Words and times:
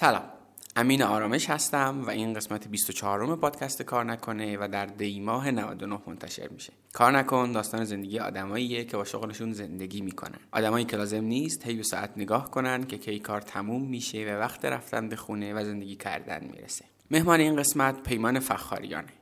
سلام. 0.00 0.22
امین 0.76 1.02
آرامش 1.02 1.50
هستم 1.50 2.02
و 2.06 2.10
این 2.10 2.34
قسمت 2.34 2.68
24 2.68 3.26
م 3.26 3.36
پادکست 3.36 3.82
کار 3.82 4.04
نکنه 4.04 4.56
و 4.60 4.68
در 4.72 4.86
دی 4.86 5.20
ماه 5.20 5.50
99 5.50 5.98
منتشر 6.06 6.48
میشه. 6.48 6.72
کار 6.92 7.12
نکن 7.12 7.52
داستان 7.52 7.84
زندگی 7.84 8.18
آدماییه 8.18 8.84
که 8.84 8.96
با 8.96 9.04
شغلشون 9.04 9.52
زندگی 9.52 10.00
می‌کنن. 10.00 10.38
آدمایی 10.52 10.84
که 10.84 10.96
لازم 10.96 11.24
نیست 11.24 11.66
هی 11.66 11.82
ساعت 11.82 12.10
نگاه 12.16 12.50
کنن 12.50 12.84
که 12.84 12.98
کی 12.98 13.18
کار 13.18 13.40
تموم 13.40 13.82
میشه 13.82 14.24
و 14.24 14.40
وقت 14.40 14.64
رفتن 14.64 15.08
به 15.08 15.16
خونه 15.16 15.54
و 15.54 15.64
زندگی 15.64 15.96
کردن 15.96 16.44
می‌رسه. 16.44 16.84
مهمان 17.10 17.40
این 17.40 17.56
قسمت 17.56 18.02
پیمان 18.02 18.40
فخاریانه. 18.40 19.12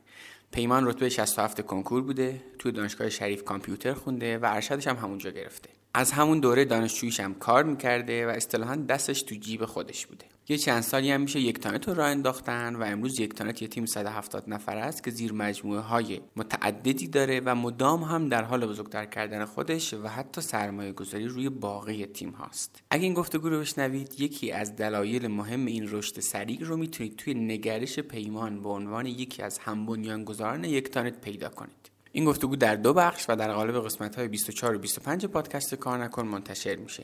پیمان 0.51 0.87
رتبه 0.87 1.09
67 1.09 1.61
کنکور 1.61 2.01
بوده 2.01 2.41
توی 2.59 2.71
دانشگاه 2.71 3.09
شریف 3.09 3.43
کامپیوتر 3.43 3.93
خونده 3.93 4.37
و 4.37 4.45
ارشدش 4.45 4.87
هم 4.87 4.95
همونجا 4.95 5.29
گرفته. 5.29 5.69
از 5.93 6.11
همون 6.11 6.39
دوره 6.39 6.65
دانشجویش 6.65 7.19
هم 7.19 7.33
کار 7.33 7.63
می‌کرده 7.63 8.27
و 8.27 8.29
اصطلاحا 8.29 8.75
دستش 8.75 9.21
تو 9.21 9.35
جیب 9.35 9.65
خودش 9.65 10.05
بوده. 10.07 10.25
یه 10.49 10.57
چند 10.57 10.81
سالی 10.81 11.11
هم 11.11 11.21
میشه 11.21 11.39
یک 11.39 11.59
تانت 11.59 11.87
رو 11.87 11.93
راه 11.93 12.07
انداختن 12.07 12.75
و 12.75 12.83
امروز 12.83 13.19
یک 13.19 13.33
تانت 13.33 13.61
یه 13.61 13.67
تیم 13.67 13.85
170 13.85 14.49
نفر 14.49 14.77
است 14.77 15.03
که 15.03 15.11
زیر 15.11 15.33
مجموعه 15.33 15.79
های 15.79 16.21
متعددی 16.35 17.07
داره 17.07 17.41
و 17.45 17.55
مدام 17.55 18.03
هم 18.03 18.29
در 18.29 18.43
حال 18.43 18.65
بزرگتر 18.65 19.05
کردن 19.05 19.45
خودش 19.45 19.93
و 19.93 20.07
حتی 20.07 20.41
سرمایه 20.41 20.91
گذاری 20.91 21.25
روی 21.25 21.49
باقی 21.49 22.05
تیم 22.05 22.29
هاست. 22.29 22.81
اگه 22.89 23.03
این 23.03 23.13
گفتگو 23.13 23.49
رو 23.49 23.59
بشنوید 23.59 24.19
یکی 24.19 24.51
از 24.51 24.75
دلایل 24.75 25.27
مهم 25.27 25.65
این 25.65 25.91
رشد 25.91 26.19
سریع 26.19 26.59
رو 26.61 26.77
می‌تونید 26.77 27.15
توی 27.15 27.33
نگرش 27.33 27.99
پیمان 27.99 28.63
به 28.63 28.69
عنوان 28.69 29.05
یکی 29.05 29.43
از 29.43 29.57
هم 29.57 29.85
بنیانگذاران 29.85 30.63
یک 30.63 30.89
تانت 30.89 31.21
پیدا 31.21 31.49
کنید. 31.49 31.97
این 32.17 32.25
گفتگو 32.25 32.55
در 32.55 32.75
دو 32.75 32.93
بخش 32.93 33.25
و 33.29 33.35
در 33.35 33.53
قالب 33.53 33.85
قسمت 33.85 34.15
های 34.15 34.27
24 34.27 34.75
و 34.75 34.79
25 34.79 35.25
پادکست 35.25 35.75
کار 35.75 36.03
نکن 36.03 36.27
منتشر 36.27 36.75
میشه. 36.75 37.03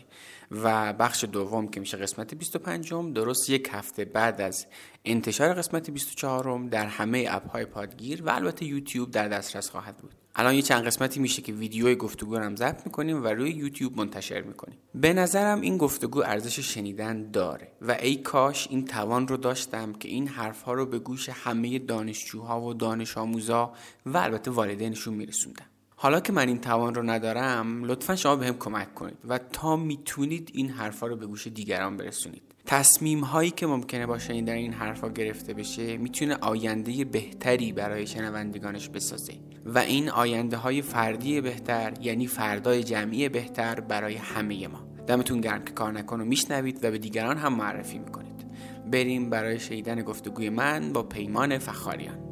و 0.63 0.93
بخش 0.93 1.23
دوم 1.23 1.67
که 1.67 1.79
میشه 1.79 1.97
قسمت 1.97 2.33
25 2.35 2.93
م 2.93 3.13
درست 3.13 3.49
یک 3.49 3.69
هفته 3.71 4.05
بعد 4.05 4.41
از 4.41 4.65
انتشار 5.05 5.53
قسمت 5.53 5.89
24 5.89 6.57
م 6.57 6.69
در 6.69 6.85
همه 6.85 7.25
اپ 7.29 7.49
های 7.49 7.65
پادگیر 7.65 8.23
و 8.23 8.29
البته 8.29 8.65
یوتیوب 8.65 9.11
در 9.11 9.27
دسترس 9.27 9.69
خواهد 9.69 9.97
بود. 9.97 10.15
الان 10.35 10.55
یه 10.55 10.61
چند 10.61 10.83
قسمتی 10.83 11.19
میشه 11.19 11.41
که 11.41 11.53
ویدیوی 11.53 11.95
گفتگو 11.95 12.37
هم 12.37 12.55
ضبط 12.55 12.85
می‌کنیم 12.85 13.23
و 13.23 13.27
روی 13.27 13.51
یوتیوب 13.51 13.97
منتشر 13.97 14.41
می‌کنیم. 14.41 14.77
به 14.95 15.13
نظرم 15.13 15.61
این 15.61 15.77
گفتگو 15.77 16.23
ارزش 16.23 16.59
شنیدن 16.59 17.31
داره 17.31 17.67
و 17.81 17.91
ای 17.91 18.15
کاش 18.15 18.67
این 18.69 18.85
توان 18.85 19.27
رو 19.27 19.37
داشتم 19.37 19.93
که 19.93 20.09
این 20.09 20.27
حرفها 20.27 20.73
رو 20.73 20.85
به 20.85 20.99
گوش 20.99 21.29
همه 21.29 21.79
دانشجوها 21.79 22.61
و 22.61 22.73
دانش 22.73 23.17
آموزا 23.17 23.73
و 24.05 24.17
البته 24.17 24.51
والدینشون 24.51 25.13
میرسوندم. 25.13 25.65
حالا 26.03 26.19
که 26.19 26.33
من 26.33 26.47
این 26.47 26.61
توان 26.61 26.95
رو 26.95 27.03
ندارم 27.03 27.83
لطفا 27.85 28.15
شما 28.15 28.35
بهم 28.35 28.57
کمک 28.57 28.95
کنید 28.95 29.17
و 29.27 29.37
تا 29.37 29.75
می‌تونید 29.75 30.49
این 30.53 30.69
حرفها 30.69 31.07
رو 31.07 31.15
به 31.15 31.25
گوش 31.25 31.47
دیگران 31.47 31.97
برسونید. 31.97 32.41
تصمیم 32.65 33.19
هایی 33.19 33.51
که 33.51 33.67
ممکنه 33.67 34.05
با 34.05 34.19
شنیدن 34.19 34.53
این 34.53 34.73
حرفا 34.73 35.09
گرفته 35.09 35.53
بشه 35.53 35.97
می‌تونه 35.97 36.35
آینده 36.41 37.05
بهتری 37.05 37.71
برای 37.71 38.07
شنوندگانش 38.07 38.89
بسازه 38.89 39.33
و 39.65 39.79
این 39.79 40.09
آینده 40.09 40.57
های 40.57 40.81
فردی 40.81 41.41
بهتر 41.41 41.93
یعنی 42.01 42.27
فردای 42.27 42.83
جمعی 42.83 43.29
بهتر 43.29 43.79
برای 43.79 44.15
همه 44.15 44.67
ما. 44.67 44.87
دمتون 45.07 45.41
گرم 45.41 45.65
که 45.65 45.73
کار 45.73 45.91
نکن 45.91 46.21
و 46.21 46.25
میشنوید 46.25 46.83
و 46.83 46.91
به 46.91 46.97
دیگران 46.97 47.37
هم 47.37 47.53
معرفی 47.53 47.99
می‌کنید. 47.99 48.45
بریم 48.91 49.29
برای 49.29 49.59
شنیدن 49.59 50.01
گفتگوی 50.01 50.49
من 50.49 50.93
با 50.93 51.03
پیمان 51.03 51.57
فخاریان. 51.57 52.22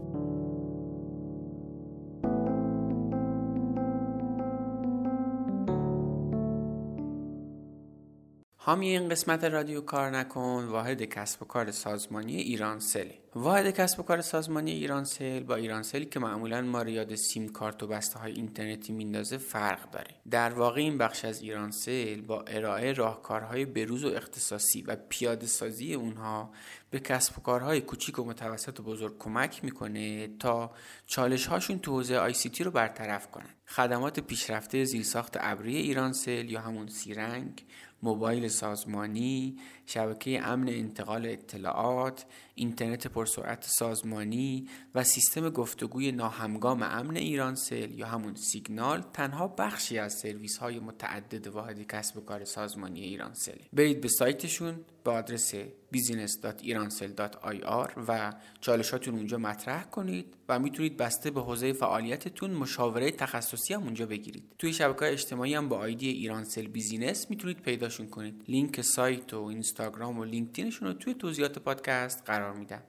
حامی 8.64 8.90
این 8.90 9.09
قسمت 9.09 9.44
رادیو 9.44 9.81
کار 9.81 10.09
نکن 10.09 10.66
واحد 10.70 11.02
کسب 11.02 11.42
و 11.42 11.45
کار 11.45 11.72
سازمانی 11.72 12.36
ایران 12.36 12.80
سل. 12.80 13.09
واحد 13.36 13.70
کسب 13.70 14.00
و 14.00 14.04
کار 14.04 14.22
سازمانی 14.22 14.72
ایران 14.72 15.04
سل 15.04 15.40
با 15.40 15.56
ایران 15.56 15.84
سلی 15.84 16.06
که 16.06 16.20
معمولا 16.20 16.62
ما 16.62 16.82
رو 16.82 16.89
یاد 16.89 17.16
سیم 17.16 17.50
کارت 17.50 17.84
و 17.84 17.88
بسته 17.88 18.20
های 18.20 18.32
اینترنتی 18.32 18.94
میندازه 18.94 19.38
فرق 19.38 19.92
داره. 19.92 20.16
در 20.32 20.54
واقع 20.54 20.82
این 20.82 20.98
بخش 20.98 21.26
از 21.26 21.42
ایران 21.42 21.71
سل 21.71 22.21
با 22.21 22.42
ارائه 22.42 22.94
راهکارهای 22.94 23.66
بروز 23.66 24.04
و 24.04 24.08
اختصاصی 24.08 24.82
و 24.82 24.98
پیاده 25.10 25.48
سازی 25.48 25.94
اونها 25.94 26.52
به 26.89 27.00
کسب 27.00 27.39
و 27.39 27.42
کارهای 27.42 27.82
کوچیک 27.82 28.20
و 28.20 28.23
متوسط 28.23 28.80
و 28.80 28.83
بزرگ 28.83 29.17
کمک 29.17 29.64
می‌کنه 29.64 30.27
تا 30.27 30.71
چالش 31.08 31.48
هاشون 31.48 31.80
تو 31.80 31.92
حوزه 31.92 32.17
ICT 32.17 32.64
رو 32.64 32.71
برطرف 32.71 33.27
کنن. 33.32 33.50
خدمات 33.67 34.20
پیشرفته 34.20 34.83
زیرساخت 34.83 35.38
ابری 35.39 35.76
ایران 35.76 36.14
سل 36.14 36.50
یا 36.50 36.61
همون 36.61 36.88
سیرنگ 36.88 37.66
موبایل 38.04 38.48
سازمانی، 38.48 39.58
شبکه 39.86 40.48
امن 40.48 40.70
انتقال 40.70 41.26
اطلاعات، 41.26 42.26
اینترنت 42.56 43.08
پرسرعت 43.08 43.66
سازمانی 43.67 44.67
و 44.95 45.04
سیستم 45.04 45.50
گفتگوی 45.50 46.12
ناهمگام 46.12 46.84
امن 46.84 47.17
ایرانسل 47.17 47.92
یا 47.92 48.08
همون 48.08 48.36
سیگنال 48.36 49.04
تنها 49.14 49.48
بخشی 49.48 49.98
از 49.98 50.14
سرویس 50.14 50.58
های 50.58 50.80
متعدد 50.80 51.48
واحد 51.48 51.88
کسب 51.88 52.17
و 52.17 52.22
کار 52.22 52.45
سازمانی 52.45 53.02
ایرانسل 53.02 53.58
برید 53.73 54.02
به 54.02 54.08
سایتشون 54.08 54.76
به 55.04 55.12
آدرس 55.12 55.54
business.irancell.ir 55.95 57.89
و 58.08 58.34
چالشاتون 58.62 59.16
اونجا 59.16 59.38
مطرح 59.38 59.83
کنید 59.83 60.26
و 60.50 60.60
می‌تونید 60.60 60.98
بسته 60.98 61.32
به 61.32 61.42
حوزه 61.42 61.73
فعالیتتون 61.73 62.52
مشاوره 62.52 63.12
تخصصی 63.12 63.73
هم 63.73 63.83
اونجا 63.83 64.06
بگیرید. 64.06 64.44
توی 64.60 64.73
شبکه 64.73 65.06
اجتماعی 65.06 65.54
هم 65.54 65.70
با 65.70 65.78
آیدی 65.78 66.10
Irancell 66.09 66.67
Business 66.67 67.30
می‌تونید 67.30 67.62
پیداشون 67.62 68.08
کنید. 68.08 68.44
لینک 68.48 68.82
سایت 68.82 69.33
و 69.33 69.44
اینستاگرام 69.44 70.20
و 70.20 70.23
لینکدینشون 70.23 70.88
رو 70.88 70.94
توی 70.94 71.14
توضیحات 71.14 71.60
پادکست 71.60 72.23
قرار 72.26 72.40
میدم. 72.49 72.81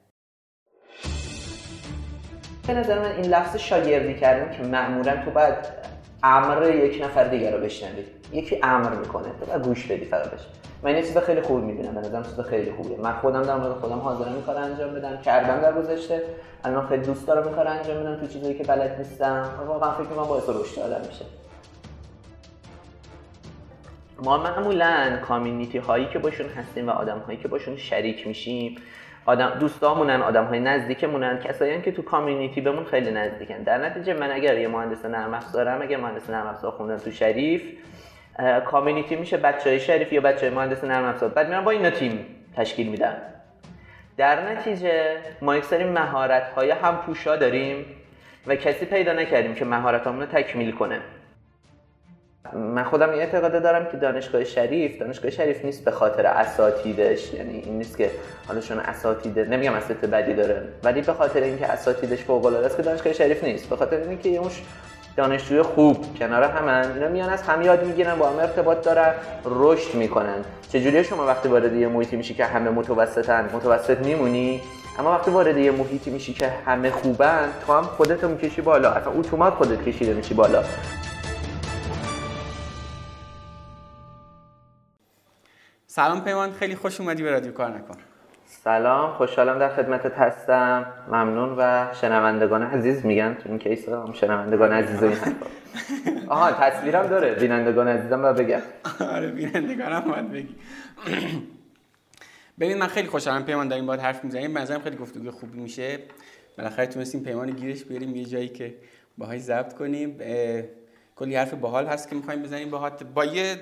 به 2.67 2.75
نظر 2.75 2.99
من 2.99 3.13
این 3.13 3.27
لفظ 3.27 3.57
شاگردی 3.57 4.15
کردن 4.15 4.57
که 4.57 4.63
معمولا 4.63 5.25
تو 5.25 5.31
باید 5.31 5.55
امر 6.23 6.71
یک 6.71 7.03
نفر 7.03 7.25
دیگر 7.25 7.57
رو 7.57 7.65
بشنوید 7.65 8.07
یکی 8.33 8.61
امر 8.63 8.95
می‌کنه 8.95 9.29
تو 9.41 9.59
گوش 9.59 9.87
بدی 9.87 10.05
فقط 10.05 10.31
من 10.83 10.95
این 10.95 11.05
چیز 11.05 11.19
خیلی 11.19 11.41
خوب 11.41 11.65
می‌بینم 11.65 11.95
به 11.95 12.01
نظرم 12.01 12.23
چیز 12.23 12.41
خیلی 12.41 12.73
خوبیه. 12.73 12.97
من 12.97 13.13
خودم 13.13 13.43
در 13.43 13.57
مورد 13.57 13.73
خودم 13.73 13.99
حاضرم 13.99 14.33
این 14.33 14.43
کار 14.43 14.57
انجام 14.57 14.95
بدم 14.95 15.17
کردم 15.17 15.61
در 15.61 15.73
گذشته. 15.73 16.23
الان 16.65 16.87
خیلی 16.87 17.03
دوست 17.03 17.27
دارم 17.27 17.47
این 17.47 17.57
کار 17.57 17.69
انجام 17.69 18.01
بدم 18.01 18.17
تو 18.17 18.27
چیزایی 18.27 18.55
که 18.55 18.65
بلد 18.65 18.99
نیستم. 18.99 19.51
واقعا 19.67 19.93
فکر 19.93 20.05
کنم 20.05 20.25
باعث 20.25 20.49
رشد 20.49 20.79
آدم 20.79 21.07
میشه. 21.07 21.25
ما 24.25 24.39
معمولا 24.39 25.19
کامیونیتی 25.29 25.79
هایی 25.79 26.09
که 26.13 26.19
باشون 26.19 26.49
هستیم 26.49 26.89
و 26.89 26.91
آدم 26.91 27.19
هایی 27.19 27.39
که 27.39 27.49
باشون 27.49 27.77
شریک 27.77 28.27
میشیم 28.27 28.77
آدم 29.27 29.51
دوستامونن 29.61 30.23
آدم 30.23 30.45
های 30.45 30.61
نزدیکمونن 30.61 31.39
کسایی 31.39 31.83
که 31.83 31.93
تو 31.93 32.03
کامیونیتی 32.03 32.61
بمون 32.61 32.85
خیلی 32.85 33.11
نزدیکن. 33.11 33.63
در 33.63 33.79
نتیجه 33.79 34.15
من 34.15 34.31
اگر 34.31 34.59
یه 34.59 34.69
مهندس 34.69 35.05
نرم 35.05 35.35
افزارم 35.35 35.83
اگر 35.83 35.97
مهندس 35.97 36.31
نرم 36.31 36.47
افزار 36.47 36.71
خوندم 36.71 36.97
تو 36.97 37.11
شریف 37.11 37.63
کامیونیتی 38.67 39.17
میشه 39.17 39.37
بچه 39.37 39.71
های 39.71 39.81
شریف 39.81 40.13
یا 40.13 40.21
بچه 40.21 40.47
های 40.47 40.57
مهندس 40.57 40.85
نرم 40.85 41.05
افزار. 41.05 41.29
بعد 41.29 41.49
میرم 41.49 41.65
با 41.65 41.71
اینا 41.71 41.91
تیم 41.91 42.27
تشکیل 42.57 42.89
میدم. 42.89 43.17
در 44.17 44.53
نتیجه 44.53 45.17
ما 45.43 45.57
یک 45.57 45.65
سری 45.65 45.85
مهارت 45.85 46.49
های 46.49 46.71
هم 46.71 46.97
پوشا 46.97 47.37
داریم 47.37 47.85
و 48.47 48.57
کسی 48.57 48.87
پیدا 48.87 49.13
نکردیم 49.13 49.55
که 49.55 49.65
مهارت 49.65 50.07
رو 50.07 50.27
تکمیل 50.27 50.73
کنه. 50.73 51.01
من 52.55 52.85
خودم 52.85 53.11
این 53.11 53.21
اعتقاده 53.21 53.61
دارم 53.61 53.87
که 53.87 53.97
دانشگاه 53.97 54.45
شریف 54.45 54.99
دانشگاه 54.99 55.31
شریف 55.31 55.65
نیست 55.65 55.85
به 55.85 55.91
خاطر 55.91 56.27
اساتیدش. 56.27 57.35
یعنی 57.35 57.63
این 57.67 57.79
نیست 57.79 57.99
که 57.99 58.11
حالا 58.49 58.61
چون 58.61 58.79
اساتید 58.79 59.39
نمیگم 59.39 59.73
اساتید 59.73 60.11
بدی 60.11 60.35
داره 60.35 60.63
ولی 60.85 61.01
به 61.01 61.13
خاطر 61.13 61.41
اینکه 61.41 61.67
اساتیدش 61.67 62.25
فوق 62.25 62.47
العاده 62.47 62.67
است 62.67 62.77
که 62.77 62.83
دانشگاه 62.83 63.13
شریف 63.13 63.45
نیست. 63.45 63.69
به 63.69 63.77
خاطر 63.77 63.97
اینکه 63.97 64.29
یه 64.29 64.41
دانشجوی 65.17 65.63
خوب 65.63 66.19
کنار 66.19 66.43
هم 66.43 66.93
اینا 66.95 67.09
میان 67.09 67.31
از 67.31 67.43
هم 67.43 67.63
یاد 67.63 67.85
می‌گیرن 67.87 68.15
با 68.15 68.29
هم 68.31 68.39
ارتباط 68.39 68.85
دارن 68.85 69.15
رشد 69.45 69.95
می‌کنن. 69.95 70.45
چجوری 70.73 71.05
شما 71.05 71.27
وقتی 71.27 71.49
وارد 71.49 71.73
یه 71.73 71.89
محیطی 71.89 72.17
میشی 72.17 72.35
که 72.35 72.45
همه 72.45 72.71
متوسطن؟ 72.71 73.49
متوسط 73.55 73.99
میمونی؟ 73.99 74.61
اما 74.99 75.11
وقتی 75.11 75.31
وارد 75.31 75.57
یه 75.57 75.71
محیطی 75.71 76.11
میشی 76.11 76.33
که 76.33 76.49
همه 76.67 76.91
خوبن 76.91 77.49
تو 77.67 77.73
هم 77.73 77.83
خودت 77.83 78.25
می‌کشی 78.25 78.61
بالا. 78.61 78.91
اصلا 78.91 79.13
اتومات 79.13 79.55
خودت 79.55 79.85
کشیده 79.85 80.15
میشی 80.15 80.35
بالا. 80.35 80.63
سلام 85.95 86.25
پیمان 86.25 86.53
خیلی 86.53 86.77
خوش 86.77 87.01
اومدی 87.01 87.23
به 87.23 87.31
رادیو 87.31 87.53
کار 87.53 87.71
نکن. 87.71 87.95
سلام 88.47 89.13
خوشحالم 89.13 89.59
در 89.59 89.77
خدمتت 89.77 90.19
هستم. 90.19 90.93
ممنون 91.09 91.55
و 91.59 91.87
شنوندگان 92.01 92.63
عزیز 92.63 93.07
میگن 93.07 93.35
تو 93.35 93.49
این 93.49 93.59
کیس 93.59 93.89
هم 93.89 94.13
شنوندگان 94.13 94.73
عزیز 94.73 95.03
این 95.03 95.17
آها 96.29 96.53
تصویرم 96.53 97.07
داره. 97.07 97.35
بینندگان 97.35 97.89
عزیزم 97.89 98.23
باید 98.23 98.37
بگم 98.37 98.61
آره 99.01 99.31
بینندگانم 99.31 100.01
باید 100.01 100.33
بگی. 100.33 100.57
ببین 102.61 102.79
من 102.79 102.87
خیلی 102.87 103.09
خوشحالم 103.09 103.45
پیمان 103.45 103.69
داریم 103.69 103.87
باید 103.87 104.01
حرف 104.01 104.25
می‌زنیم. 104.25 104.55
به 104.55 104.65
خیلی 104.65 104.97
گفتگو 104.97 105.31
خوبی 105.31 105.59
میشه. 105.59 105.99
بالاخره 106.59 106.87
تونستیم 106.87 107.25
پیمان 107.25 107.51
گیرش 107.51 107.85
بیاریم 107.85 108.17
یه 108.17 108.25
جایی 108.25 108.49
که 108.49 108.75
باهاش 109.19 109.41
ضبط 109.41 109.73
کنیم. 109.73 110.19
کلی 111.17 111.37
حرف 111.37 111.55
باحال 111.55 111.87
هست 111.87 112.09
که 112.09 112.17
می‌خوایم 112.17 112.43
بزنیم 112.43 112.71
باهات. 112.71 113.05
با 113.05 113.25
یه 113.25 113.57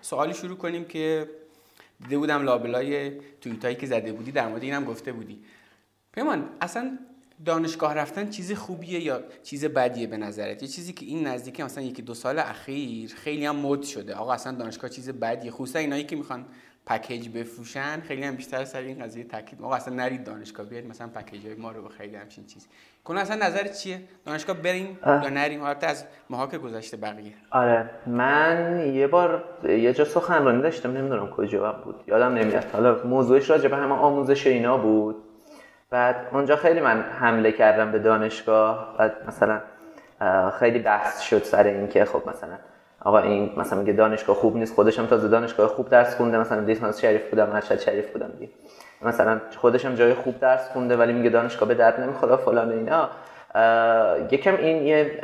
سوالی 0.00 0.34
شروع 0.34 0.56
کنیم 0.56 0.84
که 0.84 1.26
دیده 2.02 2.18
بودم 2.18 2.42
لابلای 2.42 3.12
توییتایی 3.40 3.76
که 3.76 3.86
زده 3.86 4.12
بودی 4.12 4.32
در 4.32 4.48
مورد 4.48 4.62
اینم 4.62 4.84
گفته 4.84 5.12
بودی. 5.12 5.38
پیمان 6.12 6.48
اصلا 6.60 6.98
دانشگاه 7.44 7.94
رفتن 7.94 8.30
چیز 8.30 8.52
خوبیه 8.52 9.00
یا 9.00 9.22
چیز 9.42 9.64
بدیه 9.64 10.06
به 10.06 10.16
نظرت؟ 10.16 10.62
یه 10.62 10.68
چیزی 10.68 10.92
که 10.92 11.06
این 11.06 11.26
نزدیک 11.26 11.60
مثلا 11.60 11.84
یکی 11.84 12.02
دو 12.02 12.14
سال 12.14 12.38
اخیر 12.38 13.14
خیلی 13.14 13.46
هم 13.46 13.56
مد 13.56 13.82
شده. 13.82 14.14
آقا 14.14 14.32
اصلا 14.32 14.52
دانشگاه 14.52 14.90
چیز 14.90 15.10
بدیه؟ 15.10 15.50
خصوصا 15.50 15.78
اینایی 15.78 16.04
که 16.04 16.16
می‌خوان 16.16 16.46
پکیج 16.86 17.28
بفروشن 17.38 18.00
خیلی 18.00 18.24
هم 18.24 18.36
بیشتر 18.36 18.64
سر 18.64 18.80
این 18.80 19.04
قضیه 19.04 19.24
تاکید 19.24 19.62
آقا 19.62 19.74
اصلا 19.74 19.94
نرید 19.94 20.24
دانشگاه 20.24 20.66
بیاید 20.66 20.86
مثلا 20.86 21.08
پکیج 21.08 21.46
های 21.46 21.54
ما 21.54 21.72
رو 21.72 21.82
بخرید 21.82 22.14
همچین 22.14 22.46
چیزی. 22.46 22.66
کلا 23.04 23.20
اصلا 23.20 23.46
نظر 23.46 23.68
چیه؟ 23.68 24.00
دانشگاه 24.26 24.56
بریم 24.56 24.98
یا 25.06 25.28
نریم؟ 25.28 25.62
البته 25.62 25.86
از 25.86 26.04
ماها 26.30 26.46
که 26.46 26.58
گذشته 26.58 26.96
بقیه. 26.96 27.32
آره 27.50 27.90
من 28.06 28.82
یه 28.94 29.06
بار 29.06 29.44
یه 29.64 29.92
جا 29.92 30.04
سخنرانی 30.04 30.62
داشتم 30.62 30.92
نمی‌دونم 30.92 31.30
کجا 31.30 31.72
بود 31.72 32.04
یادم 32.06 32.34
نمیاد. 32.34 32.64
حالا 32.72 33.04
موضوعش 33.04 33.50
راجع 33.50 33.68
به 33.68 33.76
همه 33.76 33.94
آموزش 33.94 34.46
اینا 34.46 34.78
بود. 34.78 35.16
بعد 35.90 36.16
اونجا 36.32 36.56
خیلی 36.56 36.80
من 36.80 37.02
حمله 37.02 37.52
کردم 37.52 37.92
به 37.92 37.98
دانشگاه. 37.98 38.96
بعد 38.98 39.16
مثلا 39.28 39.60
خیلی 40.58 40.78
بحث 40.78 41.20
شد 41.20 41.42
سر 41.42 41.64
این 41.64 41.88
که 41.88 42.04
خب 42.04 42.28
مثلا 42.28 42.58
آقا 43.04 43.18
این 43.18 43.52
مثلا 43.56 43.78
میگه 43.78 43.92
دانشگاه 43.92 44.36
خوب 44.36 44.56
نیست 44.56 44.74
خودشم 44.74 45.06
تازه 45.06 45.28
دانشگاه 45.28 45.68
خوب 45.68 45.88
درس 45.88 46.16
خونده 46.16 46.38
مثلا 46.38 46.60
لیسانس 46.60 47.00
شریف 47.00 47.30
بودم 47.30 47.50
ارشد 47.52 47.78
شریف 47.78 48.12
بودم 48.12 48.30
دیگه. 48.38 48.52
مثلا 49.02 49.40
خودشم 49.56 49.94
جای 49.94 50.14
خوب 50.14 50.38
درس 50.38 50.68
خونده 50.68 50.96
ولی 50.96 51.12
میگه 51.12 51.30
دانشگاه 51.30 51.68
به 51.68 51.74
درد 51.74 52.00
نمی‌خوره 52.00 52.36
فلان 52.36 52.70
اینا. 52.70 53.08
یکم 54.30 54.56
این 54.56 54.86
یه 54.86 55.20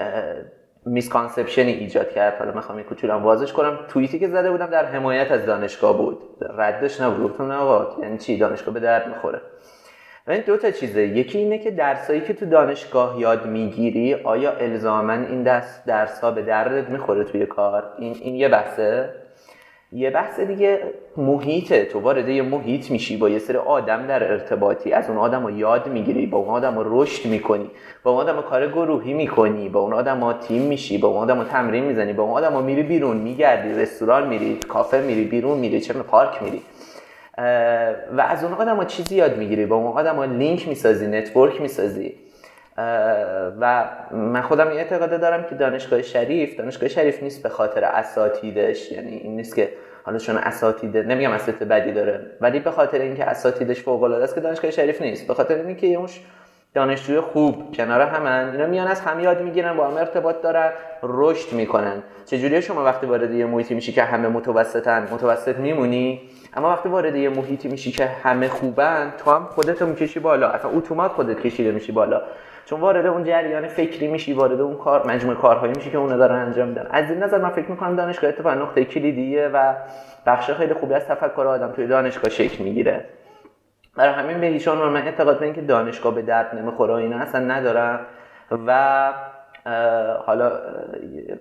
میسکانسپشنی 0.86 1.72
ایجاد 1.72 2.10
کرد. 2.10 2.38
حالا 2.38 2.52
می‌خوام 2.52 2.78
یه 2.78 2.84
کوچولو 2.84 3.14
واضح 3.14 3.52
کنم. 3.52 3.78
توییتی 3.88 4.19
که 4.19 4.28
زده 4.28 4.50
بودم 4.50 4.66
در 4.66 4.84
حمایت 4.84 5.30
از 5.30 5.46
دانشگاه 5.46 5.96
بود. 5.96 6.19
ردش 6.40 7.00
نبود 7.00 7.42
نه 7.42 7.54
آقا 7.54 8.02
یعنی 8.02 8.19
چی؟ 8.19 8.38
دانشگاه 8.38 8.75
به 8.75 8.80
درد 8.80 9.08
می‌خوره. 9.08 9.40
این 10.32 10.42
دو 10.46 10.56
تا 10.56 10.70
چیزه. 10.70 11.02
یکی 11.02 11.38
اینه 11.38 11.58
که 11.58 11.70
درسایی 11.70 12.20
که 12.20 12.34
تو 12.34 12.46
دانشگاه 12.46 13.20
یاد 13.20 13.46
می‌گیری 13.46 14.14
آیا 14.14 14.52
الزاما 14.52 15.12
این 15.12 15.42
درس 15.42 15.84
درس 15.86 16.20
ها 16.20 16.30
به 16.30 16.42
دردت 16.42 16.90
می‌خوره 16.90 17.25
توی 17.25 17.46
کار؟ 17.46 17.84
این 17.98 18.16
این 18.22 18.34
یه 18.34 18.48
بحثه. 18.48 19.08
یه 19.92 20.10
بحث 20.10 20.40
دیگه 20.40 20.80
محیطه. 21.16 21.84
تو 21.84 22.00
وارد 22.00 22.28
یه 22.28 22.42
محیط 22.42 22.90
میشی 22.90 23.16
با 23.16 23.28
یه 23.28 23.38
سری 23.38 23.56
آدم 23.56 24.06
در 24.06 24.32
ارتباطی. 24.32 24.92
از 24.92 25.08
اون 25.08 25.19
آدم 25.19 25.42
رو 25.46 25.58
یاد 25.58 25.88
می‌گیری 25.88 26.26
با 26.26 26.38
اون 26.38 26.48
آدم 26.48 26.75
رشد 26.78 27.26
می‌کنی. 27.28 27.70
با 28.02 28.10
اون 28.10 28.20
آدم 28.20 28.40
کار 28.42 28.66
گروهی 28.66 29.12
می‌کنی. 29.12 29.69
با 29.69 29.80
اون 29.80 29.92
آدم 29.92 30.20
ها 30.20 30.32
تیم 30.32 30.62
میشی. 30.62 30.98
با 30.98 31.08
اون 31.08 31.30
آدم 31.30 31.44
تمرین 31.44 31.84
می‌زنی. 31.84 32.12
با 32.12 32.22
اون 32.22 32.32
آدم 32.32 32.64
میری 32.64 32.82
بیرون 32.82 33.16
میگردی. 33.16 33.69
رستوران 33.69 34.28
میری 34.28 34.54
کافه 34.54 35.00
میری 35.00 35.25
بیرون 35.25 35.58
میری 35.58 35.80
چه 35.80 35.92
پارک 35.94 36.42
میری. 36.42 36.62
و 38.12 38.20
از 38.29 38.44
اون 38.44 38.52
آدم 38.52 38.76
ها 38.76 38.85
چیزی 38.85 39.17
یاد 39.17 39.37
می‌گیری. 39.37 39.67
با 39.67 39.76
اون 39.76 39.87
آدم 39.87 40.17
ها 40.17 40.25
لینک 40.25 40.69
می‌سازی 40.69 41.06
network 41.06 41.61
می‌سازی. 41.61 42.14
و 43.61 43.85
من 44.12 44.40
خودم 44.40 44.69
این 44.69 44.79
اعتقاده 44.79 45.19
دارم 45.19 45.44
که 45.44 45.55
دانشگاه 45.55 46.02
شریف 46.02 46.56
دانشگاه 46.56 46.88
شریف 46.88 47.23
نیست 47.23 47.43
به 47.43 47.49
خاطر 47.49 47.85
اساتیدش. 47.85 48.93
یعنی 48.93 49.17
این 49.17 49.37
نیست 49.37 49.56
که 49.56 49.69
حالا 50.05 50.19
چون 50.19 50.37
اساتید 50.37 50.96
نمیگم 50.96 51.31
اساتید 51.31 51.69
بدی 51.69 51.93
داره 51.93 52.26
ولی 52.40 52.61
به 52.61 52.70
خاطر 52.70 52.99
اینکه 52.99 53.25
اساتیدش 53.25 53.82
فوق 53.82 54.02
العاده 54.02 54.25
است 54.25 54.35
که 54.35 54.40
دانشگاه 54.40 54.70
شریف 54.70 55.02
نیست. 55.02 55.26
به 55.26 55.35
خاطر 55.35 55.55
اینکه 55.55 55.87
اون 55.87 56.08
دانشجوی 56.75 57.20
خوب 57.20 57.75
کنار 57.75 58.00
همن. 58.00 58.50
اینا 58.53 58.67
میان 58.67 58.87
از 58.87 59.00
هم 59.00 59.20
یاد 59.20 59.43
می‌گیرن 59.43 59.76
با 59.76 59.88
هم 59.88 59.97
ارتباط 59.97 60.43
دارن 60.43 60.70
رشد 61.03 61.53
می‌کنن. 61.53 62.03
چجوری 62.26 62.62
شما 62.62 62.85
وقتی 62.85 63.06
وارد 63.06 63.31
یه 63.31 63.47
محیطی 63.47 63.75
میشی 63.75 63.93
که 63.93 64.03
همه 64.03 64.29
متوسطن؟ 64.29 65.09
متوسط 65.12 65.56
میمونی؟ 65.56 66.20
اما 66.56 66.69
وقتی 66.69 66.88
وارد 66.88 67.17
یه 67.17 67.29
محیطی 67.29 67.69
میشی 67.69 67.93
که 67.93 68.06
همه 68.06 68.49
خوبن 68.49 69.12
تو 69.19 69.31
هم 69.31 69.44
خودتو 69.44 69.87
می‌کشی 69.87 70.20
بالا. 70.20 70.49
اصلا 70.49 70.70
اتومات 70.70 71.11
خودت 71.11 71.41
کشیده 71.41 71.70
میشی 71.70 71.93
بالا. 71.93 72.23
چون 72.65 72.81
وارد 72.81 73.06
اون 73.06 73.25
جریان 73.25 73.69
فکری 73.69 74.09
میشی 74.09 74.32
وارد 74.32 74.61
اون 74.61 74.76
کار 74.76 75.06
مجموعه 75.06 75.37
کارهایی 75.37 75.73
میشی 75.76 75.91
که 75.91 75.99
اون 75.99 76.17
دارن 76.17 76.35
انجام 76.47 76.69
میدن. 76.69 76.87
از 76.91 77.11
این 77.11 77.23
نظر 77.23 77.38
من 77.38 77.50
فکر 77.50 77.71
می‌کنم 77.71 77.97
دانشگاه 77.97 78.31
اتفاقا 78.31 78.55
نقطه 78.55 78.85
کلیدیه 78.85 79.50
و 79.55 79.75
بخش 80.26 80.50
خیلی 80.50 80.75
خوبی 80.75 80.94
از 80.94 81.06
تفکر 81.06 81.43
آدم 81.43 81.73
توی 81.73 81.87
دانشگاه 81.87 82.31
شکل 82.31 82.64
می‌گیره. 82.64 83.05
برای 83.99 84.15
همین 84.15 84.41
به 84.41 84.47
ایشان 84.47 84.79
من 84.79 85.03
اعتقاد 85.03 85.39
به 85.39 85.45
اینکه 85.45 85.61
دانشگاه 85.61 86.15
به 86.15 86.23
درد 86.23 86.55
نمی‌خوره 86.55 86.95
اینا 86.95 87.19
اصلا 87.19 87.41
ندارم. 87.41 88.00
و 88.67 89.12
حالا 90.27 90.53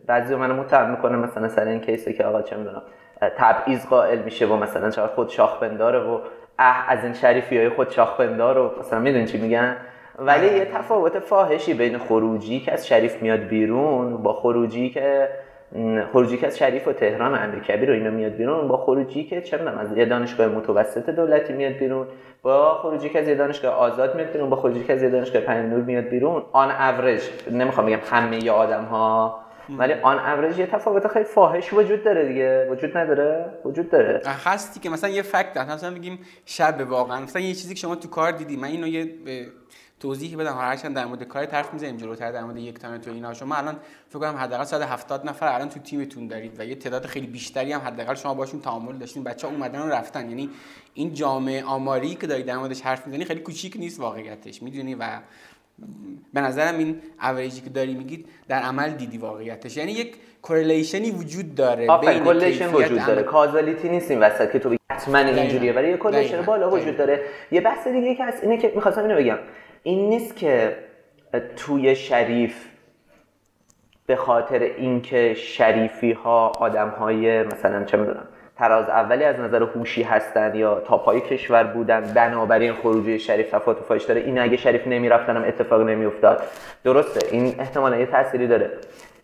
بعضی 0.07 0.35
منو 0.35 0.53
متهم 0.53 0.89
می‌کنه 0.89 1.17
مثلا 1.17 1.47
سر 1.47 1.63
این 1.63 1.79
کیسه 1.79 2.13
که 2.13 2.25
آقا 2.25 2.41
چه 2.41 2.57
می‌دونم 2.57 2.81
تبعیض 3.37 3.85
قائل 3.85 4.19
میشه 4.19 4.45
و 4.45 4.55
مثلا 4.55 4.89
چرا 4.89 5.07
خود 5.07 5.29
شاخ 5.29 5.59
بنداره 5.59 5.99
و 5.99 6.19
اه 6.59 6.85
از 6.87 7.03
این 7.03 7.13
شریفی 7.13 7.57
های 7.57 7.69
خود 7.69 7.89
شاخ 7.89 8.19
بندار 8.19 8.57
و 8.57 8.71
مثلا 8.79 8.99
می‌دونی 8.99 9.25
چی 9.25 9.37
میگن؟ 9.37 9.77
ولی 10.19 10.45
یه 10.57 10.65
تفاوت 10.65 11.19
فاحشی 11.19 11.73
بین 11.73 11.97
خروجی 11.97 12.59
که 12.59 12.73
از 12.73 12.87
شریف 12.87 13.21
میاد 13.21 13.39
بیرون 13.39 14.17
با 14.17 14.33
خروجی 14.33 14.89
که 14.89 15.29
خروجی 16.11 16.37
که 16.37 16.47
از 16.47 16.57
شریف 16.57 16.87
و 16.87 16.93
تهران 16.93 17.33
و 17.33 17.37
امیرکبیر 17.37 17.89
رو 17.89 17.95
اینا 17.95 18.09
میاد 18.09 18.31
بیرون 18.31 18.67
با 18.67 18.77
خروجی 18.77 19.23
که 19.23 19.41
چه 19.41 19.69
از 19.69 19.97
یه 19.97 20.05
دانشگاه 20.05 20.47
متوسط 20.47 21.09
دولتی 21.09 21.53
میاد 21.53 21.73
بیرون 21.73 22.07
با 22.41 22.79
خروجی 22.81 23.09
که 23.09 23.19
از 23.19 23.27
یه 23.27 23.35
دانشگاه 23.35 23.73
آزاد 23.73 24.15
میاد 24.15 24.31
بیرون 24.31 24.49
با 24.49 24.55
خروجی 24.55 24.83
که 24.83 24.93
از 24.93 25.03
یه 25.03 25.09
دانشگاه 25.09 25.41
پیام 25.41 25.61
نور 25.61 25.81
میاد 25.81 26.03
بیرون. 26.03 26.43
on 26.51 26.71
average 26.71 27.21
نمی‌خوام 27.51 27.85
بگم 27.85 27.99
همه 28.11 28.49
آدم 28.49 28.83
ها 28.83 29.39
ولی 29.77 29.93
on 29.93 30.19
average 30.19 30.59
یه 30.59 30.65
تفاوت 30.65 31.07
خیلی 31.07 31.25
فاحش 31.25 31.73
وجود 31.73 32.03
داره 32.03 32.27
دیگه. 32.27 32.67
وجود 32.71 32.97
نداره؟ 32.97 33.45
وجود 33.65 33.89
داره. 33.89 34.21
هستی 34.45 34.79
که 34.79 34.89
مثلا 34.89 35.09
یه 35.09 35.21
fact 35.21 35.57
مثلا 35.57 35.91
بگیم 35.91 36.19
شب 36.45 36.75
واقعا. 36.89 37.19
مثلا 37.19 37.41
یه 37.41 37.53
چیزی 37.53 37.73
که 37.73 37.79
شما 37.79 37.95
تو 37.95 38.09
کار 38.09 38.31
دیدی 38.31 38.57
من 38.57 38.67
اینو 38.67 38.87
یه 38.87 39.09
توضیح 39.99 40.37
بدم. 40.37 40.57
هرچند 40.57 40.95
در 40.95 41.05
مورد 41.05 41.23
کار 41.23 41.45
حرف 41.45 41.73
می‌زنیم 41.73 41.97
جلوتر 41.97 42.31
در 42.31 42.43
مورد 42.43 42.57
یکتانت 42.57 42.97
و 42.97 43.11
اینا. 43.11 43.33
شما 43.33 43.55
الان 43.55 43.75
فکر 44.09 44.19
کنم 44.19 44.35
حداقل 44.35 44.63
170 44.63 45.27
نفر 45.27 45.47
الان 45.47 45.69
تو 45.69 45.79
تیمتون 45.79 46.27
دارید 46.27 46.59
و 46.59 46.65
یه 46.65 46.75
تعداد 46.75 47.05
خیلی 47.05 47.27
بیشتری 47.27 47.71
هم 47.71 47.81
حداقل 47.81 48.15
شما 48.15 48.33
باشون 48.33 48.61
تعامل 48.61 48.97
داشتین. 48.97 49.23
بچه‌ها 49.23 49.53
اومدن 49.53 49.79
و 49.79 49.89
رفتن. 49.89 50.29
یعنی 50.29 50.49
این 50.93 51.13
جامعه 51.13 51.63
آماری 51.63 52.15
که 52.15 52.27
دارید 52.27 52.45
در 52.45 52.57
موردش 52.57 52.81
حرف 52.81 53.07
می‌زنی 53.07 53.25
خیلی 53.25 53.39
کوچیک 53.39 53.77
نیست 53.77 53.99
واقعیتش. 53.99 54.63
می‌دونی 54.63 54.95
و 54.95 55.19
به 56.33 56.41
نظرم 56.41 56.77
این 56.77 57.01
اوریجی 57.21 57.61
که 57.61 57.69
داری 57.69 57.93
میگید 57.93 58.25
در 58.47 58.59
عمل 58.59 58.89
دیدی 58.89 59.17
واقعیتش. 59.17 59.77
یعنی 59.77 59.91
یک 59.91 60.15
correlation 60.41 61.06
ی 61.06 61.11
وجود 61.11 61.55
داره 61.55 61.87
بین 62.01 62.19
correlation 62.19 62.73
وجود 62.73 63.05
داره. 63.05 63.23
causality 63.23 63.89
نیست 63.89 64.11
این 64.11 64.19
وسط 64.19 64.51
که 64.51 64.59
تو 64.59 64.75
حتما 64.91 65.17
اینجوریه. 65.17 65.73
ولی 65.73 65.89
یه 65.89 65.97
correlation 65.97 66.41
بالا 66.41 66.71
وجود 66.71 66.97
داره. 66.97 67.21
یه 67.51 67.61
بحث 67.61 67.87
دیگه 67.87 68.15
که 68.15 68.25
هست 68.25 68.43
اینه 68.43 68.57
که 68.57 68.71
می‌خواستم 68.75 69.01
اینو 69.01 69.15
بگم. 69.15 69.37
این 69.87 70.09
نیست 70.09 70.35
که 70.35 70.77
توی 71.55 71.95
شریف 71.95 72.65
به 74.05 74.15
خاطر 74.15 74.59
اینکه 74.59 75.33
شریفی 75.33 76.11
ها 76.11 76.47
آدم 76.47 76.89
های 76.89 77.43
مثلا 77.43 77.83
چه 77.83 77.97
می‌دونم 77.97 78.27
تراز 78.57 78.89
اولی 78.89 79.23
از 79.23 79.39
نظر 79.39 79.63
هوشی 79.63 80.03
هستن 80.03 80.55
یا 80.55 80.79
تاپای 80.79 81.21
کشور 81.21 81.63
بودن 81.63 82.13
بنابراین 82.15 82.73
خروجی 82.73 83.19
شریف 83.19 83.51
تفاوت 83.51 83.77
فاش 83.77 84.03
داره. 84.03 84.21
این 84.21 84.39
اگه 84.39 84.57
شریف 84.57 84.87
نمی‌رفتن 84.87 85.37
هم 85.37 85.43
اتفاق 85.43 85.81
نمیافتاد. 85.81 86.43
درسته 86.83 87.19
این 87.31 87.55
احتمالا 87.59 87.97
یه 87.97 88.05
تأثیری 88.05 88.47
داره. 88.47 88.71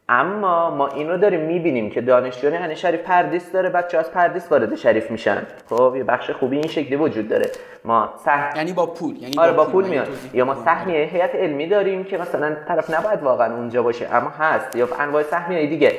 اما 0.09 0.69
ما 0.69 0.87
این 0.87 1.09
رو 1.09 1.17
داریم 1.17 1.39
می‌بینیم 1.39 1.89
که 1.89 2.01
دانشجویان 2.01 2.61
یعنی 2.61 2.75
شریف 2.75 3.01
پردیس 3.01 3.51
داره 3.51 3.69
بچه 3.69 3.97
از 3.97 4.11
پردیس 4.11 4.51
وارد 4.51 4.75
شریف 4.75 5.11
میشن. 5.11 5.41
خب 5.69 5.93
یه 5.97 6.03
بخش 6.03 6.31
خوبی 6.31 6.55
این 6.55 6.67
شکلی 6.67 6.95
وجود 6.95 7.29
داره. 7.29 7.45
ما 7.85 8.13
سح... 8.25 8.53
یعنی 8.55 8.73
با 8.73 8.85
پول 8.85 9.15
یعنی 9.17 9.33
آره 9.37 9.51
با, 9.51 9.65
پول, 9.65 9.85
میاد. 9.85 10.07
یا 10.33 10.45
ما 10.45 10.55
سهمیه 10.55 11.05
هیئت 11.05 11.35
علمی 11.35 11.67
داریم 11.67 12.03
که 12.03 12.17
مثلا 12.17 12.55
طرف 12.67 12.93
نباید 12.93 13.23
واقعا 13.23 13.55
اونجا 13.55 13.83
باشه 13.83 14.07
اما 14.11 14.29
هست. 14.29 14.75
یا 14.75 14.87
انواع 14.99 15.23
سهمیه 15.23 15.67
دیگه. 15.67 15.93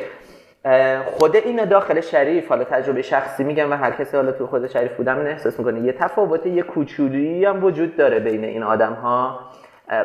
خود 1.06 1.36
این 1.36 1.64
داخل 1.64 2.00
شریف 2.00 2.48
حالا 2.48 2.64
تجربه 2.64 3.02
شخصی 3.02 3.44
میگم 3.44 3.72
و 3.72 3.76
هر 3.76 3.90
کسی 3.90 4.16
حالا 4.16 4.32
تو 4.32 4.46
خود 4.46 4.66
شریف 4.66 4.96
بودم 4.96 5.18
این 5.18 5.26
احساس 5.26 5.58
می‌کنه 5.58 5.80
یه 5.80 5.92
تفاوت 5.92 6.46
یه 6.46 6.62
کوچولی 6.62 7.44
هم 7.44 7.64
وجود 7.64 7.96
داره 7.96 8.18
بین 8.18 8.44
این 8.44 8.62
آدم 8.62 8.92
ها 8.92 9.40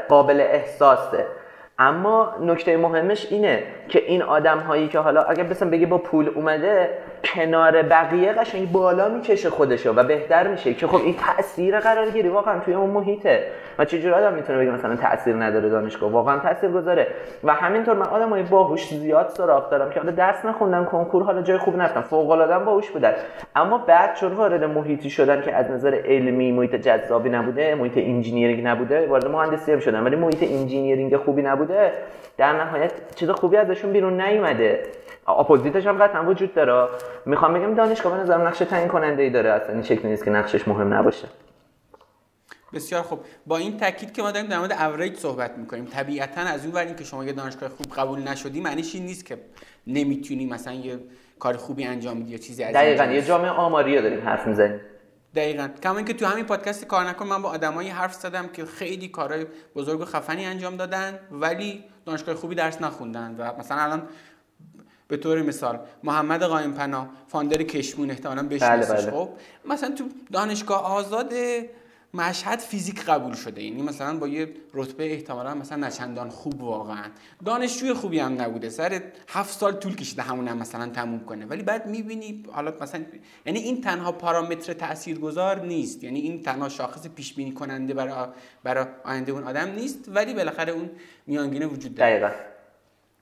قابل 0.10 0.42
احساسه. 0.42 1.26
اما 1.80 2.36
نکته 2.42 2.78
مهمش 2.78 3.28
اینه 3.32 3.64
که 3.88 4.04
این 4.08 4.22
آدم 4.22 4.60
هایی 4.60 4.88
که 4.88 5.00
حالا 5.00 5.22
اگر 5.22 5.44
بسن 5.44 5.70
بگی 5.70 5.86
با 5.86 5.98
پول 5.98 6.30
اومده 6.36 6.90
کنار 7.24 7.82
بقیه 7.82 8.34
قشنگ 8.34 8.72
بالا 8.72 9.10
می‌کشه 9.10 9.50
خودشو 9.50 9.94
و 9.96 10.04
بهتر 10.04 10.48
میشه 10.48 10.74
که 10.74 10.88
خب 10.88 10.96
این 10.96 11.16
تاثیر 11.16 11.80
قرار 11.80 12.10
گیری 12.10 12.30
واقعا 12.30 12.60
توی 12.60 12.74
اون 12.74 12.90
محیطه. 12.90 13.44
و 13.80 13.86
چجوری 13.86 14.14
آدم 14.14 14.34
می‌تونه 14.34 14.60
بگه 14.60 14.72
مثلا 14.72 14.96
تاثیر 14.96 15.36
نداره 15.36 15.70
دانشگاه؟ 15.70 16.12
واقعا 16.12 16.40
تاثیر 16.40 16.70
گذاره. 16.70 17.08
و 17.44 17.54
همینطور 17.54 17.96
من 17.96 18.06
آدمای 18.06 18.44
باهوش 18.44 18.94
زیاد 18.94 19.30
سراغ 19.30 19.70
دارم 19.70 19.90
که 19.90 20.00
حالا 20.00 20.12
درس 20.12 20.46
نخوندن 20.46 20.86
کنکور 20.86 21.24
حالا 21.24 21.42
جای 21.42 21.58
خوب 21.58 21.78
نرفتن 21.78 22.02
فوق 22.02 22.30
العاده 22.30 22.66
باهوش 22.66 22.90
بودن. 22.90 23.14
اما 23.56 23.78
بعد 23.78 24.16
چون 24.16 24.32
وارد 24.32 24.64
محیطی 24.64 25.10
شدن 25.10 25.42
که 25.42 25.56
از 25.56 25.72
نظر 25.72 26.02
علمی 26.06 26.52
محیط 26.52 26.76
جذابی 26.76 27.30
نبوده 27.30 27.76
محیط 27.76 27.98
engineering 27.98 28.68
نبوده 28.68 29.08
وارد 29.08 29.28
مهندسی 29.28 29.82
شدن 29.82 30.04
ولی 30.04 30.16
محیط 30.16 30.44
engineering 30.44 31.18
خوبی 31.18 31.42
نبوده 31.42 31.69
در 32.38 32.64
نهایت 32.64 33.16
چیز 33.16 33.30
خوبی 33.30 33.58
ازشون 33.58 33.94
بیرون 33.94 34.22
نیومده. 34.22 34.84
opposite 35.28 35.76
ش 35.76 35.88
هم 35.88 35.98
قطعا 36.04 36.26
وجود 36.26 36.54
داره. 36.54 36.90
می‌خوام 37.26 37.54
بگم 37.54 37.76
دانشگاه 37.76 38.18
به 38.18 38.24
نظرم 38.24 38.48
نقش 38.48 38.58
تعیین 38.58 38.88
کننده 38.88 39.24
ای 39.24 39.30
داره. 39.30 39.50
اصلا 39.50 39.74
این 39.74 39.84
شکلی 39.84 40.12
نیست 40.12 40.26
که 40.26 40.32
نقشش 40.32 40.68
مهم 40.68 40.94
نباشه. 40.94 41.28
بسیار 42.74 43.02
خوب. 43.02 43.20
با 43.48 43.58
این 43.58 43.78
تاکید 43.78 44.14
که 44.14 44.22
ما 44.22 44.32
داریم 44.32 44.50
در 44.50 44.58
مورد 44.58 44.72
اوریج 44.72 45.18
صحبت 45.18 45.58
می‌کنیم 45.58 45.86
طبیعتا 45.86 46.42
از 46.42 46.66
اون 46.66 46.76
ور 46.76 46.86
که 46.86 47.04
شما 47.04 47.26
یه 47.26 47.34
دانشگاه 47.34 47.70
خوب 47.70 47.88
قبول 47.98 48.20
نشدی 48.20 48.62
معنیش 48.62 48.96
این 48.96 49.06
نیست 49.06 49.26
که 49.26 49.38
نمی‌تونی 49.88 50.46
مثلا 50.46 50.74
یه 50.74 51.00
کار 51.40 51.58
خوبی 51.58 51.86
انجام 51.86 52.20
بدی 52.20 52.32
یا 52.32 52.38
چیزی 52.38 52.64
از 52.64 52.76
دقیقاً 52.76 53.04
یه 53.04 53.22
جامعه 53.22 53.50
آماری 53.50 54.02
داریم 54.02 54.28
حرف 54.28 54.48
می‌زنیم. 54.48 54.82
دقیقا 55.36 55.70
کما 55.84 55.98
اینکه 55.98 56.14
تو 56.14 56.26
همین 56.26 56.46
پادکست 56.46 56.86
کار 56.86 57.06
نکن 57.06 57.28
من 57.28 57.42
با 57.42 57.50
آدمایی 57.50 57.90
حرف 57.90 58.14
زدم 58.14 58.48
که 58.48 58.66
خیلی 58.66 59.08
کارهای 59.08 59.46
بزرگ 59.76 60.02
و 60.02 60.06
خفنی 60.06 60.46
انجام 60.46 60.78
دادن 60.78 61.20
ولی 61.32 61.84
دانشگاه 62.06 62.36
خوبی 62.36 62.56
درس 62.56 62.82
نخوندن 62.82 63.36
و 63.38 63.60
مثلا 63.60 63.78
الان 63.78 64.08
به 65.08 65.18
طور 65.18 65.42
مثال 65.42 65.80
محمد 66.04 66.44
قایم 66.44 66.74
پناه 66.74 67.10
فاندر 67.28 67.64
کشمون 67.64 68.12
احتمالاً 68.12 68.48
بشناسیش 68.48 68.92
بله 68.92 69.02
بله. 69.02 69.12
خب 69.12 69.30
مثلا 69.66 69.96
تو 69.96 70.04
دانشگاه 70.32 70.84
آزاد 70.84 71.34
مشهد 72.14 72.60
فیزیک 72.60 73.06
قبول 73.06 73.34
شده. 73.34 73.64
یعنی 73.64 73.82
مثلا 73.82 74.18
با 74.18 74.28
یه 74.28 74.54
رتبه 74.74 75.14
احتمالا 75.14 75.54
مثلا 75.54 75.88
نچندان 75.88 76.30
خوب 76.30 76.64
واقعا. 76.64 77.06
دانشجوی 77.46 77.94
خوبی 77.94 78.20
هم 78.20 78.42
نبوده. 78.42 78.70
سر 78.70 79.02
هفت 79.30 79.60
سال 79.60 79.74
طول 79.74 79.96
کشیده 79.96 80.22
همون 80.22 80.48
هم 80.48 80.58
مثلا 80.58 80.90
تموم 80.90 81.20
کنه. 81.20 81.46
ولی 81.46 81.64
بعد 81.64 81.86
می‌بینی 81.88 82.44
حالا 82.52 82.74
مثلا 82.82 83.04
یعنی 83.46 83.60
این 83.60 83.82
تنها 83.82 84.12
پارامتر 84.12 84.74
تاثیرگذار 84.74 85.66
نیست. 85.66 86.04
یعنی 86.04 86.20
این 86.20 86.44
تنها 86.44 86.70
شاخص 86.70 87.08
پیش 87.08 87.34
بینی 87.34 87.52
کننده 87.52 87.94
برای 87.94 88.28
برای 88.64 88.86
آینده 89.04 89.32
اون 89.32 89.44
آدم 89.44 89.72
نیست. 89.72 90.00
ولی 90.08 90.34
بالاخره 90.34 90.74
اون 90.74 90.90
میانگینه 91.28 91.66
وجود 91.66 91.96
داره. 91.96 92.12
دقیقا. 92.12 92.32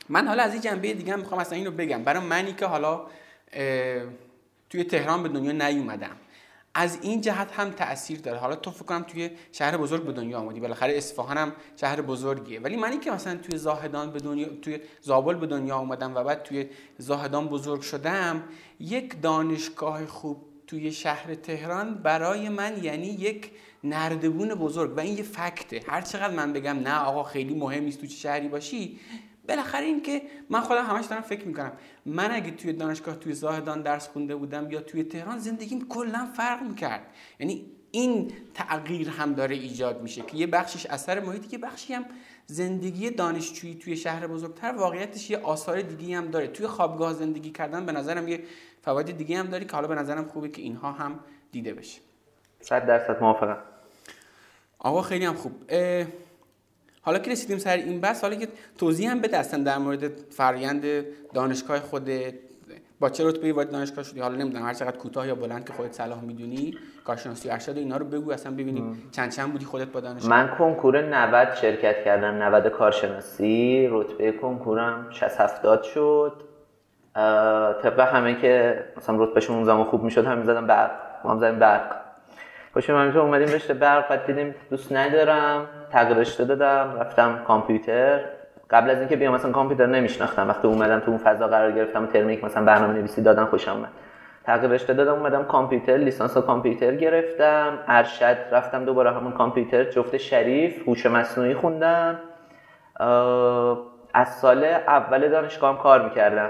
من 0.10 0.28
حالا 0.28 0.44
از 0.44 0.52
این 0.52 0.62
جنبه 0.62 0.94
دیگه 0.94 1.14
هم 1.14 1.20
می‌خوام 1.20 1.42
مثلا 1.42 1.58
اینو 1.58 1.72
بگم. 1.72 2.04
برای 2.04 2.24
منی 2.24 2.54
که 2.54 2.66
حالا 2.66 3.08
توی 4.70 4.84
تهران 4.84 5.24
به 5.24 5.30
دنیا 5.30 5.52
نیومدم. 5.52 6.16
از 6.80 6.98
این 7.02 7.22
جهت 7.22 7.52
هم 7.52 7.70
تاثیر 7.70 8.20
داره. 8.20 8.38
حالا 8.38 8.56
تو 8.56 8.72
فکر 8.72 8.86
کنم 8.86 9.04
توی 9.04 9.30
شهر 9.52 9.78
بزرگ 9.78 10.04
به 10.04 10.12
دنیا 10.12 10.40
آمدی 10.40 10.60
بالاخره 10.60 10.98
اصفهان 10.98 11.38
هم 11.38 11.54
شهر 11.76 12.02
بزرگیه. 12.02 12.60
ولی 12.60 12.76
منی 12.76 12.98
که 12.98 13.12
مثلا 13.12 13.36
توی 13.36 13.58
زاهدان 13.58 14.12
به 14.12 14.20
دنیا 14.20 14.48
توی 14.62 14.80
زابل 15.02 15.36
به 15.36 15.48
دنیا 15.48 15.76
آمدم 15.76 16.16
و 16.16 16.24
بعد 16.24 16.44
توی 16.44 16.70
زاهدان 16.98 17.48
بزرگ 17.48 17.82
شدم 17.82 18.44
یک 18.80 19.22
دانشگاه 19.22 20.06
خوب 20.06 20.46
توی 20.68 20.92
شهر 20.92 21.36
تهران 21.36 21.94
برای 21.94 22.50
من 22.50 22.84
یعنی 22.84 23.08
یک 23.08 23.52
نردبون 23.84 24.56
بزرگ. 24.56 24.98
و 24.98 25.00
این 25.00 25.18
یه 25.18 25.24
فکته. 25.24 25.82
هر 25.88 26.02
چقدر 26.02 26.34
من 26.34 26.54
بگم 26.54 26.80
نه 26.80 27.00
آقا 27.00 27.24
خیلی 27.24 27.56
مهم 27.56 27.84
نیست 27.84 28.02
تو 28.02 28.08
چه 28.08 28.16
شهری 28.16 28.48
باشی 28.48 29.00
بالاخره 29.48 29.86
این 29.86 30.02
که 30.02 30.22
من 30.50 30.62
خودم 30.62 30.86
همش 30.86 31.06
دارم 31.06 31.22
فکر 31.22 31.48
می‌کنم. 31.48 31.72
من 32.06 32.32
اگه 32.32 32.52
توی 32.52 32.74
دانشگاه 32.74 33.16
توی 33.16 33.34
زاهدان 33.34 33.82
درس 33.82 34.08
خونده 34.08 34.36
بودم 34.36 34.72
یا 34.72 34.82
توی 34.82 35.04
تهران 35.04 35.40
زندگیم 35.40 35.88
کلا 35.88 36.28
فرق 36.34 36.62
می‌کرد. 36.62 37.02
یعنی 37.40 37.66
این 37.92 38.32
تغییر 38.54 39.10
هم 39.10 39.34
داره 39.34 39.56
ایجاد 39.56 40.02
میشه 40.02 40.22
که 40.22 40.38
یه 40.38 40.48
بخشش 40.48 40.86
اثر 40.86 41.20
محیطی 41.20 41.48
که 41.48 41.58
بخشی 41.58 41.94
هم 41.94 42.06
زندگی 42.46 43.10
دانشجویی 43.10 43.76
توی 43.76 43.98
شهر 43.98 44.28
بزرگتر 44.28 44.72
واقعیتش 44.72 45.30
یه 45.30 45.38
آثار 45.38 45.82
دیگه 45.82 46.18
هم 46.18 46.28
داره. 46.28 46.48
توی 46.48 46.68
خوابگاه 46.68 47.14
زندگی 47.14 47.50
کردن 47.50 47.86
به 47.86 47.92
نظرم 47.92 48.28
یه 48.28 48.44
فواید 48.82 49.18
دیگه 49.18 49.38
هم 49.38 49.48
داره 49.48 49.66
که 49.66 49.72
حالا 49.72 49.88
به 49.88 49.96
نظرم 49.96 50.26
خوبه 50.26 50.50
که 50.50 50.62
اینها 50.62 50.92
هم 50.92 51.20
دیده 51.52 51.74
بشه. 51.74 52.02
100 52.62 52.86
درصد 52.86 53.22
موافقم. 53.22 53.58
آقا 54.80 55.02
خیلی 55.02 55.26
هم 55.26 55.34
خوب. 55.34 55.72
حالا 57.08 57.20
که 57.20 57.32
رسیدیم 57.32 57.58
سر 57.58 57.78
این 57.78 58.02
بحث 58.02 58.22
حالا 58.22 58.36
که 58.36 58.48
توضیح 58.78 59.12
هم 59.12 59.20
بده 59.20 59.58
در 59.58 59.78
مورد 59.78 60.12
فرآیند 60.30 60.84
دانشگاه 61.34 61.80
خودت 61.80 62.34
با 63.00 63.10
چه 63.10 63.28
رتبه 63.28 63.54
وارد 63.54 63.72
دانشگاه 63.72 64.04
شدی. 64.04 64.20
حالا 64.20 64.36
نمی‌دونم 64.36 64.66
هر 64.66 64.74
چقدر 64.74 64.98
کوتاه 64.98 65.28
یا 65.28 65.36
بلند 65.36 65.66
که 65.68 65.74
خودت 65.74 65.94
صلاح 65.94 66.24
می‌دونی 66.24 66.74
کارشناسی 67.06 67.50
ارشد 67.50 67.78
اینا 67.78 67.98
رو 67.98 68.06
بگو. 68.06 68.32
اصلا 68.32 68.52
ببینیم 68.52 69.10
چند 69.12 69.32
چند 69.32 69.52
بودی 69.52 69.66
خودت 69.66 69.88
با 69.88 70.00
دانشگاه. 70.00 70.30
من 70.30 70.56
کنکور 70.58 71.02
90 71.02 71.56
شرکت 71.56 72.04
کردم 72.06 72.44
90 72.44 72.68
کارشناسی. 72.68 73.88
رتبه 73.92 74.32
کنکورم 74.32 75.08
60 75.12 75.42
70 75.42 75.84
شد. 75.84 76.34
طبق 77.84 78.00
همه 78.00 78.42
که 78.42 78.84
مثلا 78.98 79.24
رتبهشون 79.24 79.56
اون 79.56 79.66
زمان 79.66 79.84
خوب 79.84 80.04
می‌شد 80.04 80.26
هم 80.26 80.38
می‌زدم 80.38 80.68
برق. 80.68 80.92
ما 81.24 81.32
هم 81.32 81.40
زدیم 81.40 81.60
برق. 81.60 81.96
خوشم 82.74 82.96
همینطور 82.96 83.22
اومدیم 83.22 83.48
رشته 83.48 83.74
برق 83.74 84.10
بعد 84.10 84.26
دیدیم 84.26 84.56
دوست 84.70 84.92
ندارم. 84.92 85.70
تغییر 85.92 86.18
رشته 86.18 86.46
دادم 86.46 86.98
رفتم 87.00 87.40
کامپیوتر. 87.48 88.20
قبل 88.70 88.90
از 88.90 89.00
اینکه 89.00 89.16
بیام 89.16 89.34
مثلا 89.34 89.52
کامپیوتر 89.52 89.86
نمیشناختم. 89.86 90.48
وقتی 90.48 90.68
اومدم 90.68 91.00
تو 91.00 91.12
اون 91.12 91.18
فضا 91.18 91.48
قرار 91.48 91.72
گرفتم 91.72 92.06
ترم 92.06 92.30
یک 92.30 92.44
مثلا 92.44 92.66
برنامه 92.66 92.94
نویسی 92.94 93.22
دادن 93.22 93.46
خوشم 93.46 93.72
اومد 93.72 93.90
تغییر 94.44 94.72
رشته 94.72 94.94
دادم 94.94 95.14
اومدم 95.14 95.44
کامپیوتر 95.44 95.98
لیسانس 95.98 96.38
کامپیوتر 96.38 96.96
گرفتم. 96.96 97.78
ارشد 97.88 98.38
رفتم 98.52 98.86
دوباره 98.86 99.12
همون 99.12 99.32
کامپیوتر. 99.32 99.84
جفت 99.84 100.18
شریف 100.18 100.88
هوش 100.88 101.06
مصنوعی 101.06 101.54
خوندم. 101.54 102.20
از 104.14 104.28
سال 104.42 104.64
اول 104.88 105.30
دانشگاه 105.30 105.84
کار 105.84 106.02
می‌کردم. 106.02 106.50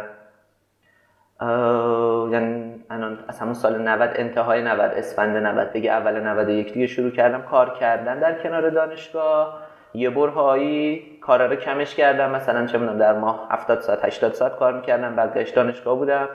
یعنی 2.31 2.83
از 3.27 3.39
همون 3.39 3.53
سال 3.53 3.81
90 3.81 4.09
انتهای 4.15 4.61
90 4.61 4.91
اسفند 4.91 5.37
90 5.37 5.71
دیگه 5.71 5.91
اول 5.91 6.19
91 6.19 6.73
دیگه 6.73 6.87
شروع 6.87 7.11
کردم 7.11 7.41
کار 7.41 7.69
کردن 7.69 8.19
در 8.19 8.33
کنار 8.33 8.69
دانشگاه. 8.69 9.59
یه 9.93 10.09
برهایی 10.09 11.03
کارا 11.21 11.45
رو 11.45 11.55
کمش 11.55 11.95
کردم 11.95 12.31
مثلا 12.31 12.65
چه 12.65 12.77
می‌دونم 12.77 12.97
در 12.97 13.13
ماه 13.13 13.47
70 13.51 13.79
ساعت 13.79 14.05
80 14.05 14.33
ساعت 14.33 14.55
کار 14.55 14.73
می‌کردم 14.73 15.15
بعدش 15.15 15.49
دانشگاه 15.49 15.95
بودم. 15.95 16.29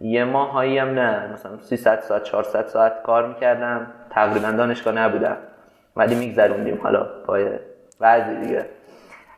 یه 0.00 0.24
ماهایی 0.24 0.78
هم 0.78 0.88
نه 0.88 1.32
مثلا 1.32 1.58
300 1.58 2.00
ساعت 2.00 2.22
400 2.22 2.66
ساعت 2.66 3.02
کار 3.02 3.26
می‌کردم. 3.26 3.86
تقریبا 4.10 4.50
دانشگاه 4.50 4.94
نبودم. 4.94 5.36
ولی 5.96 6.14
میگذروندیم 6.14 6.80
حالا 6.82 7.06
با 7.26 7.38
بعضی 8.00 8.36
دیگه. 8.36 8.64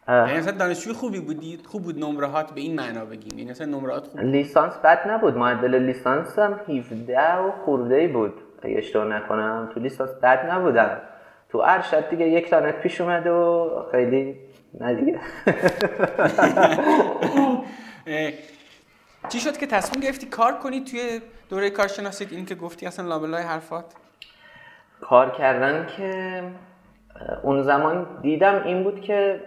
یعنی 0.08 0.38
مثلا 0.38 0.52
دانشجوی 0.52 0.92
خوبی 0.92 1.20
بودی؟ 1.20 1.58
خوب 1.66 1.82
بود 1.82 2.04
نمرهات 2.04 2.52
به 2.52 2.60
این 2.60 2.76
معنا 2.76 3.04
بگیم. 3.04 3.38
یعنی 3.38 3.50
مثلا 3.50 3.66
نمرات 3.66 4.06
خوب 4.06 4.20
لیسانس 4.20 4.76
بد 4.76 5.08
نبود. 5.08 5.36
معدل 5.36 5.74
لیسانس 5.74 6.38
هم 6.38 6.60
17 6.68 7.36
و 7.36 7.52
خورده 7.64 8.08
بود. 8.08 8.34
اگه 8.62 8.78
اشتباه 8.78 9.04
نکنم 9.04 9.70
تو 9.74 9.80
لیسانس 9.80 10.10
بد 10.10 10.50
نبودم. 10.50 11.00
تو 11.48 11.58
ارشد 11.58 12.10
دیگه 12.10 12.28
یک 12.28 12.50
تانت 12.50 12.80
پیش 12.80 13.00
اومد 13.00 13.26
و 13.26 13.70
خیلی 13.90 14.36
نه 14.80 14.94
دیگه. 14.94 15.18
چی 19.28 19.40
شد 19.40 19.56
که 19.56 19.66
تصمیم 19.66 20.02
گرفتی 20.02 20.26
کار 20.26 20.52
کنی 20.52 20.84
توی 20.84 21.20
دوره 21.50 21.70
کارشناسی 21.70 22.28
این 22.30 22.46
که 22.46 22.54
گفتی 22.54 22.86
اصلا 22.86 23.08
لابلای 23.08 23.42
حرفات. 23.42 23.84
کار 25.00 25.30
کردن 25.30 25.86
که 25.96 26.42
اون 27.42 27.62
زمان 27.62 28.06
دیدم 28.22 28.62
این 28.64 28.84
بود 28.84 29.00
که 29.00 29.40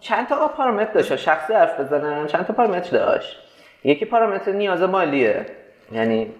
چند 0.00 0.28
تا 0.28 0.48
پارامتر 0.48 0.92
داشت 0.92 1.16
شخصی 1.16 1.52
حرف 1.52 1.80
بزنم 1.80 2.26
چند 2.26 2.46
تا 2.46 2.52
پارامتر 2.52 2.90
داشت؟ 2.90 3.36
یکی 3.84 4.04
پارامتر 4.04 4.52
نیاز 4.52 4.82
مالیه. 4.82 5.46
یعنی 5.92 6.30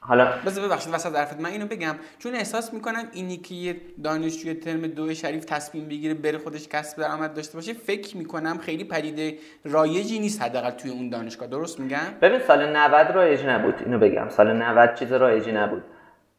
حالا 0.00 0.28
بذار 0.46 0.64
ببخشید 0.68 0.94
وسط 0.94 1.16
حرفت 1.16 1.40
من 1.40 1.50
اینو 1.50 1.66
بگم. 1.66 1.94
چون 2.18 2.34
احساس 2.34 2.74
می‌کنم 2.74 3.04
اینی 3.12 3.36
که 3.36 3.54
یه 3.54 3.76
دانشجوی 4.04 4.54
ترم 4.54 4.86
دو 4.86 5.14
شریف 5.14 5.44
تصمیم 5.44 5.88
بگیره 5.88 6.14
بره 6.14 6.38
خودش 6.38 6.68
کسب 6.68 7.02
درآمد 7.02 7.34
داشته 7.34 7.54
باشه 7.54 7.72
فکر 7.72 8.16
می‌کنم 8.16 8.58
خیلی 8.58 8.84
پدیده 8.84 9.34
رایجی 9.64 10.18
نیست 10.18 10.42
حداقل 10.42 10.70
توی 10.70 10.90
اون 10.90 11.08
دانشگاه. 11.10 11.48
درست 11.48 11.80
میگم؟ 11.80 11.98
ببین 12.22 12.38
سال 12.38 12.76
90 12.76 13.10
رایج 13.10 13.46
نبود. 13.46 13.74
اینو 13.84 13.98
بگم. 13.98 14.28
سال 14.28 14.52
90 14.52 14.94
چیز 14.94 15.12
رایجی 15.12 15.52
نبود. 15.52 15.84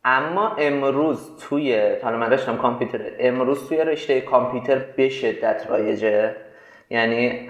اما 0.06 0.56
امروز 0.56 1.29
توی 1.39 1.96
حالا 2.03 2.18
من 2.18 2.29
رشتم 2.34 2.58
کامپیوتر 2.58 3.00
امروز 3.20 3.68
توی 3.68 3.77
رشته 3.77 4.22
کامپیوتر 4.22 4.77
به 4.77 5.10
شدت 5.10 5.65
رایجه. 5.70 6.36
یعنی 6.89 7.50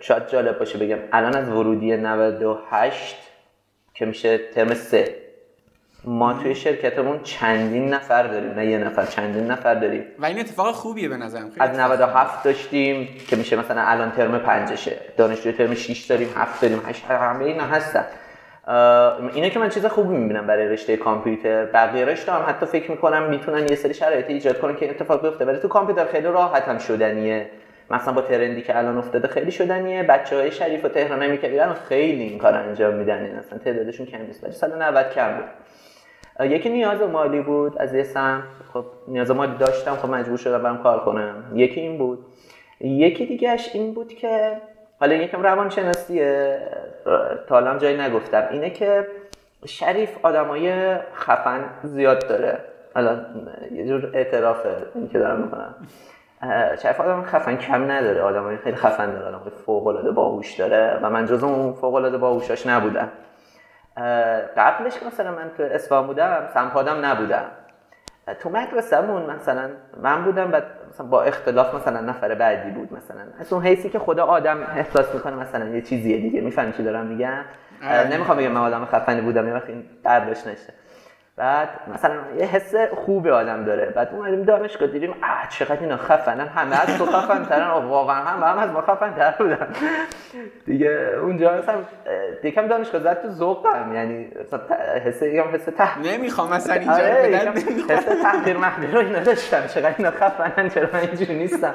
شاید 0.00 0.28
جالب 0.28 0.58
باشه 0.58 0.78
بگم 0.78 0.98
الان 1.12 1.36
از 1.36 1.48
ورودی 1.48 1.96
98 1.96 3.16
که 3.94 4.06
میشه 4.06 4.38
ترم 4.38 4.74
3 4.74 5.16
ما 6.04 6.34
توی 6.34 6.54
شرکتمون 6.54 7.22
چندین 7.22 7.94
نفر 7.94 8.22
داریم 8.22 8.50
نه 8.50 8.66
یه 8.66 8.78
نفر 8.78 9.06
چندین 9.06 9.46
نفر 9.46 9.74
داریم. 9.74 10.04
و 10.18 10.26
این 10.26 10.40
اتفاق 10.40 10.74
خوبیه 10.74 11.08
به 11.08 11.16
نظرم. 11.16 11.50
از 11.58 11.78
97 11.78 12.44
داشتیم 12.44 13.08
که 13.28 13.36
میشه 13.36 13.56
مثلا 13.56 13.82
الان 13.82 14.10
ترم 14.12 14.38
5 14.38 14.74
شه 14.74 14.96
دانشجوی 15.16 15.52
ترم 15.52 15.74
6 15.74 16.04
داریم 16.04 16.28
7 16.36 16.62
داریم 16.62 16.82
8 16.86 17.04
همه 17.04 17.44
اینا 17.44 17.64
هستن. 17.64 18.04
اینه 19.34 19.50
که 19.50 19.58
من 19.58 19.68
چیز 19.68 19.86
خوبی 19.86 20.16
می‌بینم 20.16 20.46
برای 20.46 20.68
رشته 20.68 20.96
کامپیوتر. 20.96 21.64
بقیه 21.64 22.04
رشته 22.04 22.32
هم 22.32 22.44
حتی 22.48 22.66
فکر 22.66 22.90
می‌کنم 22.90 23.30
می‌تونن 23.30 23.68
یه 23.68 23.74
سری 23.74 23.94
شرایط 23.94 24.30
ایجاد 24.30 24.58
کنن 24.58 24.76
که 24.76 24.90
اتفاق 24.90 25.22
بیفته. 25.22 25.44
ولی 25.44 25.58
تو 25.58 25.68
کامپیوتر 25.68 26.04
خیلی 26.04 26.26
راحت 26.26 26.62
هم 26.62 26.78
شدنیه. 26.78 27.46
مثلا 27.90 28.14
با 28.14 28.20
ترندی 28.22 28.62
که 28.62 28.78
الان 28.78 28.98
افتاده 28.98 29.28
خیلی 29.28 29.50
شدنیه. 29.50 30.02
بچه 30.02 30.36
های 30.36 30.50
شریف 30.50 30.84
و 30.84 30.88
تهران 30.88 31.22
همی 31.22 31.38
که 31.38 31.66
خیلی 31.88 32.22
این 32.22 32.38
کار 32.38 32.54
انجام 32.54 32.94
میدن. 32.94 33.24
این 33.24 33.34
اصلا 33.34 33.58
تعدادشون 33.58 34.06
کم 34.06 34.22
نیست. 34.26 34.44
ولی 34.44 34.52
سال 34.52 34.82
90 34.82 35.10
کم 35.10 35.36
بود. 35.36 36.50
یکی 36.50 36.68
نیاز 36.68 37.02
مالی 37.02 37.40
بود 37.40 37.78
از 37.78 37.94
یه 37.94 38.02
سم 38.02 38.42
خب 38.72 38.84
نیاز 39.08 39.30
مالی 39.30 39.56
داشتم. 39.58 39.94
خب 39.94 40.10
مجبور 40.10 40.38
شدم 40.38 40.62
برم 40.62 40.82
کار 40.82 41.04
کنم. 41.04 41.44
یکی 41.54 41.80
این 41.80 41.98
بود. 41.98 42.26
یکی 42.80 43.26
دیگهش 43.26 43.70
این 43.74 43.94
بود 43.94 44.08
که 44.08 44.56
حالا 45.04 45.16
یکم 45.16 45.42
روانشناسیه 45.42 46.58
تا 47.48 47.56
الان 47.56 47.78
جایی 47.78 48.00
نگفتم. 48.00 48.48
اینه 48.50 48.70
که 48.70 49.06
شریف 49.66 50.10
آدمای 50.22 50.96
خفن 51.14 51.64
زیاد 51.82 52.28
داره. 52.28 52.58
حالا 52.94 53.18
یه 53.72 53.86
جور 53.86 54.10
اعترافه 54.14 54.68
این 54.94 55.08
که 55.08 55.18
دارم 55.18 55.40
می‌کنم. 55.40 55.74
شریف 56.82 57.00
آدم 57.00 57.24
خفن 57.24 57.56
کم 57.56 57.90
نداره. 57.90 58.22
آدمای 58.22 58.56
خیلی 58.56 58.76
خفن 58.76 59.12
داره. 59.12 59.26
آدم 59.26 59.40
فوق 59.66 59.86
العاده 59.86 60.10
باهوش 60.10 60.54
داره 60.54 60.98
و 61.02 61.10
من 61.10 61.26
جز 61.26 61.44
اون 61.44 61.72
فوق 61.72 61.94
العاده 61.94 62.18
باهوشاش 62.18 62.66
نبودم. 62.66 63.08
قبلش 64.56 64.98
که 64.98 65.06
مثلا 65.06 65.30
من 65.30 65.50
تو 65.56 65.62
اصفهان 65.62 66.06
بودم 66.06 66.48
سمپادم 66.54 67.04
نبودم. 67.04 67.44
تو 68.40 68.50
مدرسه‌مون 68.50 69.22
مثلا 69.30 69.70
من 70.02 70.24
بودم 70.24 70.52
و 70.52 70.60
مثلا 70.88 71.06
با 71.06 71.22
اختلاف 71.22 71.74
مثلا 71.74 72.00
نفر 72.00 72.34
بعدی 72.34 72.70
بود 72.70 72.92
مثلا. 72.92 73.20
از 73.40 73.52
اون 73.52 73.62
حیثی 73.62 73.90
که 73.90 73.98
خدا 73.98 74.24
آدم 74.24 74.58
احساس 74.76 75.14
می‌کنه 75.14 75.36
مثلا 75.36 75.68
یه 75.68 75.82
چیزیه 75.82 76.18
دیگه. 76.18 76.40
می‌فهمی 76.40 76.72
چی 76.72 76.82
دارم 76.82 77.06
میگم؟ 77.06 77.44
نمی‌خوام 78.10 78.38
بگم 78.38 78.52
من 78.52 78.60
آدم 78.60 78.84
خفنی 78.84 79.20
بودم 79.20 79.48
یه 79.48 79.54
وقت 79.54 79.68
این 79.68 79.84
برداشت 80.02 80.46
نشه 80.48 80.72
بعد 81.36 81.68
مثلا 81.94 82.14
یه 82.38 82.46
حس 82.46 82.74
خوب 83.04 83.26
آدم 83.26 83.64
داره. 83.64 83.86
بعد 83.86 84.08
اومدیم 84.12 84.42
دانشگاه 84.42 84.88
دیدیم 84.88 85.10
آ 85.10 85.46
چقدر 85.48 85.80
اینا 85.80 85.96
خفنن. 85.96 86.46
همه 86.48 86.82
از 86.82 86.98
تو 86.98 87.06
خفن 87.06 87.44
ترن 87.44 87.70
واقعا 87.70 88.16
هم 88.16 88.42
هم 88.42 88.58
از 88.58 88.70
ما 88.70 88.80
خفن 88.80 89.14
تر 89.14 89.34
بودن. 89.38 89.68
دیگه 90.66 90.90
اونجا 91.22 91.58
مثلا 91.58 91.76
دیگه 92.42 92.62
دانشگاه 92.62 93.00
زد 93.00 93.22
تو 93.22 93.28
ذوقم. 93.28 93.94
یعنی 93.94 94.30
حس 95.04 95.22
یکم 95.22 95.54
حس 95.54 95.64
ته 95.64 95.98
نمی‌خوام 95.98 96.52
مثلا 96.52 96.74
اینجا 96.74 96.92
آره 96.92 97.52
حس 97.88 98.22
تحقیر 98.22 98.56
محقیر 98.56 98.90
رو 98.90 98.98
اینا 98.98 99.20
داشتم. 99.20 99.66
چقدر 99.66 99.94
اینا 99.98 100.10
خفنن 100.10 100.68
چرا 100.68 100.88
من 100.92 101.00
اینجوری 101.00 101.38
نیستم. 101.38 101.74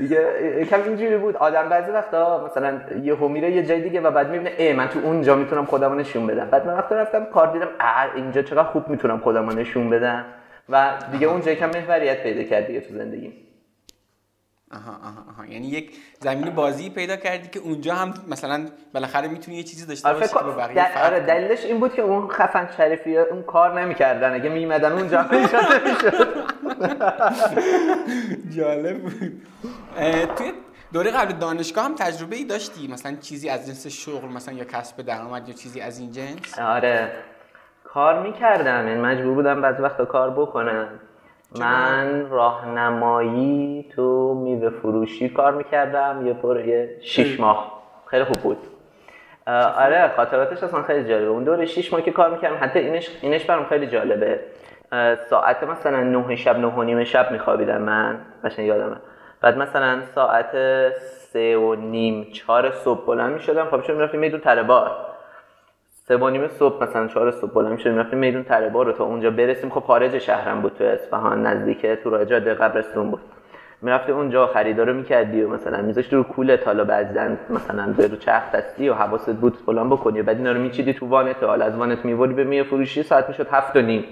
دیگه 0.00 0.64
کم 0.70 0.82
اینجوری 0.82 1.16
بود. 1.16 1.36
آدم 1.36 1.68
بعضی 1.68 1.90
وقتا 1.90 2.44
مثلا 2.46 2.80
یه 3.02 3.14
میره 3.14 3.50
یه 3.50 3.66
جای 3.66 3.80
دیگه 3.80 4.00
و 4.00 4.10
بعد 4.10 4.30
می‌بینه 4.30 4.52
ای 4.58 4.72
من 4.72 4.88
تو 4.88 4.98
اونجا 4.98 5.36
می‌تونم 5.36 5.64
خودمو 5.64 5.94
نشون 5.94 6.26
بدم. 6.26 6.50
بعد 6.50 6.66
من 6.66 6.74
وقتا 6.74 6.96
رفتم 6.96 7.24
کار 7.24 7.52
دیدم 7.52 7.68
اینجا 8.14 8.42
چقدر 8.42 8.68
خوب 8.68 8.88
می‌تونم 8.88 9.18
خودمو 9.18 9.52
نشون 9.52 9.90
بدم. 9.90 10.24
و 10.68 10.92
دیگه 11.12 11.26
اونجا 11.26 11.54
کم 11.54 11.70
محوریت 11.70 12.22
پیدا 12.22 12.42
کرد 12.42 12.66
دیگه 12.66 12.80
تو 12.80 12.94
زندگی. 12.94 13.32
آها 14.74 14.90
آها 14.90 15.24
آها. 15.30 15.46
یعنی 15.46 15.66
یک 15.66 15.96
زمین 16.20 16.50
بازی 16.50 16.90
پیدا 16.90 17.16
کردی 17.16 17.48
که 17.48 17.60
اونجا 17.60 17.94
هم 17.94 18.14
مثلا 18.28 18.66
بالاخره 18.94 19.28
می‌تونی 19.28 19.56
یه 19.56 19.62
چیزی 19.62 19.86
داشته 19.86 20.12
باشی 20.12 20.28
که 20.28 20.44
بقیه 20.44 21.06
آره 21.06 21.20
دلیلش 21.20 21.64
این 21.64 21.80
بود 21.80 21.94
که 21.94 22.02
اون 22.02 22.28
خفن 22.28 22.68
شریفی 22.76 23.16
اون 23.16 23.42
کار 23.42 23.80
نمی‌کردن. 23.80 24.34
اگه 24.34 24.48
میمدن 24.48 24.92
اونجا 24.92 25.26
می‌شد 25.30 26.39
جالب 28.56 29.02
بود. 29.02 29.42
توی 30.36 30.52
دوره 30.92 31.10
قبل 31.10 31.32
دانشگاه 31.32 31.84
هم 31.84 31.94
تجربه 31.94 32.36
ای 32.36 32.44
داشتی؟ 32.44 32.88
مثلا 32.92 33.16
چیزی 33.20 33.48
از 33.48 33.66
جنس 33.66 33.86
شغل 33.86 34.28
مثلا 34.28 34.54
یا 34.54 34.64
کسب 34.64 35.02
درآمد 35.02 35.48
یا 35.48 35.54
چیزی 35.54 35.80
از 35.80 35.98
این 35.98 36.12
جنس؟ 36.12 36.58
آره. 36.58 37.10
کار 37.84 38.22
می‌کردم. 38.22 38.88
یعنی 38.88 39.00
مجبور 39.00 39.34
بودم 39.34 39.60
بعضی 39.60 39.82
وقتا 39.82 40.04
کار 40.04 40.30
بکنم. 40.30 40.88
من 41.58 42.30
راهنمایی 42.30 43.86
تو 43.96 44.34
میوه 44.34 44.70
فروشی 44.70 45.28
کار 45.28 45.54
می‌کردم. 45.54 46.26
یه 46.26 46.32
پر 46.32 46.86
شیش 47.02 47.40
ماه. 47.40 47.82
خیلی 48.06 48.24
خوب 48.24 48.36
بود. 48.36 48.58
آره 49.76 50.12
خاطراتش 50.16 50.62
اصلا 50.62 50.82
خیلی 50.82 51.08
جالبه. 51.08 51.26
اون 51.26 51.44
دوره 51.44 51.66
شیش 51.66 51.92
ماه 51.92 52.02
که 52.02 52.10
کار 52.10 52.30
می‌کردم 52.30 52.58
حتی 52.60 52.78
اینش 52.78 53.10
اینش 53.22 53.44
برام 53.44 53.66
خیلی 53.66 53.86
جالبه. 53.86 54.40
ساعت 55.30 55.62
مثلا 55.62 56.02
نه 56.02 56.36
شب 56.36 56.58
نه 56.58 56.66
و 56.66 56.82
نیم 56.82 57.04
شب 57.04 57.30
میخوابیدم 57.30 57.82
من. 57.82 58.18
قشنگ 58.44 58.66
یادمه. 58.66 58.96
بعد 59.40 59.58
مثلا 59.58 59.98
ساعت 60.14 60.52
سه 60.98 61.56
و 61.56 61.74
نیم 61.74 62.24
چهار 62.32 62.70
صبح 62.70 63.06
بلند 63.06 63.32
می‌شدم. 63.32 63.64
خب 63.64 63.82
شدم 63.82 63.96
می‌رفتیم 63.96 64.20
میدون 64.20 64.40
تره 64.40 64.62
بار. 64.62 64.90
سه 65.88 66.16
و 66.16 66.28
نیم 66.28 66.48
صبح 66.48 66.82
مثلا 66.82 67.06
چهار 67.06 67.30
صبح 67.30 67.50
بلند 67.50 67.72
می‌شدیم 67.72 67.92
می‌رفتیم 67.92 68.18
میدون 68.18 68.44
تره 68.44 68.68
بار 68.68 68.86
رو 68.86 68.92
تا 68.92 69.04
اونجا 69.04 69.30
برسیم. 69.30 69.70
خب 69.70 69.80
خارج 69.80 70.18
شهرم 70.18 70.60
بود 70.60 70.72
تو 70.78 70.84
اصفهان 70.84 71.46
نزدیک 71.46 71.86
تو 71.86 72.10
راه 72.10 72.24
جاده 72.24 72.54
قبرستون 72.54 73.10
بود. 73.10 73.20
می‌رفتی 73.82 74.12
اونجا 74.12 74.46
خریدار 74.46 74.86
رو 74.86 74.94
می‌کردی 74.94 75.42
و 75.42 75.48
مثلا 75.48 75.82
میذاشتی 75.82 76.16
رو 76.16 76.22
کوله 76.22 76.60
حالا 76.64 76.84
بعضن 76.84 77.38
مثلا 77.50 77.94
رو 77.98 78.16
چرخ 78.16 78.52
دستی 78.52 78.88
و 78.88 78.94
حواست 78.94 79.36
بود 79.36 79.56
فلان 79.66 79.90
بکنی. 79.90 80.22
بعد 80.22 80.36
اینا 80.36 80.52
رو 80.52 80.60
میچیدی 80.60 80.94
تو 80.94 81.06
وانت 81.06 81.42
حالا 81.42 81.64
از 81.64 81.76
وانت 81.76 82.04
میوردی 82.04 82.34
به 82.34 82.44
میه 82.44 82.62
فروشی 82.62 83.02
ساعت 83.02 83.28
می‌شد 83.28 83.46
هفت 83.52 83.76
و 83.76 83.80
نیم. 83.80 84.04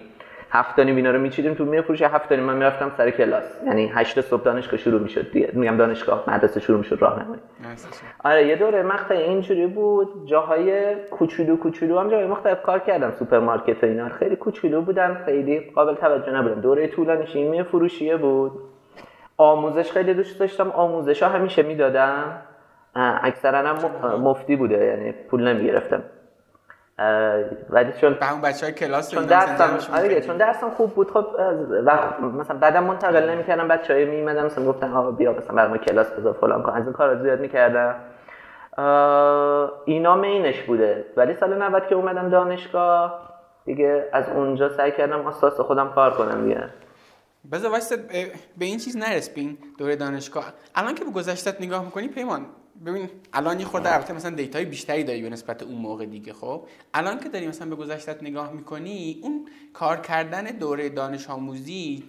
هفت 0.50 0.78
نیم 0.78 0.96
اینا 0.96 1.10
رو 1.10 1.20
میچیدیم 1.20 1.54
تو 1.54 1.64
میوه 1.64 1.82
فروش 1.82 2.02
هفت 2.02 2.32
نیم. 2.32 2.44
من 2.44 2.56
می‌رفتم 2.56 2.90
سر 2.96 3.10
کلاس. 3.10 3.60
یعنی 3.66 3.90
هشت 3.94 4.20
صبح 4.20 4.42
دانشگاه 4.42 4.80
شروع 4.80 5.00
می‌شد 5.00 5.30
دیگه. 5.30 5.50
میگم 5.52 5.76
دانشگاه 5.76 6.24
مدرسه 6.26 6.60
شروع 6.60 6.78
می‌شد 6.78 7.02
راهنمایی 7.02 7.40
آره 8.24 8.46
یه 8.46 8.56
دوره 8.56 8.82
مقطع 8.82 9.14
اینجوری 9.14 9.66
بود. 9.66 10.26
جاهای 10.26 10.94
کوچولو 11.10 11.56
کوچولو 11.56 11.98
هم 11.98 12.10
جای 12.10 12.26
مختلف 12.26 12.62
کار 12.62 12.78
کردم. 12.78 13.10
سوپرمارکت 13.10 13.84
و 13.84 13.86
اینا. 13.86 14.08
خیلی 14.08 14.36
کوچولو 14.36 14.82
بودن. 14.82 15.22
خیلی 15.24 15.70
قابل 15.74 15.94
توجه 15.94 16.32
نبودن. 16.32 16.60
دوره 16.60 16.86
طولانیش 16.86 17.36
این 17.36 17.50
میوه 17.50 17.62
فروشیه 17.62 18.16
بود. 18.16 18.52
آموزش 19.36 19.92
خیلی 19.92 20.14
دوست 20.14 20.40
داشتم. 20.40 20.70
آموزش 20.70 21.22
ها 21.22 21.28
همیشه 21.28 21.62
می‌دادم. 21.62 22.42
اکثرا 22.94 23.58
هم 23.58 23.76
مفتی 24.20 24.56
بوده. 24.56 24.84
یعنی 24.84 25.12
پول 25.12 25.48
نمی‌گرفتم. 25.48 26.02
ولی 27.70 27.92
چون 28.00 28.14
به 28.14 28.32
اون 28.32 28.40
بچهای 28.40 28.72
کلاس 28.72 29.10
چون 29.10 29.24
درسم 29.24 29.94
آره 29.94 30.20
چون 30.20 30.36
درسم 30.36 30.70
خوب 30.70 30.94
بود 30.94 31.10
خب 31.10 31.26
وقت 31.84 32.20
مثلا 32.20 32.58
بعدم 32.58 32.84
منتقل 32.84 33.30
نمی‌کردم 33.30 33.68
بچهای 33.68 34.04
میمدن 34.04 34.46
مثلا 34.46 34.64
گفتن 34.64 34.92
آقا 34.92 35.10
بیا 35.10 35.32
مثلا 35.32 35.56
برام 35.56 35.78
کلاس 35.78 36.06
بذار 36.10 36.32
فلان 36.40 36.62
کن 36.62 36.72
از 36.72 36.84
این 36.84 36.92
کارا 36.92 37.22
زیاد 37.22 37.40
می‌کردم. 37.40 37.94
اینا 39.84 40.16
مینش 40.16 40.62
بوده. 40.62 41.04
ولی 41.16 41.34
سال 41.34 41.62
90 41.62 41.86
که 41.86 41.94
اومدم 41.94 42.30
دانشگاه 42.30 43.28
دیگه 43.64 44.08
از 44.12 44.28
اونجا 44.28 44.68
سعی 44.68 44.92
کردم 44.92 45.26
اساس 45.26 45.60
خودم 45.60 45.88
کار 45.88 46.10
کنم 46.10 46.48
دیگه. 46.48 46.64
بذار 47.52 47.70
واسه 47.70 47.96
به 48.58 48.64
این 48.64 48.78
چیز 48.78 48.96
نرس 48.96 49.30
دوره 49.78 49.96
دانشگاه. 49.96 50.44
الان 50.74 50.94
که 50.94 51.04
به 51.04 51.10
گذشتت 51.10 51.60
نگاه 51.60 51.84
می‌کنی 51.84 52.08
پیمان 52.08 52.46
ببین 52.86 53.08
الان 53.32 53.60
یه 53.60 53.66
خورده 53.66 53.94
البته 53.94 54.12
مثلا 54.12 54.30
دیتای 54.30 54.64
بیشتری 54.64 55.04
داری 55.04 55.22
به 55.22 55.28
نسبت 55.28 55.62
اون 55.62 55.74
موقع 55.74 56.06
دیگه 56.06 56.32
خب؟ 56.32 56.62
الان 56.94 57.20
که 57.20 57.28
داری 57.28 57.48
مثلا 57.48 57.68
به 57.68 57.76
گذشتت 57.76 58.22
نگاه 58.22 58.52
می‌کنی 58.52 59.20
اون 59.22 59.48
کار 59.72 60.00
کردن 60.00 60.44
دوره 60.44 60.88
دانش 60.88 61.30
آموزی 61.30 62.04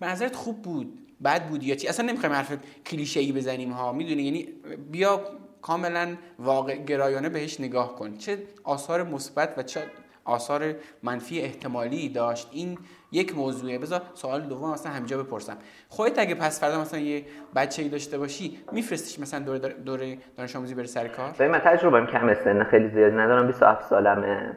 به 0.00 0.06
نظرت 0.06 0.36
خوب 0.36 0.62
بود 0.62 0.98
بد 1.24 1.48
بود 1.48 1.62
یا 1.62 1.74
چی؟ 1.74 1.88
اصلا 1.88 2.06
نمی‌خوایم 2.06 2.34
حرف 2.34 2.56
کلیشه 2.86 3.20
ای 3.20 3.32
بزنیم 3.32 3.72
ها 3.72 3.92
می‌دونی؟ 3.92 4.22
یعنی 4.22 4.48
بیا 4.90 5.24
کاملا 5.62 6.16
واقع 6.38 6.76
گرایانه 6.76 7.28
بهش 7.28 7.60
نگاه 7.60 7.96
کن. 7.96 8.16
چه 8.16 8.42
آثار 8.64 9.02
مثبت 9.02 9.54
و 9.56 9.62
چه 9.62 9.82
آثار 10.28 10.74
منفی 11.02 11.40
احتمالی 11.40 12.08
داشت. 12.08 12.48
این 12.52 12.78
یک 13.12 13.36
موضوعه. 13.36 13.78
بذار 13.78 14.02
سوال 14.14 14.40
دوم 14.40 14.72
مثلا 14.72 14.92
همینجا 14.92 15.22
بپرسم. 15.22 15.56
خودت 15.88 16.18
اگه 16.18 16.34
پس 16.34 16.60
فردا 16.60 16.80
مثلا 16.80 17.00
یه 17.00 17.24
بچه 17.56 17.82
ای 17.82 17.88
داشته 17.88 18.18
باشی 18.18 18.58
میفرستیش 18.72 19.18
مثلا 19.18 19.40
دوره 19.40 19.68
دوره 19.68 20.18
دانش 20.36 20.56
آموزی 20.56 20.74
بره 20.74 20.86
سر 20.86 21.08
کار؟ 21.08 21.30
ببین 21.30 21.50
من 21.50 21.58
تجربه 21.58 22.06
کم 22.06 22.34
سن 22.34 22.64
خیلی 22.64 22.88
زیاد 22.88 23.12
ندارم 23.12 23.46
27 23.46 23.84
سالمه. 23.84 24.56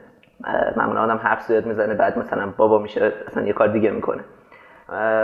معمولا 0.77 1.03
آدم 1.03 1.17
حرف 1.17 1.43
زیاد 1.43 1.65
می‌زنه 1.65 1.93
بعد 1.93 2.19
مثلا 2.19 2.53
بابا 2.57 2.79
میشه 2.79 3.13
مثلا 3.27 3.43
یه 3.43 3.53
کار 3.53 3.67
دیگه 3.67 3.91
می‌کنه. 3.91 4.23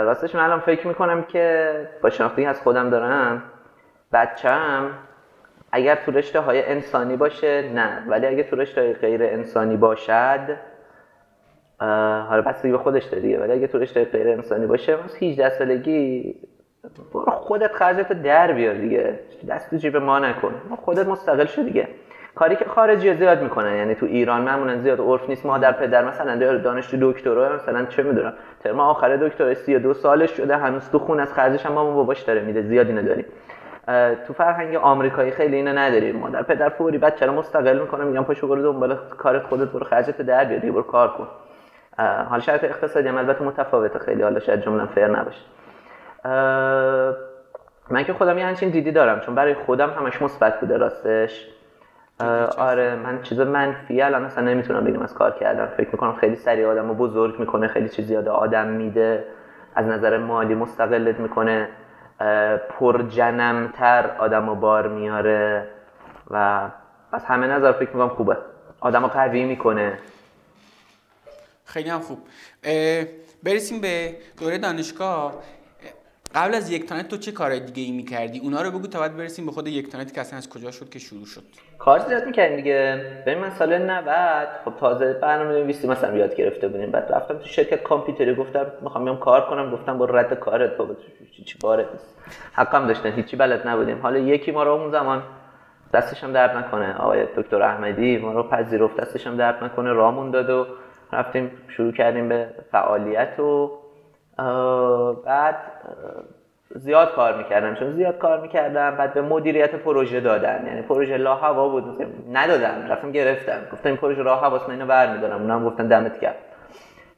راستش 0.04 0.34
من 0.34 0.44
الان 0.44 0.60
فکر 0.60 0.86
می‌کنم 0.86 1.22
که 1.22 1.88
با 2.02 2.10
شناختی 2.10 2.44
از 2.44 2.60
خودم 2.60 2.90
دارم 2.90 3.42
بچم 4.12 4.90
اگر 5.72 5.94
تو 5.94 6.12
رشته 6.12 6.40
های 6.40 6.64
انسانی 6.64 7.16
باشه 7.16 7.72
نه. 7.74 8.02
ولی 8.08 8.26
اگر 8.26 8.42
تو 8.42 8.56
رشته 8.56 8.80
های 8.80 8.92
غیر 8.92 9.22
انسانی 9.22 9.76
باشد 9.76 10.40
حالا 12.28 12.42
بس 12.42 12.62
به 12.62 12.78
خودش 12.78 13.14
دیگه. 13.14 13.38
ولی 13.38 13.52
اگه 13.52 13.66
تو 13.66 13.78
رشته 13.78 14.04
غیر 14.04 14.28
انسانی 14.28 14.66
باشه 14.66 14.92
از 14.92 15.22
18 15.22 15.48
سالگی 15.48 16.34
برو 17.14 17.30
خودت 17.30 17.72
خرجت 17.72 18.12
در 18.12 18.52
بیار 18.52 18.74
دیگه. 18.74 19.18
دست 19.48 19.70
تو 19.70 19.76
جیب 19.76 19.96
ما 19.96 20.18
نکن. 20.18 20.54
خودت 20.84 21.06
مستقل 21.06 21.46
شو 21.46 21.62
دیگه. 21.62 21.88
کاری 22.34 22.56
که 22.56 22.64
خارجی 22.64 23.14
زیاد 23.14 23.42
می‌کنن. 23.42 23.76
یعنی 23.76 23.94
تو 23.94 24.06
ایران 24.06 24.42
معمولا 24.42 24.78
زیاد 24.78 25.00
عرف 25.00 25.28
نیست. 25.28 25.46
مادر 25.46 25.72
پدر 25.72 26.04
مثلا 26.04 26.58
دانشجو 26.58 27.12
دکترا 27.12 27.54
مثلا 27.54 27.84
چه 27.84 28.02
می‌دونم. 28.02 28.32
ترم 28.60 28.80
آخر 28.80 29.16
دکترا 29.16 29.54
32 29.54 29.94
سالش 29.94 30.30
شده 30.30 30.56
هنوز 30.56 30.90
تو 30.90 30.98
خون 30.98 31.20
از 31.20 31.32
خرجش 31.32 31.66
هم 31.66 31.72
مامان 31.72 31.94
باباش 31.94 32.22
داره 32.22 32.40
میده. 32.40 32.62
زیاد 32.62 32.86
اینو 32.86 33.02
داریم 33.02 33.24
تو 34.26 34.32
فرهنگ 34.32 34.74
آمریکایی 34.74 35.30
خیلی 35.30 35.56
اینو 35.56 35.72
نداریم. 35.78 36.16
مادر 36.16 36.42
پدر 36.42 36.68
فوری 36.68 36.98
بچه 36.98 37.26
رو 37.26 37.32
مستقل 37.32 37.78
می‌کنه 37.78 38.04
میگن 38.04 38.22
پاشو 38.22 38.48
برو 38.48 38.62
دنبال 38.62 38.96
کارت 39.18 39.42
خودت 39.42 39.68
برو 39.68 39.84
خرجت 39.84 40.22
در 40.22 40.44
بیار 40.44 40.60
برو 40.60 40.82
کار 40.82 41.08
کن. 41.08 41.28
حال 42.28 42.40
شرط 42.40 42.64
اقتصادی 42.64 43.08
هم 43.08 43.16
البته 43.16 43.44
متفاوته 43.44 43.98
خیلی 43.98 44.22
حالا 44.22 44.40
شاید 44.40 44.60
جمله 44.60 44.86
فر 44.86 45.08
نباشه. 45.08 45.40
من 47.90 48.04
که 48.04 48.12
خودم 48.12 48.38
یه 48.38 48.44
همچین 48.44 48.70
دیدی 48.70 48.92
دارم 48.92 49.20
چون 49.20 49.34
برای 49.34 49.54
خودم 49.54 49.90
همش 49.90 50.22
مثبت 50.22 50.60
بوده 50.60 50.76
راستش. 50.76 51.48
آره 52.58 52.94
من 52.94 53.22
چیز 53.22 53.40
منفی 53.40 54.02
الان 54.02 54.24
اصلا 54.24 54.44
نمی‌تونم 54.44 54.84
بگم 54.84 55.02
از 55.02 55.14
کار 55.14 55.30
کردم 55.30 55.66
فکر 55.66 55.88
می‌کنم 55.92 56.12
خیلی 56.12 56.36
سریع 56.36 56.66
آدم 56.66 56.88
رو 56.88 56.94
بزرگ 56.94 57.40
می‌کنه 57.40 57.68
خیلی 57.68 57.88
چیز 57.88 58.06
زیاده 58.06 58.30
آدم 58.30 58.66
میده. 58.66 59.24
از 59.74 59.86
نظر 59.86 60.18
مالی 60.18 60.54
مستقلت 60.54 61.20
می‌کنه. 61.20 61.68
پرجنمتر 62.78 64.16
آدم 64.18 64.48
و 64.48 64.54
بار 64.54 64.88
میاره 64.88 65.68
و 66.30 66.68
از 67.12 67.24
همه 67.24 67.46
نظر 67.46 67.72
فکر 67.72 67.88
می‌کنم 67.88 68.08
خوبه. 68.08 68.36
آدم 68.80 69.02
رو 69.02 69.08
قوی 69.08 69.44
می‌کنه. 69.44 69.98
خیلی 71.64 71.90
هم 71.90 72.00
خوب. 72.00 72.18
برسیم 73.42 73.80
به 73.80 74.16
دوره 74.40 74.58
دانشگاه. 74.58 75.34
قبل 76.34 76.54
از 76.54 76.70
یک 76.70 76.88
تانت 76.88 77.08
تو 77.08 77.16
چه 77.16 77.32
کارهای 77.32 77.60
دیگه 77.60 77.82
ای 77.82 77.92
می‌کردی؟ 77.92 78.38
اونا 78.38 78.62
رو 78.62 78.70
بگو 78.70 78.86
تا 78.86 79.00
بعد 79.00 79.16
برسیم 79.16 79.46
به 79.46 79.52
خود 79.52 79.68
یک 79.68 79.92
تانت 79.92 80.14
که 80.14 80.20
اصلا 80.20 80.38
از 80.38 80.48
کجا 80.48 80.70
شد 80.70 80.88
که 80.88 80.98
شروع 80.98 81.26
شد. 81.26 81.42
کار 81.78 81.98
زیاد 81.98 82.26
می‌کردیم 82.26 82.56
دیگه. 82.56 83.02
ببین 83.26 83.38
من 83.38 83.50
سال 83.50 83.78
90 83.78 84.48
خب 84.64 84.72
تازه 84.80 85.12
برنامه 85.12 85.50
نویسی 85.52 85.88
مثلا 85.88 86.16
یاد 86.16 86.36
گرفته 86.36 86.68
بودیم. 86.68 86.90
بعد 86.90 87.12
رفتم 87.12 87.38
تو 87.38 87.44
شرکت 87.44 87.82
کامپیوتری 87.82 88.34
گفتم 88.34 88.66
می‌خوام 88.82 89.04
بیام 89.04 89.18
کار 89.18 89.50
کنم. 89.50 89.70
گفتم 89.70 89.98
با 89.98 90.04
رد 90.04 90.34
کارت 90.34 90.76
بابا 90.76 90.96
چی 91.46 91.58
باره 91.60 91.88
نیست. 91.92 92.16
حقم 92.52 92.86
داشتن 92.86 93.12
هیچی 93.12 93.36
بلد 93.36 93.68
نبودیم. 93.68 93.98
حالا 94.02 94.18
یکی 94.18 94.50
ما 94.50 94.62
رو 94.62 94.72
اون 94.72 94.90
زمان 94.90 95.22
دستش 95.92 96.24
هم 96.24 96.32
درد 96.32 96.56
نکنه. 96.56 96.96
آقای 96.96 97.26
دکتر 97.36 97.62
احمدی 97.62 98.18
ما 98.18 98.32
رو 98.32 98.42
پذیرفت 98.42 98.96
دستش 98.96 99.26
هم 99.26 99.36
درد 99.36 99.64
نکنه 99.64 99.92
رامون 99.92 100.30
داد 100.30 100.50
و 100.50 100.66
رفتیم 101.12 101.50
شروع 101.68 101.92
کردیم 101.92 102.28
به 102.28 102.48
فعالیت 102.72 103.40
و 103.40 103.70
بعد 105.24 105.56
زیاد 106.74 107.12
کار 107.12 107.38
می‌کردم. 107.38 107.74
چون 107.74 107.92
زیاد 107.92 108.18
کار 108.18 108.40
می‌کردم 108.40 108.96
بعد 108.96 109.14
به 109.14 109.22
مدیریت 109.22 109.74
پروژه 109.74 110.20
دادن. 110.20 110.64
یعنی 110.66 110.82
پروژه 110.82 111.16
لا 111.16 111.34
هوا 111.34 111.68
بود. 111.68 112.06
ندادم 112.32 112.86
رفتم 112.88 113.12
گرفتم. 113.12 113.58
گفتم 113.72 113.88
این 113.88 113.98
پروژه 113.98 114.22
راه 114.22 114.42
هواست 114.42 114.68
من 114.68 114.74
اینو 114.74 114.86
برمیدارم. 114.86 115.42
اونم 115.42 115.64
گفتن 115.64 115.88
دمت 115.88 116.20
کرد 116.20 116.36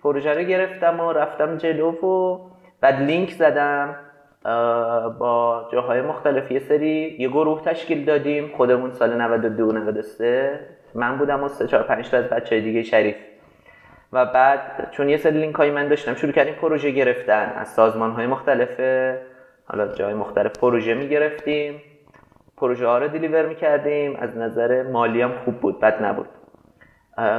پروژه 0.03 0.35
رو 0.35 0.43
گرفتم 0.43 1.01
و 1.01 1.13
رفتم 1.13 1.57
جلو 1.57 1.91
و 1.91 2.39
بعد 2.81 3.03
لینک 3.03 3.31
زدم 3.31 3.97
با 5.19 5.69
جاهای 5.73 6.01
مختلف. 6.01 6.51
یه 6.53 6.59
سری 6.59 7.17
یه 7.19 7.29
گروه 7.29 7.63
تشکیل 7.63 8.05
دادیم. 8.05 8.51
خودمون 8.57 8.91
سال 8.91 9.21
92 9.21 9.73
93 9.73 10.61
من 10.95 11.19
بودم 11.19 11.43
و 11.43 11.49
3 11.49 11.67
4 11.67 11.83
5 11.83 12.11
تا 12.11 12.17
از 12.17 12.25
بچه 12.25 12.61
دیگه 12.61 12.83
شریف. 12.83 13.17
و 14.13 14.27
بعد 14.27 14.89
چون 14.91 15.09
یه 15.09 15.17
سری 15.17 15.41
لینک 15.41 15.55
های 15.55 15.71
من 15.71 15.89
داشتم 15.89 16.15
شروع 16.15 16.33
کردیم 16.33 16.55
پروژه 16.55 16.91
گرفتن. 16.91 17.53
از 17.57 17.69
سازمان 17.69 18.11
های 18.11 18.27
مختلف 18.27 18.81
حالا 19.65 19.93
جای 19.93 20.15
مختلف 20.15 20.59
پروژه 20.59 20.95
می 20.95 21.09
گرفتیم 21.09 21.83
پروژه 22.57 22.87
ها 22.87 22.99
رو 22.99 23.09
دیلیور 23.09 23.47
می 23.47 23.55
کردیم 23.55 24.17
از 24.17 24.37
نظر 24.37 24.83
مالی 24.83 25.23
هم 25.23 25.33
خوب 25.45 25.61
بود 25.61 25.81
بد 25.81 26.05
نبود. 26.05 26.29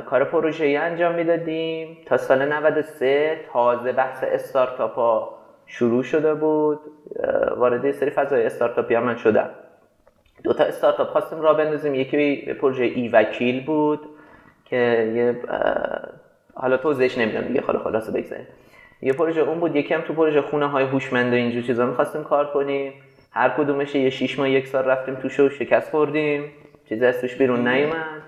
کار 0.05 0.23
پروژه 0.23 0.65
ای 0.65 0.77
انجام 0.77 1.15
می‌دادیم. 1.15 1.97
تا 2.05 2.17
سال 2.17 2.53
93 2.53 3.37
تازه 3.53 3.91
بحث 3.91 4.23
استارتاپ 4.23 4.95
ها 4.95 5.37
شروع 5.65 6.03
شده 6.03 6.33
بود. 6.33 6.79
وارد 7.57 7.91
سری 7.91 8.09
فضای 8.09 8.45
استارتاپی 8.45 8.95
هم 8.95 9.03
من 9.03 9.15
شدم. 9.15 9.49
دو 10.43 10.53
تا 10.53 10.63
استارتاپ 10.63 11.07
خواستیم 11.07 11.41
را 11.41 11.53
بندازیم. 11.53 11.95
یکی 11.95 12.53
پروژه 12.53 12.83
ای 12.83 13.07
وکیل 13.07 13.65
بود 13.65 13.99
که 14.65 15.11
یه 15.15 15.41
حالا 16.55 16.77
توضیحش 16.77 17.17
نمی‌دونم 17.17 17.47
دیگه 17.47 17.61
حالا 17.61 17.79
خلاصه 17.79 18.11
بگذاریم. 18.11 18.47
یه 19.01 19.13
پروژه 19.13 19.41
اون 19.41 19.59
بود 19.59 19.75
یکی 19.75 19.93
هم 19.93 20.01
تو 20.01 20.13
پروژه 20.13 20.41
خونه 20.41 20.67
های 20.67 20.85
هوشمند 20.85 21.33
و 21.33 21.35
اینجور 21.35 21.63
چیزا. 21.63 21.85
می‌خواستیم 21.85 22.23
کار 22.23 22.53
کنیم. 22.53 22.93
هر 23.31 23.49
کدومش 23.49 23.95
یه 23.95 24.09
6 24.09 24.39
ماه 24.39 24.49
یک 24.49 24.67
سال 24.67 24.85
رفتیم 24.85 25.15
توش 25.15 25.39
و 25.39 25.49
شکست 25.49 25.89
خوردیم. 25.89 26.51
چیزی 26.89 27.05
از 27.05 27.21
توش 27.21 27.35
بیرون 27.35 27.67
نیومد. 27.67 28.21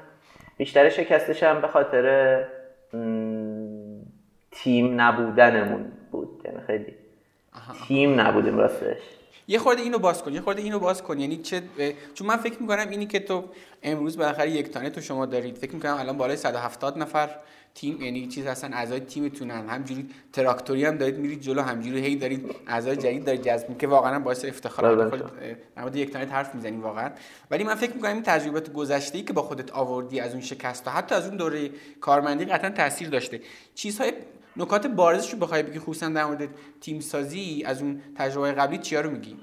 بیشتر 0.57 0.89
شکستش 0.89 1.43
هم 1.43 1.61
به 1.61 1.67
خاطر 1.67 2.43
تیم 4.51 5.01
نبودنمون 5.01 5.85
بود. 6.11 6.41
یعنی 6.45 6.57
خیلی 6.67 6.93
تیم 7.87 8.21
نبودیم 8.21 8.57
راستش. 8.57 9.01
یه 9.47 9.59
خورده 9.59 9.81
اینو 9.81 9.99
باز 9.99 10.23
کن 10.23 10.33
یه 10.33 10.41
خورده 10.41 10.61
اینو 10.61 10.79
باز 10.79 11.03
کن. 11.03 11.19
یعنی 11.19 11.37
چه 11.37 11.61
چون 12.13 12.27
من 12.27 12.37
فکر 12.37 12.61
می‌کنم 12.61 12.89
اینی 12.89 13.05
که 13.05 13.19
تو 13.19 13.43
امروز 13.83 14.17
بالاخره 14.17 14.51
یک 14.51 14.69
تانه 14.69 14.89
تو 14.89 15.01
شما 15.01 15.25
دارید. 15.25 15.57
فکر 15.57 15.75
می‌کنم 15.75 15.97
الان 15.97 16.17
بالای 16.17 16.37
170 16.37 16.97
نفر 16.97 17.29
تیم 17.75 18.01
یعنی 18.01 18.27
چیز 18.27 18.45
اصلا 18.45 18.75
اعضای 18.75 18.99
تیمتونن 18.99 19.69
همجوری 19.69 20.09
تراکتوری 20.33 20.85
هم 20.85 20.97
دارید 20.97 21.17
میرید 21.17 21.41
جلو 21.41 21.61
همجوری 21.61 21.99
هی 21.99 22.15
دارید 22.15 22.55
اعضای 22.67 22.95
جدید 22.95 23.25
دارید 23.25 23.41
جذب 23.41 23.77
که 23.77 23.87
واقعا 23.87 24.19
باعث 24.19 24.45
افتخار 24.45 24.95
بله، 24.95 25.57
خود 25.81 25.95
یک 25.95 26.11
تانه 26.11 26.25
حرف 26.25 26.55
می‌زنی 26.55 26.77
واقعا. 26.77 27.11
ولی 27.51 27.63
من 27.63 27.75
فکر 27.75 27.93
می‌کنم 27.93 28.13
این 28.13 28.23
تجربه 28.23 28.59
گذشته 28.59 29.17
ای 29.17 29.23
که 29.23 29.33
با 29.33 29.41
خودت 29.41 29.71
آوردی 29.71 30.19
از 30.19 30.31
اون 30.31 30.41
شکست 30.41 30.87
و 30.87 30.91
حتی 30.91 31.15
از 31.15 31.27
اون 31.27 31.37
دوره 31.37 31.69
کارمندی 32.01 32.45
قطعا 32.45 32.69
تاثیر 32.69 33.09
داشته. 33.09 33.41
چیزهای 33.75 34.13
نکات 34.57 34.87
بارزش 34.87 35.33
رو 35.33 35.39
بخوای 35.39 35.63
بگی 35.63 35.79
خصوصا 35.79 36.09
در 36.09 36.25
مورد 36.25 36.49
تیم 36.81 36.99
سازی 36.99 37.63
از 37.65 37.81
اون 37.81 38.01
تجربه 38.17 38.51
قبلی 38.51 38.77
چیا 38.77 39.01
رو 39.01 39.09
میگی؟ 39.09 39.37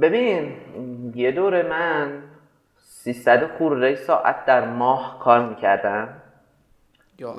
ببین 0.00 0.56
یه 1.14 1.32
دوره 1.32 1.62
من 1.62 2.22
300 2.76 3.46
خورده 3.46 3.96
ساعت 3.96 4.44
در 4.44 4.64
ماه 4.66 5.18
کار 5.18 5.48
می‌کردم 5.48 6.22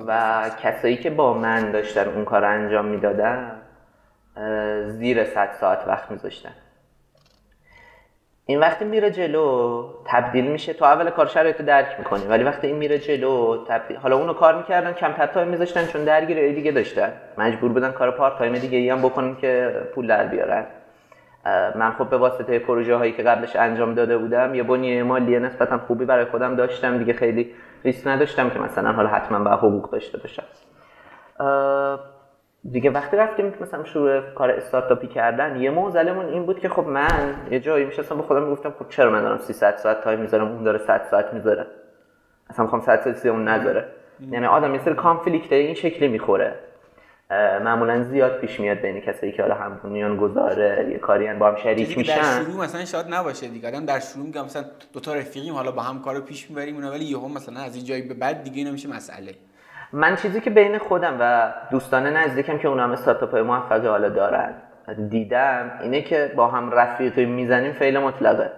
و 0.07 0.51
کسایی 0.63 0.97
که 0.97 1.09
با 1.09 1.33
من 1.33 1.71
داشتن 1.71 2.07
اون 2.07 2.25
کار 2.25 2.45
انجام 2.45 2.85
می‌دادن 2.85 3.61
زیر 4.87 5.25
100 5.25 5.51
ساعت 5.59 5.87
وقت 5.87 6.11
میذاشتن. 6.11 6.53
این 8.49 8.59
وقتی 8.59 8.85
میره 8.85 9.11
جلو 9.11 9.83
تبدیل 10.05 10.51
میشه. 10.51 10.73
تو 10.73 10.85
اول 10.85 11.09
کار 11.09 11.25
شرایط 11.25 11.61
درک 11.61 11.95
می‌کنی 11.97 12.25
ولی 12.25 12.43
وقتی 12.43 12.67
این 12.67 12.75
میره 12.75 12.99
جلو 12.99 13.65
تبدیل 13.67 13.97
حالا 13.97 14.15
اونو 14.15 14.33
کار 14.33 14.57
می‌کردن 14.57 14.93
کمتر 14.93 15.25
time 15.25 15.47
میذاشتن 15.47 15.85
چون 15.85 16.03
درگیر 16.03 16.51
دیگه 16.51 16.71
داشتن. 16.71 17.13
مجبور 17.37 17.71
بودن 17.71 17.91
کار 17.91 18.11
part 18.11 18.37
time 18.37 18.53
دیگه 18.53 18.77
ای 18.77 18.89
هم 18.89 19.01
بکنن 19.01 19.35
که 19.35 19.71
پول 19.95 20.07
در 20.07 20.27
بیارن. 20.27 20.65
من 21.75 21.91
خب 21.91 22.09
به 22.09 22.17
واسطه 22.17 22.59
پروژه 22.59 22.95
هایی 22.95 23.11
که 23.11 23.23
قبلش 23.23 23.55
انجام 23.55 23.93
داده 23.93 24.17
بودم 24.17 24.55
یه 24.55 24.63
بنیه 24.63 25.03
مالی 25.03 25.39
نسبتا 25.39 25.77
خوبی 25.77 26.05
برای 26.05 26.25
خودم 26.25 26.55
داشتم. 26.55 26.97
دیگه 26.97 27.13
خیلی 27.13 27.51
ریسک 27.85 28.07
نداشتم 28.07 28.49
که 28.49 28.59
مثلا 28.59 28.91
حالا 28.91 29.09
حتما 29.09 29.39
یه 29.39 29.49
حقوق 29.49 29.91
داشته 29.91 30.17
باشم. 30.17 30.43
دیگه 32.71 32.89
وقتی 32.89 33.17
رفتیم 33.17 33.53
مثلا 33.61 33.83
شروع 33.83 34.21
کار 34.21 34.51
استارتاپی 34.51 35.07
کردن 35.07 35.61
یه 35.61 35.69
معضلمون 35.69 36.25
این 36.25 36.45
بود 36.45 36.59
که 36.59 36.69
خب 36.69 36.87
من 36.87 37.35
یه 37.51 37.59
جایی 37.59 37.85
میشستم 37.85 38.17
به 38.17 38.23
خودم 38.23 38.43
می‌گفتم 38.43 38.73
خب 38.79 38.89
چرا 38.89 39.11
من 39.11 39.21
دارم 39.21 39.37
300 39.37 39.77
ساعت 39.77 40.01
time 40.01 40.19
می‌ذارم 40.19 40.47
اون 40.47 40.63
داره 40.63 40.77
100 40.77 41.07
ساعت 41.11 41.33
می‌ذاره؟ 41.33 41.65
اصلا 42.49 42.63
می‌خوام 42.65 42.81
100 42.81 43.01
ساعت 43.01 43.25
اون 43.25 43.47
نذاره. 43.47 43.85
یعنی 44.31 44.45
آدم 44.45 44.73
یه 44.73 44.81
سری 44.85 44.93
کانفلیکت 44.93 45.51
این 45.51 45.75
شکلی 45.75 46.07
می‌خوره. 46.07 46.55
معمولا 47.63 48.03
زیاد 48.03 48.39
پیش 48.39 48.59
میاد 48.59 48.77
بین 48.77 49.01
کسایی 49.01 49.31
که 49.31 49.41
حالا 49.41 49.55
هم 49.55 49.79
میان 49.83 50.17
گذاره 50.17 50.89
یه 50.91 50.97
کاری 50.97 51.33
با 51.33 51.47
هم 51.47 51.55
شریک 51.55 51.97
میشن 51.97 52.15
در 52.15 52.43
شروع 52.43 52.63
مثلا 52.63 52.85
شاید 52.85 53.05
نباشه 53.09 53.47
دیگه. 53.47 53.67
آدم 53.67 53.85
در 53.85 53.99
شروع 53.99 54.25
میگم 54.25 54.45
مثلا 54.45 54.63
دو 54.93 54.99
تا 54.99 55.13
رفیقیم 55.13 55.53
حالا 55.53 55.71
با 55.71 55.81
هم 55.81 56.01
کارو 56.01 56.21
پیش 56.21 56.49
می‌بریم 56.49 56.75
اونا 56.75 56.91
ولی 56.91 57.05
یهو 57.05 57.27
مثلا 57.27 57.59
از 57.59 57.75
این 57.75 57.85
جایی 57.85 58.01
به 58.01 58.13
بعد 58.13 58.43
دیگه 58.43 58.57
اینا 58.57 58.71
میشه 58.71 58.89
مسئله. 58.89 59.31
من 59.93 60.15
چیزی 60.15 60.41
که 60.41 60.49
بین 60.49 60.77
خودم 60.77 61.17
و 61.19 61.53
دوستان 61.71 62.07
نزدیکم 62.07 62.57
که 62.57 62.67
اونا 62.67 62.83
هم 62.83 62.91
استارتاپ 62.91 63.31
های 63.31 63.41
موفقی 63.41 63.87
حالا 63.87 64.09
دارن 64.09 64.53
دیدم 65.09 65.71
اینه 65.81 66.01
که 66.01 66.31
با 66.35 66.47
هم 66.47 66.71
رفیقی 66.71 67.25
می‌زنیم 67.25 67.71
فعل 67.71 67.99
مطلقه. 67.99 68.51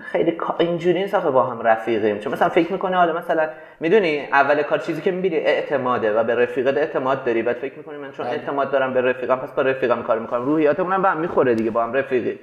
خیلی 0.00 0.38
اینجوری 0.58 1.00
نیست 1.00 1.14
با 1.16 1.42
هم 1.42 1.62
رفیقیم. 1.62 2.18
چون 2.18 2.32
مثلا 2.32 2.48
فکر 2.48 2.72
می‌کنه 2.72 2.96
حالا 2.96 3.12
مثلا 3.12 3.48
می‌دونی 3.80 4.28
اول 4.32 4.62
کار 4.62 4.78
چیزی 4.78 5.00
که 5.02 5.10
می‌بینی 5.10 5.36
اعتماده 5.36 6.20
و 6.20 6.24
به 6.24 6.34
رفیقت 6.34 6.76
اعتماد 6.76 7.24
داری 7.24 7.42
بعد 7.42 7.56
فکر 7.56 7.78
می‌کنی 7.78 7.96
من 7.96 8.10
چون 8.10 8.26
بله. 8.26 8.34
اعتماد 8.34 8.70
دارم 8.70 8.94
به 8.94 9.00
رفیقم 9.00 9.36
پس 9.36 9.52
با 9.52 9.62
رفیقم 9.62 10.02
کار 10.02 10.18
می‌کنم. 10.18 10.44
روحیاتمون 10.44 10.92
هم 10.92 11.02
به 11.02 11.08
هم 11.08 11.16
می‌خوره 11.16 11.54
دیگه 11.54 11.70
با 11.70 11.82
هم 11.82 11.92
رفیقی 11.92 12.38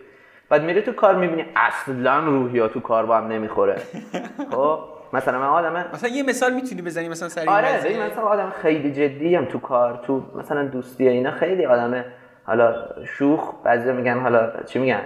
بعد 0.50 0.64
میری 0.64 0.82
تو 0.82 0.94
کار 0.94 1.16
می‌بینی 1.16 1.46
اصلا 1.56 2.20
روحیات 2.20 2.74
تو 2.74 2.80
کار 2.80 3.06
با 3.06 3.18
هم 3.18 3.28
نمی‌خوره. 3.28 3.76
خب؟ 4.52 4.80
مثلا 5.14 5.40
من 5.40 5.48
آدمه 5.48 5.86
مثلا 5.94 6.10
یه 6.10 6.24
مثال 6.24 6.54
می‌تونی 6.54 6.82
بزنی 6.82 7.10
مثلا 7.10 7.30
سریع 7.30 7.50
آره 7.50 8.08
مثلا 8.12 8.24
آدم 8.24 8.50
خیلی 8.62 8.92
جدی 8.92 9.36
هم 9.36 9.46
تو 9.46 9.60
کار 9.60 10.00
تو 10.06 10.24
مثلا 10.36 10.66
دوستی 10.66 11.08
اینا 11.08 11.32
خیلی 11.32 11.66
آدمه 11.66 12.06
حالا 12.46 12.76
شوخ 13.06 13.54
بعضی 13.64 13.92
میگن 13.92 14.20
حالا 14.20 14.64
چی 14.66 14.80
میگن؟ 14.80 15.02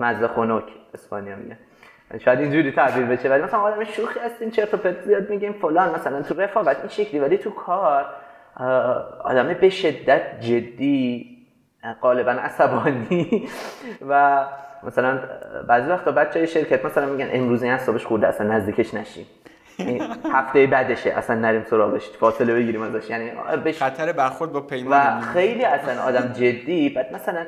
مزه 0.00 0.28
خنک 0.28 0.62
اسپانیا 0.94 1.36
میگن 1.36 1.58
شاید 2.18 2.38
اینجوری 2.38 2.72
تعبیر 2.72 3.06
بشه 3.06 3.28
ولی 3.28 3.42
مثلا 3.42 3.60
آدم 3.60 3.84
شوخی 3.84 4.20
هستین 4.20 4.50
چرت 4.50 4.74
و 4.74 4.76
پرت 4.76 5.02
زیاد 5.02 5.30
میگیم 5.30 5.52
فلان 5.52 5.94
مثلا 5.94 6.22
تو 6.22 6.40
رفاقت 6.40 6.78
این 6.78 6.88
شکلی 6.88 7.20
ولی 7.20 7.38
تو 7.38 7.50
کار 7.50 8.06
آدم 9.24 9.54
به 9.60 9.70
شدت 9.70 10.40
جدی 10.40 11.26
غالبا 12.02 12.30
عصبانی 12.30 13.48
و 14.10 14.44
مثلا 14.82 15.18
بعضی 15.68 15.90
وقتا 15.90 16.12
بچه 16.12 16.46
شرکت 16.46 16.84
مثلا 16.84 17.06
میگن 17.06 17.28
امروز 17.32 17.62
این 17.62 17.72
حسابش 17.72 18.06
خورده 18.06 18.26
اصلا 18.26 18.46
نزدیکش 18.46 18.94
نشیم 18.94 19.26
هفته 20.32 20.66
بعدشه 20.66 21.10
اصلا 21.10 21.36
نریم 21.36 21.64
سراغش 21.70 22.10
فاصله 22.20 22.54
بگیریم 22.54 22.82
ازش. 22.82 23.10
یعنی 23.10 23.30
بش... 23.64 23.82
خطر 23.82 24.12
برخورد 24.12 24.52
با 24.52 24.60
پیمان 24.60 25.18
و 25.18 25.20
خیلی 25.20 25.64
اصلا 25.64 26.02
آدم 26.02 26.32
جدی 26.32 26.88
بعد 26.88 27.12
مثلا 27.14 27.46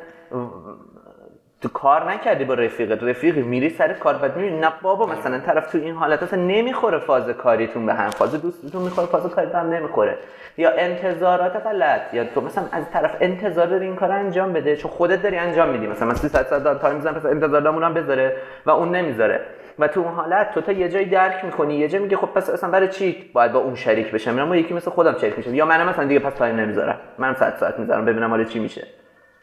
تو 1.62 1.68
کار 1.68 2.10
نکردی 2.10 2.44
با 2.44 2.54
رفیقت. 2.54 3.02
رفیقی 3.02 3.42
میری 3.42 3.70
سر 3.70 3.92
کار 3.92 4.14
بعد 4.14 4.36
می‌بینی 4.36 4.60
نه 4.60 4.72
بابا 4.82 5.06
مثلا 5.06 5.38
طرف 5.38 5.72
تو 5.72 5.78
این 5.78 5.94
حالت 5.94 6.22
اصلا 6.22 6.42
نمی‌خوره 6.42 6.98
فاز 6.98 7.28
کاریتون 7.28 7.86
به 7.86 7.94
هم. 7.94 8.10
فاز 8.10 8.42
دوستتون 8.42 8.82
می‌خوره 8.82 9.06
فاز 9.06 9.22
کاریتون 9.22 9.60
هم 9.60 9.70
نمی‌خوره. 9.72 10.18
یا 10.56 10.70
انتظارات 10.70 11.56
غلط. 11.56 12.14
یا 12.14 12.24
تو 12.24 12.40
مثلا 12.40 12.64
از 12.72 12.90
طرف 12.90 13.16
انتظار 13.20 13.66
داری 13.66 13.86
این 13.86 13.96
کار 13.96 14.12
انجام 14.12 14.52
بده 14.52 14.76
چون 14.76 14.90
خودت 14.90 15.22
داری 15.22 15.36
انجام 15.36 15.68
میدی. 15.68 15.86
مثلا 15.86 16.08
من 16.08 16.14
300 16.14 16.46
ساعت 16.46 16.80
time 16.80 16.94
می‌زنم 16.94 17.14
پس 17.14 17.26
انتظار 17.26 17.60
دارم 17.60 17.84
هم 17.84 17.94
بذاره 17.94 18.36
و 18.66 18.70
اون 18.70 18.96
نمی‌ذاره. 18.96 19.40
و 19.78 19.88
تو 19.88 20.00
اون 20.00 20.14
حالت 20.14 20.54
تو 20.54 20.60
تا 20.60 20.72
یه 20.72 20.88
جایی 20.88 21.06
درک 21.06 21.44
می‌کنی 21.44 21.74
یه 21.74 21.88
جایی 21.88 22.04
میگه 22.04 22.16
خب 22.16 22.26
پس 22.26 22.50
اصلا 22.50 22.70
برای 22.70 22.88
چی 22.88 23.30
باید 23.32 23.52
با 23.52 23.58
اون 23.58 23.74
شریک 23.74 24.10
بشم؟ 24.10 24.34
من 24.34 24.58
یکی 24.58 24.74
مثل 24.74 24.90
خودم 24.90 25.18
شریک 25.20 25.38
میشم. 25.38 25.54
یا 25.54 25.66
منم 25.66 25.88
مثلا 25.88 26.04
دیگه 26.04 26.20
پس 26.20 26.34
time 26.34 26.56
نمی‌ذارم. 26.56 26.98
منم 27.18 27.34
100 27.34 27.56
ساعت 27.60 27.78
می‌ذارم 27.78 28.04
ببینم 28.04 28.30
حالا 28.30 28.44
چی 28.44 28.58
میشه. 28.58 28.86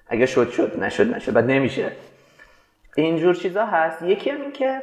اگه 0.09 0.25
شد 0.25 0.49
شد. 0.49 0.83
نشد 0.83 1.15
نشد. 1.15 1.33
بعد 1.33 1.45
نمیشه. 1.51 1.91
اینجور 3.01 3.35
چیزا 3.35 3.65
هست. 3.65 4.01
یکی 4.01 4.29
هم 4.29 4.41
این 4.41 4.51
که 4.51 4.81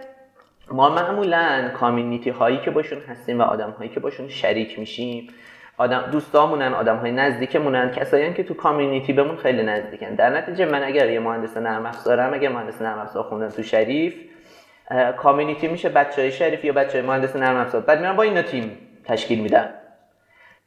ما 0.70 0.88
معمولا 0.88 1.70
کامیونیتی 1.74 2.30
هایی 2.30 2.58
که 2.58 2.70
باشون 2.70 2.98
هستیم 3.08 3.38
و 3.38 3.42
آدم 3.42 3.70
هایی 3.70 3.90
که 3.90 4.00
باشون 4.00 4.28
شریک 4.28 4.78
میشیم 4.78 5.28
آدم 5.76 6.08
دوستامونن 6.12 6.74
آدم 6.74 6.96
های 6.96 7.12
نزدیکمونن 7.12 7.90
کسایی 7.90 8.34
که 8.34 8.44
تو 8.44 8.54
کامیونیتی 8.54 9.12
بمون 9.12 9.36
خیلی 9.36 9.62
نزدیکن. 9.62 10.14
در 10.14 10.30
نتیجه 10.30 10.66
من 10.66 10.82
اگر 10.82 11.10
یه 11.10 11.20
مهندس 11.20 11.56
نرم 11.56 11.86
افزارم 11.86 12.34
اگر 12.34 12.48
مهندس 12.48 12.82
نرم 12.82 12.98
افزار 12.98 13.22
خوندم 13.22 13.48
تو 13.48 13.62
شریف 13.62 14.14
کامیونیتی 15.16 15.68
میشه 15.68 15.88
بچه 15.88 16.22
های 16.22 16.32
شریف 16.32 16.64
یا 16.64 16.72
بچه 16.72 16.98
های 16.98 17.06
مهندس 17.06 17.36
نرم 17.36 17.56
افزار. 17.56 17.80
بعد 17.80 18.00
میرم 18.00 18.16
با 18.16 18.22
اینا 18.22 18.42
تیم 18.42 18.78
تشکیل 19.04 19.40
میدن 19.40 19.70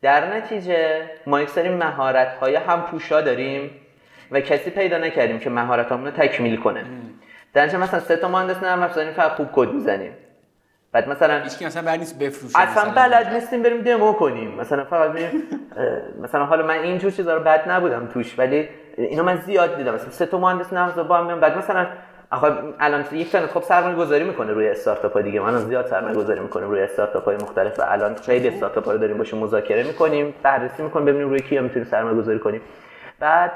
در 0.02 0.38
نتیجه 0.38 1.10
ما 1.28 1.42
یک 1.42 1.50
سری 1.50 1.70
مهارت 1.70 2.34
های 2.34 2.56
هم 2.56 2.82
پوشا 2.82 3.22
داریم 3.22 3.72
و 4.32 4.42
کسی 4.42 4.70
پیدا 4.70 4.98
نکردیم 4.98 5.40
که 5.40 5.50
مهارت 5.50 5.92
رو 5.92 6.12
تکمیل 6.12 6.56
کنه. 6.56 6.84
در 7.58 7.78
مثلا 7.78 8.00
سه 8.00 8.16
تا 8.16 8.28
مهندس 8.28 8.64
نرم 8.64 8.84
افزاری 8.84 9.12
فقط 9.12 9.32
خوب 9.32 9.48
کد 9.54 9.72
می‌زنیم. 9.74 10.12
بعد 10.92 11.10
مثلا 11.10 11.40
هیچ 11.40 11.62
مثلا 11.62 11.82
بلد 11.82 12.00
نیست 12.00 12.20
بفروشه 12.20 12.60
اصلا 12.60 12.92
بلد 12.92 13.34
نیستیم 13.34 13.64
بریم 13.64 13.82
دمو 13.82 14.14
کنیم. 14.14 14.56
مثلا 14.56 14.84
فقط 14.84 15.12
بریم 15.12 15.44
مثلا 16.22 16.46
حالا 16.46 16.66
من 16.66 16.80
اینجور 16.80 17.12
چیزا 17.12 17.34
رو 17.34 17.44
بد 17.44 17.70
نبودم 17.70 18.08
توش 18.14 18.40
ولی 18.40 18.70
اینو 18.98 19.24
من 19.24 19.36
زیاد 19.36 19.78
دیدم. 19.78 19.94
مثلا 19.94 20.10
سه 20.10 20.26
تا 20.26 20.38
مهندس 20.38 20.74
نرم 20.74 21.08
با 21.08 21.18
هم 21.18 21.40
بعد 21.40 21.58
مثلا 21.58 21.88
آخه 22.32 22.54
الان 22.80 23.06
یک 23.12 23.28
سنت 23.28 23.46
خب 23.46 23.62
سرمایه 23.62 23.96
گذاری 23.96 24.24
می‌کنه 24.24 24.52
روی 24.52 24.70
استارتاپ 24.70 25.14
های 25.14 25.24
دیگه. 25.24 25.40
من 25.40 25.58
زیاد 25.58 25.86
سرمایه 25.86 26.16
گذاری 26.16 26.40
می‌کنیم 26.40 26.70
روی 26.70 26.82
استارتاپ 26.82 27.26
های 27.26 27.36
مختلف 27.36 27.80
و 27.80 27.84
الان 27.88 28.16
خیلی 28.16 28.48
استارتاپ 28.48 28.86
ها 28.86 28.92
رو 28.92 28.98
داریم 28.98 29.18
باشه 29.18 29.38
مذاکره 29.38 29.84
می‌کنیم 29.84 30.34
بررسی 30.44 30.84
می‌کنیم 30.84 31.06
ببینیم 31.06 31.30
روی 31.30 31.40
کیا 31.40 31.62
می‌تونیم 31.62 31.88
سرمایه 31.92 32.18
گذاری 32.18 32.40
کنیم. 32.40 32.62
بعد 33.20 33.52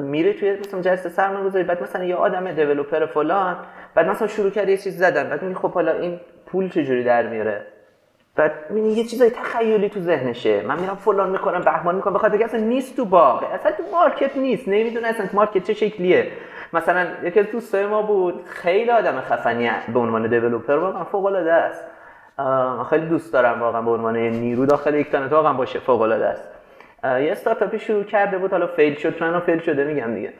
میره 0.00 0.32
توی 0.32 0.56
مثلا 0.56 0.80
جلسه 0.80 1.08
سرمایه 1.08 1.44
گذاری 1.44 1.64
بعد 1.64 1.82
مثلا 1.82 2.04
یه 2.04 2.16
آدم 2.16 2.52
دیولپر 2.52 3.06
فلان 3.06 3.56
بعد 3.94 4.06
مثلا 4.06 4.28
شروع 4.28 4.50
کرد 4.50 4.68
یه 4.68 4.76
چیز 4.76 4.98
زدن 4.98 5.28
بعد 5.28 5.42
میگه 5.42 5.58
خب 5.58 5.70
حالا 5.72 5.92
این 5.92 6.20
پول 6.46 6.68
چجوری 6.68 7.04
در 7.04 7.26
میاره؟ 7.26 7.66
بعد 8.36 8.52
می‌بینی 8.70 8.92
یه 8.92 9.04
چیزای 9.04 9.30
تخیلی 9.30 9.88
تو 9.88 10.00
ذهنشه. 10.00 10.62
من 10.62 10.80
میرم 10.80 10.94
فلان 10.94 11.30
می‌کنم 11.30 11.60
بهمان 11.60 11.94
می‌کنم 11.94 12.12
بخاطر 12.12 12.36
که 12.38 12.44
اصلا 12.44 12.60
نیست 12.60 12.96
تو 12.96 13.04
باغ. 13.04 13.44
اصلا 13.52 13.72
تو 13.72 13.82
مارکت 13.92 14.36
نیست. 14.36 14.68
نمی‌دونه 14.68 15.08
اصلا 15.08 15.26
مارکت 15.32 15.64
چه 15.64 15.74
شکلیه. 15.74 16.30
مثلا 16.72 17.06
یکی 17.22 17.40
از 17.40 17.46
دوستای 17.52 17.86
ما 17.86 18.02
بود 18.02 18.44
خیلی 18.46 18.90
آدم 18.90 19.20
خفنی 19.20 19.70
به 19.94 19.98
عنوان 19.98 20.28
دیولپر 20.28 20.72
واقعا 20.72 21.04
فوق 21.04 21.24
العاده 21.26 21.52
است 21.52 21.84
خیلی 22.90 23.06
دوست 23.06 23.32
دارم 23.32 23.60
واقعا 23.60 23.82
به 23.82 23.90
عنوان 23.90 24.16
نیرو 24.16 24.66
داخل 24.66 24.94
یک 24.94 25.10
تانت 25.10 25.32
واقعا 25.32 25.52
باشه 25.52 25.78
فوق 25.78 26.00
العاده 26.00 26.26
است. 26.26 26.53
یه 27.04 27.32
استارتاپی 27.32 27.78
شروع 27.78 28.04
کرده 28.04 28.38
بود 28.38 28.50
حالا 28.50 28.66
fail 28.66 28.94
شد 28.94 29.18
چون 29.18 29.40
fail 29.40 29.58
شده 29.58 29.84
میگم 29.84 30.14
دیگه. 30.14 30.32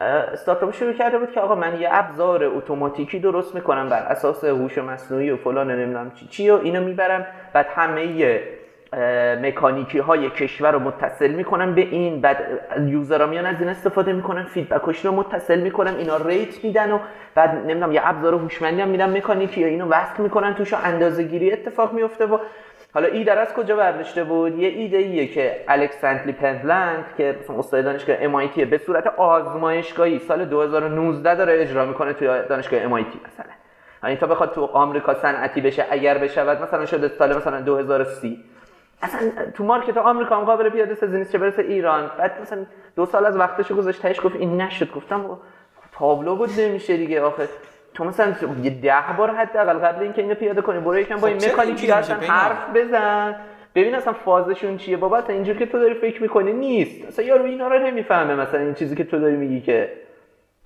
استارتاپ 0.00 0.74
شروع 0.74 0.92
کرده 0.92 1.18
بود 1.18 1.30
که 1.30 1.40
آقا 1.40 1.54
من 1.54 1.80
یه 1.80 1.88
ابزار 1.92 2.44
اتوماتیکی 2.44 3.18
درست 3.18 3.54
می‌کنم 3.54 3.88
بر 3.88 4.02
اساس 4.02 4.44
هوش 4.44 4.78
مصنوعی 4.78 5.30
و 5.30 5.36
فلان 5.36 5.70
نمی‌دونم 5.70 6.10
چی 6.10 6.26
چی 6.26 6.50
و 6.50 6.54
اینو 6.54 6.84
می‌برم 6.84 7.26
بعد 7.52 7.66
همه 7.74 8.40
مکانیکی 9.42 9.98
های 9.98 10.30
کشور 10.30 10.72
رو 10.72 10.78
متصل 10.78 11.30
می‌کنم 11.30 11.74
به 11.74 11.80
این 11.80 12.20
بعد 12.20 12.36
user 12.86 13.18
ها 13.18 13.26
میان 13.26 13.46
از 13.46 13.60
این 13.60 13.68
استفاده 13.68 14.12
می‌کنن 14.12 14.44
feedback 14.44 14.92
ش 14.92 15.04
رو 15.04 15.12
متصل 15.12 15.60
می‌کنم 15.60 15.96
اینا 15.96 16.16
rate 16.16 16.64
میدن 16.64 16.92
و 16.92 16.98
بعد 17.34 17.50
نمی‌دونم 17.50 17.92
یه 17.92 18.00
ابزار 18.04 18.34
هوشمندی 18.34 18.80
هم 18.80 18.88
میدن 18.88 19.16
مکانیکی 19.16 19.60
یا 19.60 19.66
اینو 19.66 19.88
وصل 19.88 20.22
می‌کنن 20.22 20.54
توش 20.54 20.74
اندازه 20.74 21.22
گیری 21.22 21.52
اتفاق 21.52 21.92
میفته 21.92 22.26
و 22.26 22.38
حالا 22.96 23.08
ایده 23.08 23.32
از 23.32 23.54
کجا 23.54 23.76
برداشته 23.76 24.24
بود؟ 24.24 24.58
یه 24.58 24.68
ایده 24.68 24.96
ایه 24.96 25.26
که 25.26 25.64
الکساندلی 25.68 26.32
پنتلند 26.32 27.04
که 27.16 27.36
استاد 27.58 27.84
دانشگاه 27.84 28.16
MIT 28.16 28.60
به 28.60 28.78
صورت 28.78 29.06
آزمایشگاهی 29.06 30.18
سال 30.18 30.44
2019 30.44 31.34
داره 31.34 31.62
اجرا 31.62 31.84
می‌کنه 31.84 32.12
توی 32.12 32.28
دانشگاه 32.48 32.80
MIT 32.80 33.16
مثلا. 33.26 33.52
یعنی 34.02 34.16
تا 34.16 34.26
بخواد 34.26 34.52
تو 34.52 34.64
آمریکا 34.64 35.14
صنعتی 35.14 35.60
بشه 35.60 35.86
اگر 35.90 36.18
بشود 36.18 36.62
مثلا 36.62 36.86
شده 36.86 37.08
سال 37.08 37.36
مثلا 37.36 37.60
2030 37.60 38.44
اصلا 39.02 39.20
تو 39.54 39.64
مارکت 39.64 39.96
آمریکا 39.96 40.36
هم 40.36 40.44
قابل 40.44 40.68
پیاده 40.68 40.94
سازی 40.94 41.18
نیست 41.18 41.32
چه 41.32 41.38
برسه 41.38 41.62
ایران. 41.62 42.10
بعد 42.18 42.40
مثلا 42.42 42.66
دو 42.96 43.06
سال 43.06 43.26
از 43.26 43.36
وقتش 43.36 43.72
گذاشت 43.72 44.02
تهش 44.02 44.20
گفت 44.24 44.36
این 44.36 44.60
نشد. 44.60 44.92
گفتم 44.92 45.38
تابلو 45.98 46.36
بود 46.36 46.50
نمیشه 46.60 46.96
دیگه 46.96 47.22
آخه. 47.22 47.48
تو 47.96 48.04
مثلا 48.04 48.34
یه 48.62 48.70
ده 48.70 49.16
بار 49.18 49.30
حداقل 49.30 49.78
قبل 49.78 50.02
اینکه 50.02 50.22
اینو 50.22 50.34
پیاده 50.34 50.62
کنی 50.62 50.78
برو 50.78 50.98
یکم 50.98 51.16
با 51.16 51.28
این 51.28 51.38
خب 51.38 51.52
مکانیکی 51.52 51.92
اصلا 51.92 52.16
حرف 52.16 52.58
بزن. 52.74 53.34
ببین 53.74 53.94
اصلا 53.94 54.12
فازشون 54.12 54.76
چیه؟ 54.76 54.96
بابا 54.96 55.18
اصلا 55.18 55.34
اینجور 55.34 55.56
که 55.56 55.66
تو 55.66 55.78
داری 55.78 55.94
فکر 55.94 56.22
می‌کنی 56.22 56.52
نیست. 56.52 57.08
اصلا 57.08 57.24
یارو 57.24 57.44
اینا 57.44 57.68
رو 57.68 57.78
نمی‌فهمه 57.78 58.34
مثلا 58.34 58.60
این 58.60 58.74
چیزی 58.74 58.96
که 58.96 59.04
تو 59.04 59.18
داری 59.18 59.36
میگی 59.36 59.60
که 59.60 59.90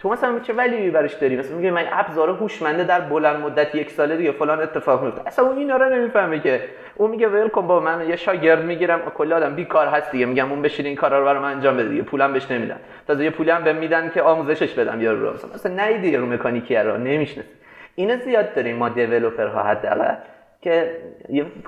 تو 0.01 0.09
مثلا 0.09 0.39
چه 0.39 0.53
ولی 0.53 0.91
براش 0.91 1.15
داری؟ 1.15 1.37
مثلا 1.37 1.57
میگه 1.57 1.71
من 1.71 1.85
ابزار 1.93 2.31
هوشمنده 2.31 2.85
در 2.85 3.01
بلند 3.01 3.41
مدت 3.41 3.75
یک 3.75 3.91
ساله 3.91 4.17
دیگه 4.17 4.33
فلان 4.33 4.61
اتفاق 4.61 5.05
میفته 5.05 5.27
اصلا 5.27 5.45
اون 5.45 5.59
اینا 5.59 5.77
رو 5.77 5.89
نمی‌فهمه 5.89 6.41
که. 6.41 6.61
اون 6.95 7.11
میگه 7.11 7.29
ول 7.29 7.49
کن 7.49 7.67
با 7.67 7.81
من 7.81 8.09
یه 8.09 8.17
شاگرد 8.17 8.65
می‌گیرم. 8.65 9.01
کلی 9.15 9.33
آدم 9.33 9.55
بیکار 9.55 9.87
هست 9.87 10.13
دیگه. 10.13 10.27
میگم 10.27 10.51
اون 10.51 10.63
بشین 10.63 10.87
این 10.87 10.97
کارا 10.97 11.19
رو 11.19 11.25
برام 11.25 11.45
انجام 11.45 11.77
بده 11.77 11.89
دیگه. 11.89 12.03
پولم 12.03 12.33
بهش 12.33 12.51
نمیدن. 12.51 12.77
تازه 13.07 13.25
یه 13.25 13.31
پولی 13.31 13.51
هم 13.51 13.65
بهم 13.65 13.77
میدن 13.77 14.11
که 14.11 14.23
آموزشش 14.23 14.73
بدم 14.75 15.01
یارو 15.01 15.27
رو. 15.27 15.35
مثلا 15.35 15.51
مثلا 15.55 15.87
need 15.87 16.11
ی 16.11 16.17
رو 16.17 16.27
مکانیکی 16.27 16.77
رو. 16.77 16.97
نمی‌شناسه. 16.97 17.49
اینا 17.95 18.17
زیاد 18.17 18.55
داریم 18.55 18.77
ما 18.77 18.89
developer 18.89 19.55
ها 19.55 19.63
حداقل 19.63 20.15
که 20.63 20.97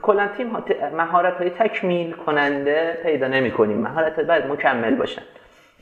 کلا 0.02 0.28
تیم 0.36 0.56
مهارت 0.96 1.36
های 1.36 1.50
تکمیل 1.50 2.12
کننده 2.12 2.98
پیدا 3.02 3.26
نمی 3.26 3.50
کنیم 3.50 3.78
مهارت 3.78 4.20
باید 4.20 4.46
مکمل 4.46 4.94
باشن. 4.94 5.22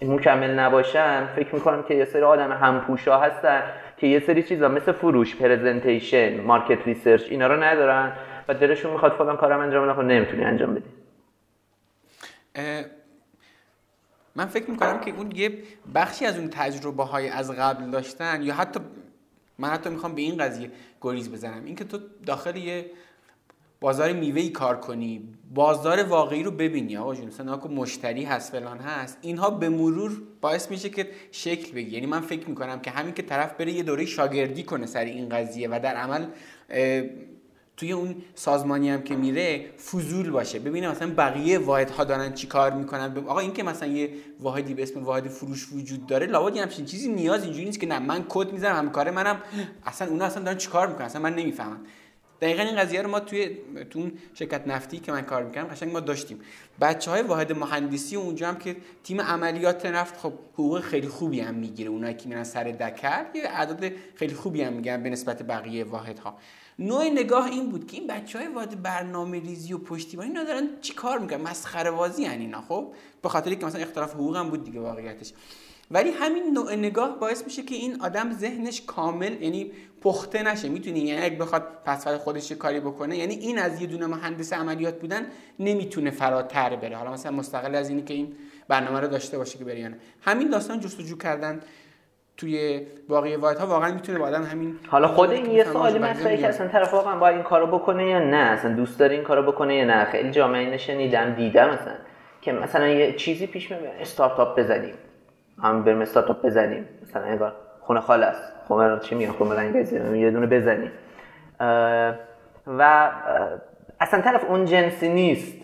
مکمل 0.02 0.58
نباشن 0.58 1.26
فکر 1.26 1.54
می‌کنم 1.54 1.82
که 1.82 1.94
یه 1.94 2.04
سری 2.04 2.22
آدم 2.22 2.52
همپوشا 2.52 3.20
هستن 3.20 3.62
که 3.96 4.06
یه 4.06 4.20
سری 4.20 4.42
چیزا 4.42 4.68
مثل 4.68 4.92
فروش 4.92 5.36
presentation 5.36 6.40
market 6.40 6.86
research 6.86 7.30
اینا 7.30 7.46
رو 7.46 7.62
ندارن 7.62 8.12
و 8.48 8.54
دلشون 8.54 8.92
می‌خواد 8.92 9.12
فلان 9.12 9.36
کارم 9.36 9.60
انجام 9.60 9.84
بدن 9.84 9.94
خب 9.94 10.00
نمی‌تونی 10.00 10.44
انجام 10.44 10.74
بدی. 10.74 10.90
من 14.36 14.46
فکر 14.46 14.70
می‌کنم 14.70 15.00
که 15.00 15.10
اون 15.10 15.32
یه 15.34 15.58
بخشی 15.94 16.26
از 16.26 16.38
اون 16.38 16.48
تجربه 16.50 17.04
های 17.04 17.28
از 17.28 17.50
قبل 17.50 17.90
داشتن 17.90 18.42
یا 18.42 18.54
حتی 18.54 18.80
من 19.58 19.68
حتی 19.68 19.90
می‌خوام 19.90 20.14
به 20.14 20.22
این 20.22 20.36
قضیه 20.36 20.70
گریز 21.00 21.32
بزنم. 21.32 21.64
اینکه 21.64 21.84
تو 21.84 21.98
داخل 22.26 22.56
یه 22.56 22.90
بازار 23.80 24.12
میوه 24.12 24.48
کار 24.48 24.76
کنی 24.76 25.28
بازار 25.54 26.02
واقعی 26.02 26.42
رو 26.42 26.50
ببینی. 26.50 26.96
آقا 26.96 27.14
جون 27.14 27.26
مثلا 27.26 27.56
مشتری 27.56 28.24
هست 28.24 28.52
فلان 28.52 28.78
هست. 28.78 29.18
اینها 29.20 29.50
به 29.50 29.68
مرور 29.68 30.22
باعث 30.40 30.70
میشه 30.70 30.88
که 30.88 31.08
شکل 31.30 31.72
بگیری. 31.72 31.94
یعنی 31.94 32.06
من 32.06 32.20
فکر 32.20 32.48
می‌کنم 32.48 32.80
که 32.80 32.90
همین 32.90 33.14
که 33.14 33.22
طرف 33.22 33.54
بره 33.54 33.72
یه 33.72 33.82
دوره 33.82 34.06
شاگردی 34.06 34.62
کنه 34.62 34.86
سر 34.86 35.04
این 35.04 35.28
قضیه 35.28 35.68
و 35.68 35.80
در 35.82 35.94
عمل 35.94 36.26
توی 37.76 37.92
اون 37.92 38.14
سازمانی 38.34 38.90
هم 38.90 39.02
که 39.02 39.16
میره 39.16 39.70
فضول 39.70 40.30
باشه. 40.30 40.58
ببینه 40.58 40.90
مثلا 40.90 41.14
بقیه 41.14 41.58
واحد 41.58 41.90
ها 41.90 42.04
دارن 42.04 42.32
چی 42.32 42.46
کار 42.46 42.72
می‌کنن. 42.72 43.24
آقا 43.26 43.38
این 43.38 43.52
که 43.52 43.62
مثلا 43.62 43.88
یه 43.88 44.10
واحدی 44.40 44.74
به 44.74 44.82
اسم 44.82 45.04
واحد 45.04 45.28
فروش 45.28 45.72
وجود 45.72 46.06
داره 46.06 46.26
لابد 46.26 46.56
همچین 46.56 46.84
چیزی 46.84 47.08
نیاز 47.08 47.44
اینجوری 47.44 47.64
نیست 47.64 47.80
که 47.80 47.86
نه 47.86 47.98
من 47.98 48.24
کد 48.28 48.52
می‌زنم 48.52 48.76
هم 48.76 48.90
کار 48.90 49.10
منم. 49.10 49.42
اصلا 49.86 50.08
اونا 50.08 50.24
اصلا 50.24 50.44
دارن 50.44 50.58
چیکار 50.58 50.88
می‌کنن؟ 50.88 51.06
اصلا 51.06 51.22
من 51.22 51.34
نمی‌فهمم. 51.34 51.80
دقیقا 52.40 52.62
این 52.62 52.76
قضیه 52.76 53.02
رو 53.02 53.10
ما 53.10 53.20
توی 53.20 53.56
تو 53.90 54.10
شرکت 54.34 54.66
نفتی 54.66 54.98
که 54.98 55.12
من 55.12 55.22
کار 55.22 55.42
می‌کردم 55.42 55.68
قشنگ 55.68 55.92
ما 55.92 56.00
داشتیم. 56.00 56.40
بچه 56.80 57.10
های 57.10 57.22
واحد 57.22 57.52
مهندسی 57.52 58.16
اونجا 58.16 58.48
هم 58.48 58.58
که 58.58 58.76
تیم 59.04 59.20
عملیات 59.20 59.86
نفت 59.86 60.16
خب 60.16 60.32
حقوق 60.52 60.80
خیلی 60.80 61.08
خوبی 61.08 61.40
هم 61.40 61.54
می‌گیره. 61.54 61.90
اونایی 61.90 62.14
که 62.14 62.28
میرن 62.28 62.44
سر 62.44 62.64
دکر 62.64 63.26
یه 63.34 63.48
عدد 63.48 63.92
خیلی 64.14 64.34
خوبی 64.34 64.62
هم 64.62 64.72
میگن 64.72 65.02
به 65.02 65.10
نسبت 65.10 65.42
بقیه 65.42 65.84
واحدها. 65.84 66.38
نوع 66.78 67.04
نگاه 67.04 67.50
این 67.50 67.68
بود 67.68 67.86
که 67.86 67.96
این 67.96 68.06
بچه 68.06 68.38
های 68.38 68.48
واحد 68.48 68.82
برنامه 68.82 69.40
ریزی 69.40 69.72
و 69.72 69.78
پشتیبانی 69.78 70.28
اینا 70.28 70.44
دارن 70.44 70.68
چی 70.80 70.94
کار 70.94 71.18
می‌کنن؟ 71.18 71.40
مسخره 71.40 71.90
بازی 71.90 72.22
یعنی 72.22 72.44
اینا 72.44 72.60
خب؟ 72.60 72.92
به 73.22 73.28
خاطر 73.28 73.54
که 73.54 73.66
مثلا 73.66 73.80
اختلاف 73.80 74.14
حقوق 74.14 74.36
هم 74.36 74.50
بود 74.50 74.64
دیگه 74.64 74.80
واقعیتش. 74.80 75.32
ولی 75.90 76.10
همین 76.10 76.52
نوع 76.52 76.74
نگاه 76.74 77.18
باعث 77.18 77.44
میشه 77.44 77.62
که 77.62 77.74
این 77.74 78.00
آدم 78.00 78.32
ذهنش 78.32 78.82
کامل 78.86 79.42
یعنی 79.42 79.72
پخته 80.02 80.42
نشه. 80.42 80.68
می‌تونی 80.68 81.00
یعنی 81.00 81.24
اگه 81.24 81.36
بخواد 81.36 81.62
پسفل 81.84 82.16
خودش 82.16 82.52
کاری 82.52 82.80
بکنه 82.80 83.16
یعنی 83.16 83.34
این 83.34 83.58
از 83.58 83.80
یه 83.80 83.86
دونه 83.86 84.06
مهندس 84.06 84.52
عملیات 84.52 85.00
بودن 85.00 85.26
نمی‌تونه 85.58 86.10
فراتر 86.10 86.76
بره. 86.76 86.96
حالا 86.96 87.12
مثلا 87.12 87.32
مستقل 87.32 87.74
از 87.74 87.88
اینی 87.88 88.02
که 88.02 88.14
این 88.14 88.32
برنامه 88.68 89.00
رو 89.00 89.08
داشته 89.08 89.38
باشه 89.38 89.58
که 89.58 89.64
بره 89.64 89.94
همین 90.22 90.50
داستان 90.50 90.80
جستجو 90.80 91.16
کردن 91.16 91.60
توی 92.36 92.86
واقعی 93.08 93.36
واحد 93.36 93.58
ها 93.58 93.66
واقعا 93.66 93.94
می‌تونه 93.94 94.18
با 94.18 94.26
آدم 94.26 94.42
همین 94.42 94.78
حالا 94.88 95.08
خود 95.08 95.30
این 95.30 95.50
یه 95.50 95.64
سوالی 95.64 95.98
مطرحه 95.98 96.36
که 96.36 96.48
اصلا 96.48 96.68
طرف 96.68 96.94
واقعا 96.94 97.18
باید 97.18 97.34
این 97.34 97.44
کارو 97.44 97.66
بکنه 97.66 98.06
یا 98.06 98.18
نه؟ 98.18 98.36
اصلا 98.36 98.74
دوست 98.74 98.98
داره 98.98 99.14
این 99.14 99.24
کارو 99.24 99.52
بکنه 99.52 99.76
یا 99.76 99.84
نه؟ 99.84 100.04
خیلی 100.04 100.30
جامعه 100.30 100.70
نشنیدم 100.70 101.34
دیدم 101.34 101.70
مثلا 101.70 101.94
که 102.42 102.52
مثلا 102.52 102.88
یه 102.88 103.12
چیزی 103.12 103.46
پیش 103.46 103.70
میاد 103.70 103.84
استارتاپ 104.00 104.58
بزنیم. 104.58 104.94
هم 105.62 105.84
بریم 105.84 106.00
استارتاپ 106.00 106.46
بزنیم. 106.46 106.88
مثلا 107.02 107.22
انگار 107.22 107.54
خونه 107.90 108.00
خاله 108.00 108.26
است 108.26 108.52
خونه 108.66 108.98
چی 109.00 109.14
میگن؟ 109.14 109.32
خونه 109.32 109.54
رنگ 109.54 109.74
یه 110.16 110.30
دونه 110.30 110.46
بزنیم 110.46 110.90
و 112.66 113.10
اصلا 114.00 114.20
طرف 114.20 114.44
اون 114.48 114.64
جنسی 114.64 115.08
نیست. 115.08 115.58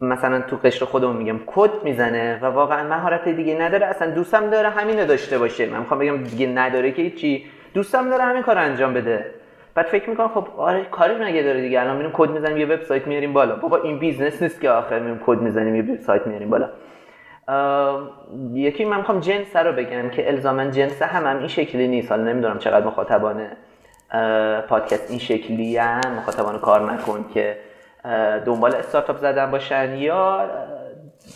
مثلا 0.00 0.40
تو 0.40 0.56
قشر 0.56 0.84
خودمون 0.84 1.16
میگم 1.16 1.40
کد 1.46 1.70
می‌زنه 1.84 2.38
و 2.42 2.46
واقعا 2.46 2.88
مهارت 2.88 3.28
دیگه 3.28 3.58
نداره. 3.60 3.86
اصلا 3.86 4.10
دوستم 4.10 4.50
داره 4.50 4.68
همینو 4.68 5.06
داشته 5.06 5.38
باشه. 5.38 5.66
من 5.66 5.78
می‌خوام 5.78 6.00
بگم 6.00 6.22
دیگه 6.22 6.46
نداره 6.46 6.92
که 6.92 7.10
چی 7.10 7.46
دوستم 7.74 8.10
داره 8.10 8.24
همین 8.24 8.42
کار 8.42 8.58
انجام 8.58 8.94
بده. 8.94 9.26
بعد 9.74 9.86
فکر 9.86 10.10
می‌کنم 10.10 10.28
خب 10.28 10.48
آره 10.56 10.84
کاری 10.84 11.24
که 11.24 11.42
نداره 11.42 11.60
دیگه؟ 11.60 11.80
الان 11.80 11.96
میریم 11.96 12.12
کد 12.14 12.30
می‌زنیم 12.30 12.56
یه 12.56 12.66
وبسایت 12.66 13.06
میاریم 13.06 13.32
بالا. 13.32 13.56
بابا 13.56 13.76
این 13.76 13.98
business 13.98 14.42
نیست 14.42 14.60
که 14.60 14.70
آخر 14.70 14.98
میریم 14.98 15.20
کد 15.26 15.38
می‌زنیم 15.38 15.74
یه 15.76 15.82
وبسایت 15.82 16.26
میاریم 16.26 16.50
بالا. 16.50 16.68
یکی 18.52 18.84
من 18.84 18.96
می‌خوام 18.96 19.20
جنس 19.20 19.56
رو 19.56 19.72
بگم 19.72 20.10
که 20.10 20.28
الزاما 20.28 20.64
جنس 20.64 21.02
هم, 21.02 21.26
هم 21.26 21.38
این 21.38 21.48
شکلی 21.48 21.88
نیست. 21.88 22.10
حالا 22.10 22.22
نمی‌دونم 22.22 22.58
چقدر 22.58 22.86
مخاطبان 22.86 23.46
پادکست 24.68 25.10
این 25.10 25.18
شکلی 25.18 25.76
هم 25.76 26.00
مخاطبان 26.16 26.58
کار 26.58 26.92
نکن 26.92 27.24
که 27.34 27.58
دنبال 28.46 28.74
استارتاپ 28.74 29.16
زدن 29.16 29.50
باشن 29.50 29.94
یا 29.94 30.50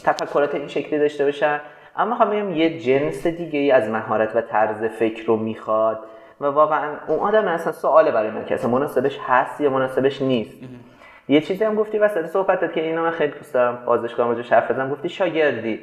تفکرات 0.05 0.55
این 0.55 0.69
شکلی 0.69 0.99
داشته 0.99 1.25
باشن. 1.25 1.61
اما 1.97 2.11
می‌خوام 2.11 2.31
بگم 2.31 2.51
یه 2.51 2.79
جنس 2.79 3.27
دیگه 3.27 3.59
ای 3.59 3.71
از 3.71 3.89
مهارت 3.89 4.37
و 4.37 4.41
طرز 4.41 4.85
فکر 4.85 5.27
رو 5.27 5.37
می‌خواد 5.37 5.99
و 6.41 6.47
واقعا 6.47 6.95
اون 7.09 7.19
آدم 7.19 7.49
اصلا 7.49 7.73
سواله 7.73 8.11
برای 8.11 8.31
من 8.31 8.45
که 8.45 8.55
اصلا 8.55 8.71
مناسبش 8.71 9.19
هست 9.27 9.61
یا 9.61 9.71
مناسبش 9.71 10.23
نیست. 10.23 10.57
یه 11.29 11.41
چیزی 11.41 11.65
هم 11.65 11.75
گفتی 11.75 11.99
وسط 11.99 12.27
صحبتت 12.27 12.73
که 12.73 12.81
اینو 12.83 13.03
من 13.03 13.11
خیلی 13.11 13.33
دوست 13.33 13.55
دارم 13.55 13.85
بازش 13.87 14.15
کنم 14.15 14.45
حرف 14.51 14.71
بزنم. 14.71 14.91
گفتی 14.91 15.09
شاگردی. 15.09 15.81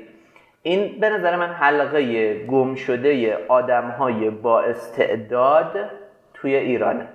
این 0.67 0.99
به 0.99 1.09
نظر 1.09 1.35
من 1.35 1.49
حلقه 1.49 2.33
گم 2.45 2.75
شده 2.75 3.37
آدم 3.47 3.89
های 3.89 4.29
با 4.29 4.61
استعداد 4.61 5.89
توی 6.33 6.55
ایرانه. 6.55 7.07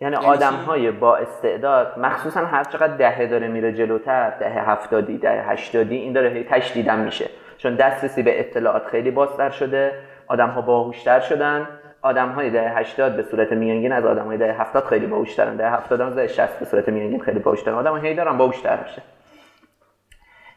یعنی, 0.00 0.14
یعنی 0.14 0.26
آدم 0.26 0.54
های 0.54 0.90
با 0.90 1.16
استعداد 1.16 1.98
مخصوصا 1.98 2.40
هر 2.40 2.64
چقدر 2.64 2.96
دهه 2.96 3.26
داره 3.26 3.48
میره 3.48 3.72
جلوتر 3.72 4.30
دهه 4.30 4.70
هفتادی 4.70 5.18
دهه 5.18 5.50
هشتادی 5.50 5.96
این 5.96 6.12
داره 6.12 6.30
هی 6.30 6.44
تشدیدم 6.44 6.98
میشه. 6.98 7.30
چون 7.56 7.74
دسترسی 7.74 8.22
به 8.22 8.40
اطلاعات 8.40 8.86
خیلی 8.86 9.10
بازتر 9.10 9.50
شده 9.50 9.92
آدم 10.26 10.48
ها 10.48 10.60
باهوشتر 10.60 11.20
شدن. 11.20 11.68
آدم 12.02 12.28
های 12.28 12.50
دهه 12.50 12.78
80 12.78 13.16
به 13.16 13.22
صورت 13.22 13.52
میانگین 13.52 13.92
از 13.92 14.04
آدم 14.04 14.24
های 14.24 14.38
دهه 14.38 14.60
70 14.60 14.84
خیلی 14.84 15.06
باهوشترن. 15.06 15.56
دهه 15.56 15.74
70 15.74 16.00
از 16.00 16.14
دهه 16.14 16.26
60 16.26 16.58
به 16.58 16.64
صورت 16.64 16.88
میانگین 16.88 17.20
خیلی 17.20 17.38
باهوشترن. 17.38 17.74
آدم 17.74 17.96
هی 17.96 18.14
دارن 18.14 18.38
باهوشتر 18.38 18.78
میشه. 18.82 19.02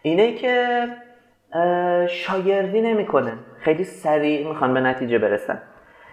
اینه 0.02 0.34
که 0.34 0.88
شاگردی 2.08 2.82
نمی‌کنه. 2.82 3.34
خیلی 3.60 3.84
سریع 3.84 4.48
می‌خوان 4.48 4.74
به 4.74 4.80
نتیجه 4.80 5.18
برسن. 5.18 5.62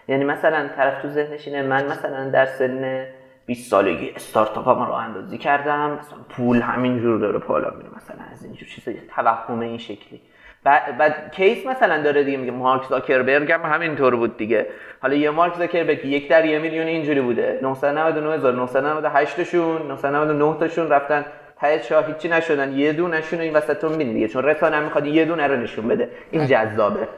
یعنی 0.08 0.24
مثلا 0.24 0.68
طرف 0.76 1.02
تو 1.02 1.08
ذهنش 1.08 1.48
اینه 1.48 1.62
من 1.62 1.84
مثلا 1.84 2.30
در 2.30 2.46
سن 2.46 3.06
20 3.46 3.70
سالگی 3.70 4.12
استارتاپ 4.16 4.68
رو 4.68 4.92
اندازی 4.92 5.38
کردم 5.38 5.90
مثلا 5.90 6.18
پول 6.28 6.60
همینجور 6.60 7.18
داره 7.18 7.38
بالا 7.38 7.70
میره 7.70 7.88
مثلا 7.96 8.16
از 8.32 8.44
اینجور 8.44 8.68
چیزا 8.68 8.92
توهم 9.14 9.60
این 9.60 9.78
شکلی. 9.78 10.20
بعد, 10.64 10.98
بعد 10.98 11.32
کیس 11.32 11.66
مثلا 11.66 12.02
داره 12.02 12.24
دیگه 12.24 12.38
میگه 12.38 12.52
مارک 12.52 12.84
زاکربرگ 12.84 13.52
هم 13.52 13.62
همینطور 13.62 14.16
بود 14.16 14.36
دیگه. 14.36 14.66
حالا 15.02 15.14
یه 15.14 15.30
مارک 15.30 15.54
زاکربرگ 15.54 16.04
یک 16.04 16.28
در 16.28 16.44
یه 16.44 16.58
میلیون 16.58 16.86
اینجوری 16.86 17.20
بوده. 17.20 17.58
999998 17.62 19.42
شون 19.42 19.88
999 19.88 20.58
تاشون 20.58 20.88
رفتن 20.88 21.24
ته 21.60 21.80
چاه 21.80 22.06
هیچی 22.06 22.28
نشدن 22.28 22.72
یه 22.72 22.92
دونشون 22.92 23.40
این 23.40 23.52
وسط 23.52 23.80
تو 23.80 23.88
می‌بینی 23.88 24.14
دیگه. 24.14 24.28
چون 24.28 24.44
رسانه 24.44 24.80
می‌خواد 24.80 25.06
یه 25.06 25.24
دونه 25.24 25.46
رو 25.46 25.56
نشون 25.56 25.88
بده. 25.88 26.08
این 26.30 26.40
بله. 26.40 26.50
جذابه. 26.50 27.00
بله. 27.00 27.08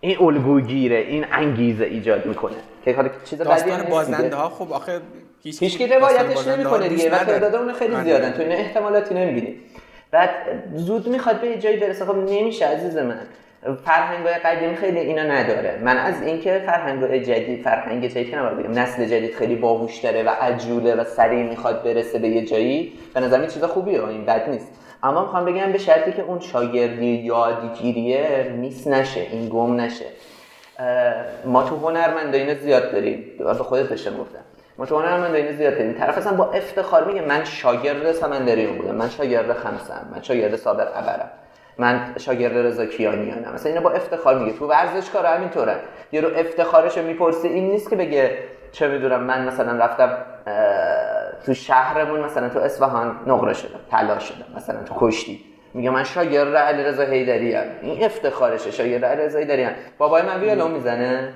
این 0.00 0.22
الگوگیره 0.22 0.96
این 0.96 1.26
انگیزه 1.32 1.84
ایجاد 1.84 2.26
می‌کنه. 2.26 2.54
که 2.84 2.94
حالا 2.94 3.08
چیز 3.24 3.38
داستان 3.38 3.82
بازنده 3.82 4.36
ها 4.36 4.48
خب 4.48 4.72
آخه 4.72 5.00
هیچ 5.42 5.78
کی 5.78 5.86
روایتش 5.86 6.46
نمی‌کنه 6.48 6.88
دیگه 6.88 7.10
و 7.10 7.18
تعداد 7.18 7.54
اون 7.54 7.72
خیلی 7.72 7.94
بله. 7.94 8.04
زیادن 8.04 8.32
تو 8.32 8.42
این 8.42 8.52
احتمالاتی 8.52 9.14
نمی‌بینی. 9.14 9.56
بعد 10.10 10.30
زود 10.74 11.08
می‌خواد 11.08 11.40
به 11.40 11.58
جایی 11.58 11.76
برسه. 11.76 12.04
خب 12.04 12.16
نمیشه 12.16 12.66
عزیز 12.66 12.96
من. 12.96 13.20
فرهنگ 13.84 14.26
های 14.26 14.34
قدیم 14.34 14.74
خیلی 14.74 14.98
اینا 14.98 15.22
نداره. 15.22 15.78
من 15.82 15.96
از 15.96 16.22
اینکه 16.22 16.62
فرهنگ 16.66 17.02
های 17.02 17.24
جدید 17.24 17.62
فرهنگ 17.62 18.06
جدید 18.06 18.30
که 18.30 18.36
بگم 18.36 18.78
نسل 18.78 19.04
جدید 19.04 19.34
خیلی 19.34 19.54
باهوش 19.54 19.98
داره 19.98 20.22
و 20.22 20.28
عجوله 20.28 20.94
و 20.94 21.04
سریع 21.04 21.48
می‌خواد 21.48 21.82
برسه 21.82 22.18
به 22.18 22.28
یه 22.28 22.46
جایی 22.46 22.92
به 23.14 23.20
نظر 23.20 23.46
چیز 23.46 23.64
خوبیه 23.64 24.08
این 24.08 24.24
بد 24.24 24.50
نیست. 24.50 24.72
اما 25.02 25.20
می‌خوام 25.20 25.44
بگم 25.44 25.72
به 25.72 25.78
شرطی 25.78 26.12
که 26.12 26.22
اون 26.22 26.40
شاگردی 26.40 27.06
یادگیریه 27.06 28.52
میس 28.56 28.86
نشه 28.86 29.20
این 29.20 29.48
گم 29.48 29.80
نشه. 29.80 30.06
ما 31.44 31.62
تو 31.62 31.76
هنرمنده 31.76 32.38
اینو 32.38 32.54
زیاد 32.54 32.92
داریم. 32.92 33.24
به 33.38 33.54
خودت 33.54 33.88
داشتم 33.88 34.16
گفتم. 34.16 34.40
ما 34.78 34.86
تو 34.86 34.98
هنرمنده 34.98 35.38
اینو 35.38 35.52
زیاد 35.52 35.72
داریم. 35.72 35.92
طرف 35.92 36.18
اصلا 36.18 36.32
با 36.32 36.50
افتخار 36.52 37.04
میگه 37.04 37.20
من 37.20 37.44
شاگرد 37.44 38.12
سمندریون 38.12 38.78
بودم 38.78 38.94
من 38.94 39.08
شاگرد 39.08 39.52
خمسم 39.52 40.08
من 40.14 40.22
شاگرد 40.22 40.56
صابر 40.56 40.88
ابرم. 40.94 41.30
من 41.80 42.14
شاگرد 42.18 42.56
رضا 42.56 42.86
کیانیانم 42.86 43.52
مثلا 43.54 43.72
اینو 43.72 43.84
با 43.84 43.90
افتخار 43.90 44.38
میگه. 44.38 44.58
تو 44.58 44.66
ورزشکار 44.66 45.26
همینطوره. 45.26 45.76
یه 46.12 46.20
رو 46.20 46.28
افتخارش 46.36 46.98
رو 46.98 47.04
می‌پرسه 47.04 47.48
این 47.48 47.70
نیست 47.70 47.90
که 47.90 47.96
بگه 47.96 48.38
چه 48.72 48.88
می‌دونم 48.88 49.22
من 49.22 49.46
مثلا 49.46 49.84
رفتم 49.84 50.16
تو 51.46 51.54
شهرمون 51.54 52.20
مثلا 52.20 52.48
تو 52.48 52.58
اصفهان 52.58 53.20
نقره 53.26 53.52
شدم 53.52 53.80
طلا 53.90 54.18
شدم 54.18 54.46
مثلا 54.56 54.82
تو 54.82 54.94
کشتی. 54.98 55.44
میگه 55.74 55.90
من 55.90 56.04
شاگرد 56.04 56.56
علیرضا 56.56 57.02
حیدری 57.02 57.54
ام. 57.54 57.64
این 57.82 58.04
افتخارشه 58.04 58.70
شاگرد 58.70 59.04
علیرضا 59.04 59.38
حیدری 59.38 59.64
ام. 59.64 59.72
بابای 59.98 60.22
من 60.22 60.40
ویولون 60.40 60.70
می‌زنه. 60.70 61.32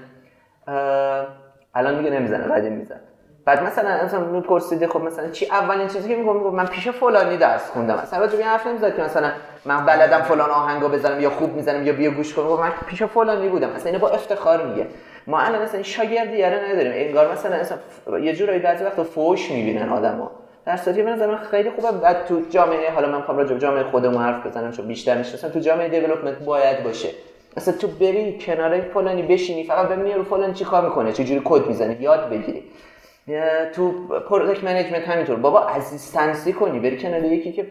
الان 1.74 1.94
میگه 1.94 2.10
نمی‌زنه 2.10 2.48
بعد 2.48 2.64
می‌زنه. 2.64 3.00
بعد 3.44 3.62
مثلا 3.62 4.04
مثلا 4.04 4.20
میپرسیدی 4.20 4.86
خب 4.86 5.00
مثلا 5.00 5.30
چی؟ 5.30 5.46
اولین 5.46 5.88
چیزی 5.88 6.08
که 6.08 6.16
میگم 6.16 6.36
من 6.36 6.66
پیش 6.66 6.88
فلانی 6.88 7.36
درس 7.36 7.70
خوندم. 7.70 7.94
مثلا 8.02 8.20
راجع 8.20 8.38
به 8.38 8.44
حرف 8.44 8.66
نمی‌زد 8.66 8.96
که 8.96 9.02
مثلا 9.02 9.30
من 9.66 9.86
بلدم 9.86 10.22
فلان 10.22 10.50
آهنگو 10.50 10.88
بزنم 10.88 11.20
یا 11.20 11.30
خوب 11.30 11.54
می‌زنم 11.54 11.86
یا 11.86 11.92
بیا 11.92 12.10
گوش 12.10 12.34
کنم. 12.34 12.46
من 12.46 12.72
پیش 12.86 13.02
فلانی 13.02 13.48
بودم. 13.48 13.70
مثلا 13.70 13.86
اینو 13.86 13.98
با 13.98 14.08
افتخار 14.08 14.66
میگه. 14.66 14.86
ما 15.26 15.40
الان 15.40 15.62
مثلا 15.62 15.82
شاگردی 15.82 16.36
یاره 16.36 16.60
نداریم. 16.70 16.92
انگار 16.94 17.32
مثلا 17.32 17.60
مثلا 17.60 18.18
یه 18.18 18.32
جورایی 18.32 18.58
بعضی 18.58 18.84
وقت 18.84 19.02
فوش 19.02 19.50
می‌بینن 19.50 19.88
آدمو. 19.88 20.28
در 20.66 20.76
صورتی 20.76 21.02
به 21.02 21.10
نظر 21.10 21.26
من 21.26 21.36
خیلی 21.36 21.70
خوبه. 21.70 21.92
بعد 21.92 22.26
تو 22.26 22.40
جامعه 22.50 22.90
حالا 22.90 23.08
من 23.08 23.16
می‌خوام 23.16 23.38
راجع 23.38 23.58
جامعه 23.58 23.84
خودمون 23.84 24.22
حرف 24.22 24.46
بزنم 24.46 24.72
چون 24.72 24.86
بیشتر 24.86 25.18
می‌شناسم. 25.18 25.48
تو 25.48 25.58
جامعه 25.58 25.88
development 25.88 26.38
باید 26.38 26.84
باشه. 26.84 27.08
مثلا 27.56 27.74
تو 27.74 27.88
بری 27.88 28.38
کنار 28.38 28.80
فلانی 28.80 29.22
بشینی 29.22 29.64
فقط 29.64 29.88
ببینی 29.88 30.12
رو 30.14 30.24
فلان 30.24 30.52
چی 30.52 30.64
کار 30.64 30.84
می‌کنه 30.84 31.12
چه 31.12 31.24
جوری 31.24 31.42
کد 31.44 31.66
می‌زنه 31.66 32.02
یاد 32.02 32.30
بگیری. 32.30 32.62
تو 33.74 33.92
product 34.28 34.64
management 34.64 35.08
همینطور. 35.08 35.36
بابا 35.36 35.60
assistance 35.60 36.44
ی 36.44 36.52
کنی. 36.52 36.78
بری 36.78 36.98
کنار 36.98 37.24
یکی 37.24 37.52
که 37.52 37.66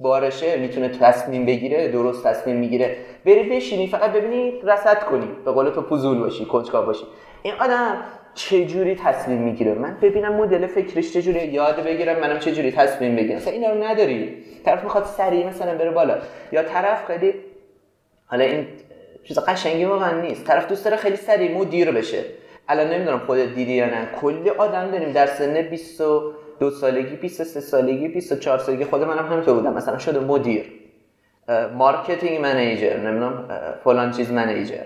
کارشه 0.00 0.56
می‌تونه 0.56 0.88
تصمیم 0.88 1.46
بگیره 1.46 1.88
درست 1.88 2.24
تصمیم 2.26 2.56
می‌گیره. 2.56 2.96
بری 3.26 3.42
بشینی 3.42 3.86
فقط 3.86 4.12
ببینی 4.12 4.60
رصد 4.62 5.02
کنی. 5.02 5.28
به 5.44 5.52
قول 5.52 5.70
تو 5.70 5.82
پوزول 5.82 6.18
باشی 6.18 6.44
کنجکاو 6.44 6.86
باشی. 6.86 7.04
این 7.42 7.54
آدم 7.60 7.96
جوری 8.50 8.94
تصمیم 8.94 9.38
می‌گیره؟ 9.38 9.74
من 9.74 9.96
ببینم 10.02 10.34
مدل 10.34 10.66
فکرش 10.66 11.12
چه 11.12 11.22
جوری 11.22 11.46
یاد 11.46 11.84
بگیرم 11.84 12.20
منم 12.20 12.38
چه 12.38 12.52
جوری 12.52 12.72
تصمیم 12.72 13.16
بگیرم. 13.16 13.36
مثلا 13.36 13.52
اینا 13.52 13.70
رو 13.70 13.84
نداری. 13.84 14.44
طرف 14.64 14.84
می‌خواد 14.84 15.04
سریع 15.04 15.46
مثلا 15.46 15.78
بره 15.78 15.90
بالا. 15.90 16.18
یا 16.52 16.62
طرف 16.62 17.06
خیلی 17.06 17.34
حالا 18.26 18.44
این 18.44 18.66
چیز 19.24 19.38
قشنگی 19.38 19.84
واقعا 19.84 20.20
نیست. 20.20 20.44
طرف 20.44 20.68
دوست 20.68 20.84
داره 20.84 20.96
خیلی 20.96 21.16
سریع 21.16 21.58
مدیر 21.58 21.90
بشه. 21.90 22.24
الان 22.68 22.90
نمی‌دونم 22.90 23.18
خودت 23.18 23.54
دیدی 23.54 23.72
یا 23.72 23.86
نه. 23.86 24.08
کلی 24.20 24.50
آدم 24.50 24.90
داریم 24.90 25.12
در 25.12 25.26
سن 25.26 25.62
22 26.58 26.70
سالگی 26.70 27.16
23 27.16 27.60
سالگی 27.60 28.08
24 28.08 28.58
سالگی 28.58 28.84
خود 28.84 29.02
منم 29.02 29.26
همینطور 29.26 29.54
بودم. 29.54 29.72
مثلا 29.72 29.98
شده 29.98 30.20
مدیر 30.20 30.64
marketing 31.74 32.40
manager 32.40 32.96
نمی‌دونم 32.96 33.48
فلان 33.84 34.10
چیز 34.10 34.32
manager. 34.32 34.84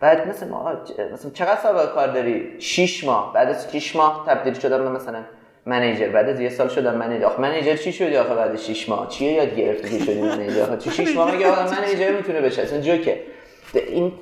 بعد 0.00 0.28
مثلا 0.28 0.76
مثلا 1.12 1.30
چقدر 1.30 1.60
سابقه 1.60 1.94
کار 1.94 2.06
داری؟ 2.06 2.60
6 2.60 3.04
ماه. 3.04 3.32
بعد 3.34 3.48
از 3.48 3.72
6 3.72 3.96
ماه 3.96 4.24
تبدیل 4.26 4.54
شدم 4.54 4.92
مثلا 4.92 5.22
manager. 5.66 6.08
بعد 6.08 6.28
از 6.28 6.40
یه 6.40 6.48
سال 6.48 6.68
شدم 6.68 6.94
manager. 6.94 7.24
آخه 7.24 7.40
manager 7.40 7.76
چی 7.76 7.92
شدی 7.92 8.16
آخه 8.16 8.34
بعد 8.34 8.56
6 8.56 8.88
ماه؟ 8.88 9.08
چیه 9.08 9.32
یاد 9.32 9.56
گرفتی 9.56 9.98
که 9.98 10.04
شدی 10.04 10.22
manager؟ 10.22 10.62
آخه 10.62 10.76
تو 10.76 10.90
6 10.90 11.16
ماه 11.16 11.32
میگه 11.32 11.48
آقا 11.48 11.62
manager 11.62 12.16
می‌تونه 12.16 12.40
بشه. 12.40 12.62
اصلا 12.62 12.80
جوکه. 12.80 13.20
این 13.74 14.12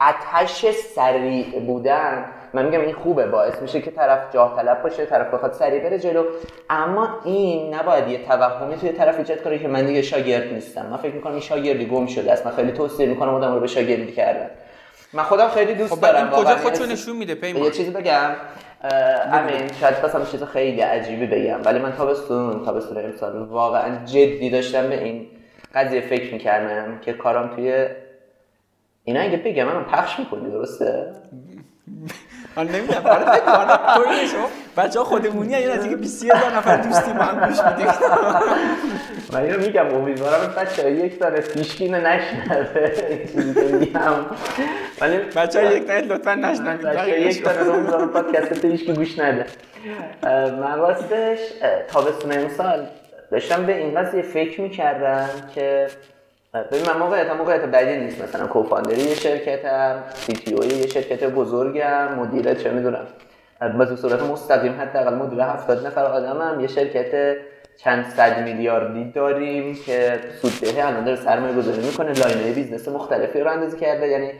عطش 0.00 0.66
سریع 0.94 1.60
بودن 1.66 2.24
من 2.54 2.64
میگم 2.64 2.80
این 2.80 2.92
خوبه 2.92 3.26
باعث 3.26 3.62
میشه 3.62 3.80
که 3.80 3.90
طرف 3.90 4.34
جاه 4.34 4.56
طلب 4.56 4.82
باشه 4.82 5.06
طرف 5.06 5.34
بخواد 5.34 5.52
سریع 5.52 5.82
بره 5.82 5.98
جلو. 5.98 6.24
اما 6.70 7.08
این 7.24 7.74
نباید 7.74 8.08
یه 8.08 8.24
توهمی 8.24 8.76
توی 8.76 8.92
طرف 8.92 9.18
ایجاد 9.18 9.42
کنه 9.42 9.58
که 9.58 9.68
من 9.68 9.86
دیگه 9.86 10.02
شاگرد 10.02 10.52
نیستم. 10.52 10.86
من 10.86 10.96
فکر 10.96 11.14
می‌کنم 11.14 11.32
این 11.32 11.42
شاگردی 11.42 11.86
گم 11.86 12.06
شده 12.06 12.32
است. 12.32 12.46
من 12.46 12.52
خیلی 12.52 12.72
توصیه 12.72 13.06
می‌کنم 13.06 13.34
آدم 13.34 13.54
رو 13.54 13.60
به 13.60 13.66
شاگردی 13.66 14.12
کردن. 14.12 14.50
من 15.12 15.22
خودم 15.22 15.48
خیلی 15.48 15.74
دوست 15.74 15.94
خب 15.94 16.00
دارم 16.00 16.34
این 16.34 16.44
کجا. 16.44 16.56
خودشو 16.56 16.84
یه 16.84 16.92
نشون 16.92 17.16
میده 17.16 17.32
یه 17.32 17.40
پیمان 17.40 17.70
چیزی 17.70 17.90
بگم. 17.90 18.30
اه، 18.84 18.90
همین 19.28 19.72
شاید 19.80 19.94
مثلا 20.04 20.24
چیز 20.24 20.42
خیلی 20.42 20.80
عجیبی 20.80 21.26
بگم 21.26 21.60
ولی 21.64 21.78
من 21.78 21.92
تابستون 21.92 22.64
تابستون 22.64 23.04
امسال. 23.04 23.38
واقعا 23.38 24.04
جدی 24.04 24.50
داشتم 24.50 24.88
به 24.88 25.04
این 25.04 25.26
قضیه 25.74 26.00
فکر 26.00 26.32
می‌کردم 26.32 26.98
که 27.00 27.12
کارم 27.12 27.56
توی 27.56 27.86
اینا 29.04 29.20
اگه 29.20 29.36
بگم 29.36 29.64
من 29.64 29.84
پخش 29.84 30.18
می‌کنی 30.18 30.50
درسته؟ 30.50 31.06
من 32.56 32.68
نمی‌دونم. 32.68 33.06
آره 33.06 33.24
بگو 33.40 33.50
آره 33.50 33.94
طوری 33.94 34.26
شو 34.28 34.36
بچه‌ها 34.76 35.04
خودمونی 35.04 35.52
یه 35.52 35.68
نزدیک 35.76 35.92
20000 35.98 36.36
نفر 36.56 36.76
دوستی 36.76 37.12
با 37.12 37.24
هم 37.24 37.48
گوش 37.48 37.58
میدیم 37.64 37.86
من 39.32 39.40
اینو 39.40 39.58
میگم 39.58 39.94
امیدوارم 39.94 40.54
بچه 40.56 40.90
یک 40.90 41.14
سال 41.20 41.40
پیش 41.40 41.80
اینو 41.80 41.98
نشنوه. 41.98 42.92
این 43.34 43.76
میگم 43.76 44.00
ولی 45.00 45.16
بچه‌ها 45.18 45.72
یک 45.72 45.86
دقیقه 45.86 46.14
لطفا 46.14 46.34
نشنوید. 46.34 46.82
بقیه 46.82 47.20
یک 47.20 47.44
سال 47.44 47.58
رو 47.58 48.06
پادکست 48.06 48.64
هیچ 48.64 48.86
که 48.86 48.92
گوش 48.92 49.18
نده. 49.18 49.46
من 50.60 50.78
راستش 50.78 51.38
تابستون 51.88 52.32
امسال 52.32 52.86
داشتم 53.30 53.66
به 53.66 53.76
این 53.76 54.00
قضیه 54.00 54.22
فکر 54.22 54.60
می‌کردم 54.60 55.28
که 55.54 55.86
ببین 56.54 56.86
من 56.86 56.98
موقعیت 56.98 57.30
موقعیت 57.30 57.64
بدی 57.64 57.96
نیست 57.96 58.22
مثلا 58.22 58.46
کوفاندری 58.46 59.02
یه 59.02 59.14
شرکتم 59.14 60.02
سی 60.14 60.32
تی 60.32 60.54
او 60.54 60.64
یه 60.64 60.86
شرکت 60.86 61.24
بزرگم 61.24 62.14
مدیر 62.14 62.54
چه 62.54 62.70
می‌دونم. 62.70 63.06
به 63.78 63.96
صورت 63.96 64.22
مستقیم 64.22 64.80
حداقل 64.80 65.14
مدیر 65.14 65.40
70 65.40 65.86
نفر 65.86 66.04
آدمم. 66.04 66.60
یه 66.60 66.66
شرکت 66.66 67.36
چند 67.76 68.04
صد 68.04 68.42
میلیاردی 68.42 69.12
داریم 69.12 69.78
که 69.86 70.20
سوددهی 70.42 70.80
الان 70.80 71.04
داره 71.04 71.16
سرمایه 71.16 71.54
گذاری 71.54 71.86
می‌کنه 71.86 72.12
line 72.12 72.52
business 72.52 72.88
مختلفی 72.88 73.40
رو 73.40 73.50
اندازی 73.50 73.76
کرده. 73.78 74.08
یعنی 74.08 74.30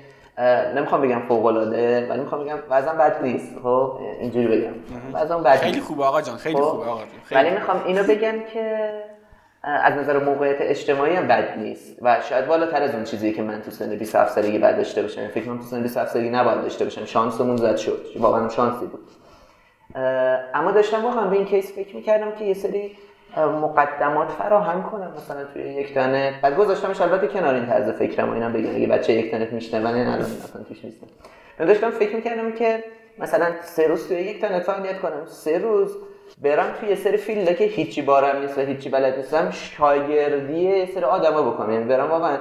نمی‌خوام 0.77 1.01
بگم 1.03 1.23
فوق 1.29 1.47
العاده 1.47 2.07
ولی 2.11 2.21
می‌خوام 2.21 2.45
بگم 2.45 2.59
وضعم 2.71 2.99
بد 2.99 3.23
نیست. 3.23 3.59
خب 3.63 3.99
اینجوری 4.21 4.47
بگم. 4.47 4.73
وضعم 5.13 5.43
بد 5.43 5.57
خیلی 5.57 5.81
خوبه 5.81 6.05
آقا 6.05 6.23
جان 6.23 6.37
خیلی 6.37 6.57
خب؟ 6.57 6.63
خوبه 6.63 6.85
آقا 6.85 7.01
جان 7.01 7.09
خیلی 7.25 7.41
ولی 7.41 7.51
می‌خوام 7.51 7.83
اینو 7.87 8.03
بگم 8.03 8.35
که 8.53 8.91
از 9.63 9.95
نظر 9.95 10.25
موقعیت 10.25 10.57
اجتماعی 10.61 11.17
هم 11.17 11.29
بد 11.29 11.59
نیست. 11.59 11.99
و 12.03 12.21
شاید 12.21 12.47
بالاتر 12.47 12.83
از 12.83 12.95
اون 12.95 13.05
چیزی 13.05 13.33
که 13.33 13.43
من 13.43 13.63
تو 13.63 13.71
سن 13.71 13.97
27 13.97 14.33
سالگی 14.33 14.59
بعد 14.59 14.77
داشته 14.77 15.03
باشم. 15.03 15.29
فکر 15.29 15.45
کنم 15.45 15.59
تو 15.59 15.65
سن 15.65 15.83
27 15.83 16.13
سالگی 16.13 16.31
نباید 16.31 16.63
داشته 16.63 16.85
باشم. 16.85 17.05
شانسمون 17.05 17.57
زد 17.57 17.77
شد. 17.77 18.07
واقعا 18.19 18.49
شانسی 18.49 18.87
بود. 18.87 19.01
اما 20.55 20.71
داشتم 20.71 21.05
واقعا 21.05 21.27
به 21.27 21.37
این 21.37 21.45
کیس 21.45 21.75
فکر 21.75 21.97
می‌کردم 21.97 22.33
که 22.33 22.45
یه 22.45 22.55
سری 22.55 22.97
مقدمات 23.37 24.29
فراهم 24.29 24.83
کنم. 24.83 25.13
مثلا 25.17 25.45
توی 25.45 25.63
یک 25.63 25.95
تانه 25.95 26.35
بعد 26.43 26.57
گذاشتمش 26.57 27.01
البته 27.01 27.27
کنار 27.27 27.55
این 27.55 27.67
طرز 27.67 27.91
فکرم 27.91 28.31
و 28.31 28.33
اینم 28.33 28.53
بگم. 28.53 28.77
اگه 28.77 28.87
بچه 28.87 29.13
یک 29.13 29.31
تانت 29.31 29.53
میشنون 29.53 29.87
این 29.87 30.07
الان 30.07 30.21
اصلا 30.21 30.63
توش 30.63 30.85
نیستم 30.85 31.07
داشتم 31.59 31.91
فکر 31.91 32.17
می‌کردم 32.17 32.53
که 32.53 32.85
مثلا 33.19 33.47
سه 33.63 33.87
روز 33.87 34.09
توی 34.09 34.17
یک 34.17 34.41
تانت 34.41 34.63
فعالیت 34.63 35.01
کنم. 35.01 35.27
سه 35.27 35.59
روز 35.59 35.97
برم 36.39 36.73
توی 36.81 36.89
یه 36.89 36.95
سری 36.95 37.17
فیلده 37.17 37.55
که 37.55 37.65
هیچی 37.65 38.03
بارم 38.03 38.41
نیست 38.41 38.59
و 38.59 38.61
هیچی 38.61 38.89
بلد 38.89 39.17
نیستم 39.17 39.51
شاگردی 39.51 40.61
یه 40.61 40.87
سری 40.87 41.05
آدما 41.05 41.51
بکنم. 41.51 41.73
یعنی 41.73 41.85
برم 41.85 42.11
واقعا 42.11 42.37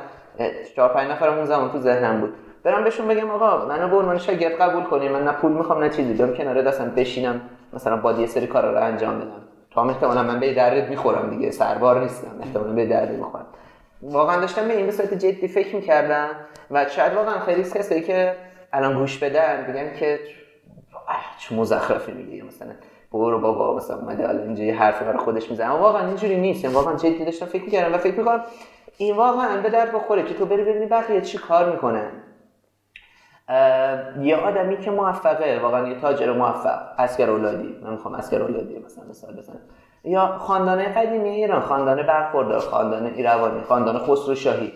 چهار 0.76 0.90
پنج 0.90 1.12
نفرم 1.12 1.34
اون 1.34 1.46
زمان 1.46 1.72
تو 1.72 1.78
ذهنم 1.78 2.22
بود. 2.22 2.34
برم 2.64 2.84
بهشون 2.84 3.08
بگم 3.08 3.30
آقا 3.30 3.66
منو 3.66 3.90
به 3.90 3.96
عنوان 3.96 4.18
شاگرد 4.18 4.54
قبول 4.54 4.84
کنیم 4.84 5.12
من 5.12 5.24
نه 5.24 5.32
پول 5.32 5.52
می‌خوام 5.52 5.84
نه 5.84 5.90
چیزی. 5.90 6.14
بیام 6.14 6.34
کنار 6.34 6.62
دستم 6.62 6.90
بشینم 6.90 7.42
مثلا 7.74 7.98
با 7.98 8.12
یه 8.12 8.28
سری 8.28 8.48
کارا 8.48 8.72
رو 8.72 8.84
انجام 8.84 9.20
بدم. 9.20 9.42
تا 9.72 9.84
احتمالا 9.84 10.24
من 10.24 10.40
به 10.40 10.54
دردت 10.54 10.90
می‌خورم 10.90 11.30
دیگه 11.30 11.52
سربار 11.52 12.00
نیستم 12.00 12.40
احتمالا 12.44 12.74
به 12.74 12.86
درد 12.86 13.12
می‌خورم. 13.12 13.46
واقعا 14.02 14.42
داشتم 14.42 14.68
به 14.68 14.78
این 14.78 14.86
به 14.86 14.92
صورت 14.92 15.14
جدی 15.14 15.48
فکر 15.48 15.76
می‌کردم 15.76 16.30
و 16.72 16.86
شاید 16.86 17.14
واقعا 17.14 17.40
خیلی 17.40 17.64
کسایی 17.64 18.02
که 18.02 18.36
الان 18.74 19.00
گوش 19.00 19.18
بدن 19.18 19.66
بگن 19.70 19.94
که 20.00 20.20
چه 21.40 21.56
مزخرفی 21.56 22.12
میگی. 22.12 22.42
مثلا 22.42 22.72
برو 23.12 23.40
بابا 23.40 23.76
مثلا 23.76 23.98
اومده 23.98 24.28
حالا 24.28 24.44
اینجا 24.44 24.64
یه 24.64 24.76
حرفی 24.76 25.06
برای 25.06 25.18
خودش 25.18 25.52
می‌زنه 25.52 25.70
واقعا 25.70 26.08
اینجوری 26.08 26.42
نیست. 26.42 26.64
یعنی 26.64 26.76
واقعا 26.76 26.96
جدی 26.96 27.26
داشتم 27.26 27.46
فکر 27.46 27.64
می‌کردم 27.64 27.96
و 27.96 27.98
فکر 27.98 28.20
می‌کنم 28.20 28.42
این 28.98 29.16
واقعا 29.16 29.62
به 29.62 29.70
درد 29.70 29.92
بخوره 29.92 30.24
که 30.24 30.34
تو 30.34 30.46
بری 30.46 30.64
ببینی 30.64 30.86
بقیه 30.86 31.22
چی 31.22 31.38
کار 31.38 31.72
می‌کنن. 31.72 32.12
یه 34.22 34.36
آدمی 34.36 34.78
که 34.78 34.92
موفقه 34.92 35.60
واقعا 35.64 35.88
یه 35.88 36.00
تاجر 36.00 36.32
موفق 36.32 36.80
اسکر 36.98 37.30
اولادی. 37.30 37.80
من 37.84 37.92
می‌خوام 37.92 38.14
اسکر 38.14 38.42
اولادی 38.42 38.80
مثلا 38.86 39.04
مثال 39.10 39.34
بزنم. 39.36 39.60
یا 40.04 40.28
خاندان 40.28 40.84
قدیمی 40.84 41.30
ایران 41.30 41.62
خاندان 41.62 42.04
برخوردار 42.04 42.60
خاندان 42.60 43.06
ایروانی 43.06 43.62
خاندان 43.62 43.98
خسرو 43.98 44.36
شاهی. 44.36 44.74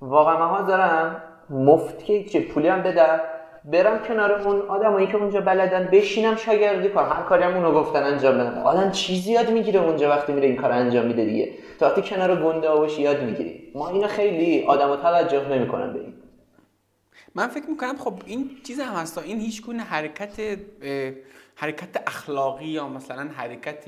واقعا 0.00 0.38
من 0.38 0.46
حاضرم 0.46 1.22
مفت 1.50 2.04
که 2.04 2.24
چه 2.24 2.40
پولی 2.40 2.68
هم 2.68 2.82
بدم 2.82 3.20
برم 3.64 3.98
کنار 4.08 4.32
اون 4.32 4.60
آدمایی 4.60 5.06
که 5.06 5.16
اونجا 5.16 5.40
بلدن 5.40 5.88
بشینم 5.92 6.36
شاگردی 6.36 6.88
کنم. 6.88 7.08
هر 7.12 7.22
کاری 7.22 7.42
هم 7.42 7.54
اونو 7.56 7.72
گفتن 7.72 8.02
انجام 8.02 8.38
بدم 8.38 8.58
آدم 8.58 8.90
چیزی 8.90 9.32
یاد 9.32 9.50
می‌گیره 9.50 9.80
اونجا 9.80 10.08
وقتی 10.08 10.32
میره 10.32 10.46
این 10.46 10.56
کار 10.56 10.72
انجام 10.72 11.06
میده 11.06 11.24
دیگه. 11.24 11.52
تا 11.78 11.86
وقتی 11.86 12.02
کنار 12.02 12.42
گنده 12.42 12.68
باشی 12.68 13.02
یاد 13.02 13.22
می‌گیری. 13.22 13.72
ما 13.74 13.88
اینو 13.88 14.08
خیلی 14.08 14.64
آدمو 14.64 14.96
توجه 14.96 15.48
نمی‌کنن 15.48 15.92
به 15.92 16.00
این 16.00 16.14
من 17.34 17.48
فکر 17.48 17.66
می‌کنم 17.70 17.96
خب 17.96 18.22
این 18.26 18.50
چیز 18.66 18.80
هم 18.80 18.94
هست. 18.94 19.18
این 19.18 19.40
هیچ 19.40 19.62
گونه 19.62 19.82
حرکت 19.82 20.40
حرکت 21.54 22.02
اخلاقی 22.06 22.64
یا 22.66 22.88
مثلا 22.88 23.28
حرکت 23.36 23.84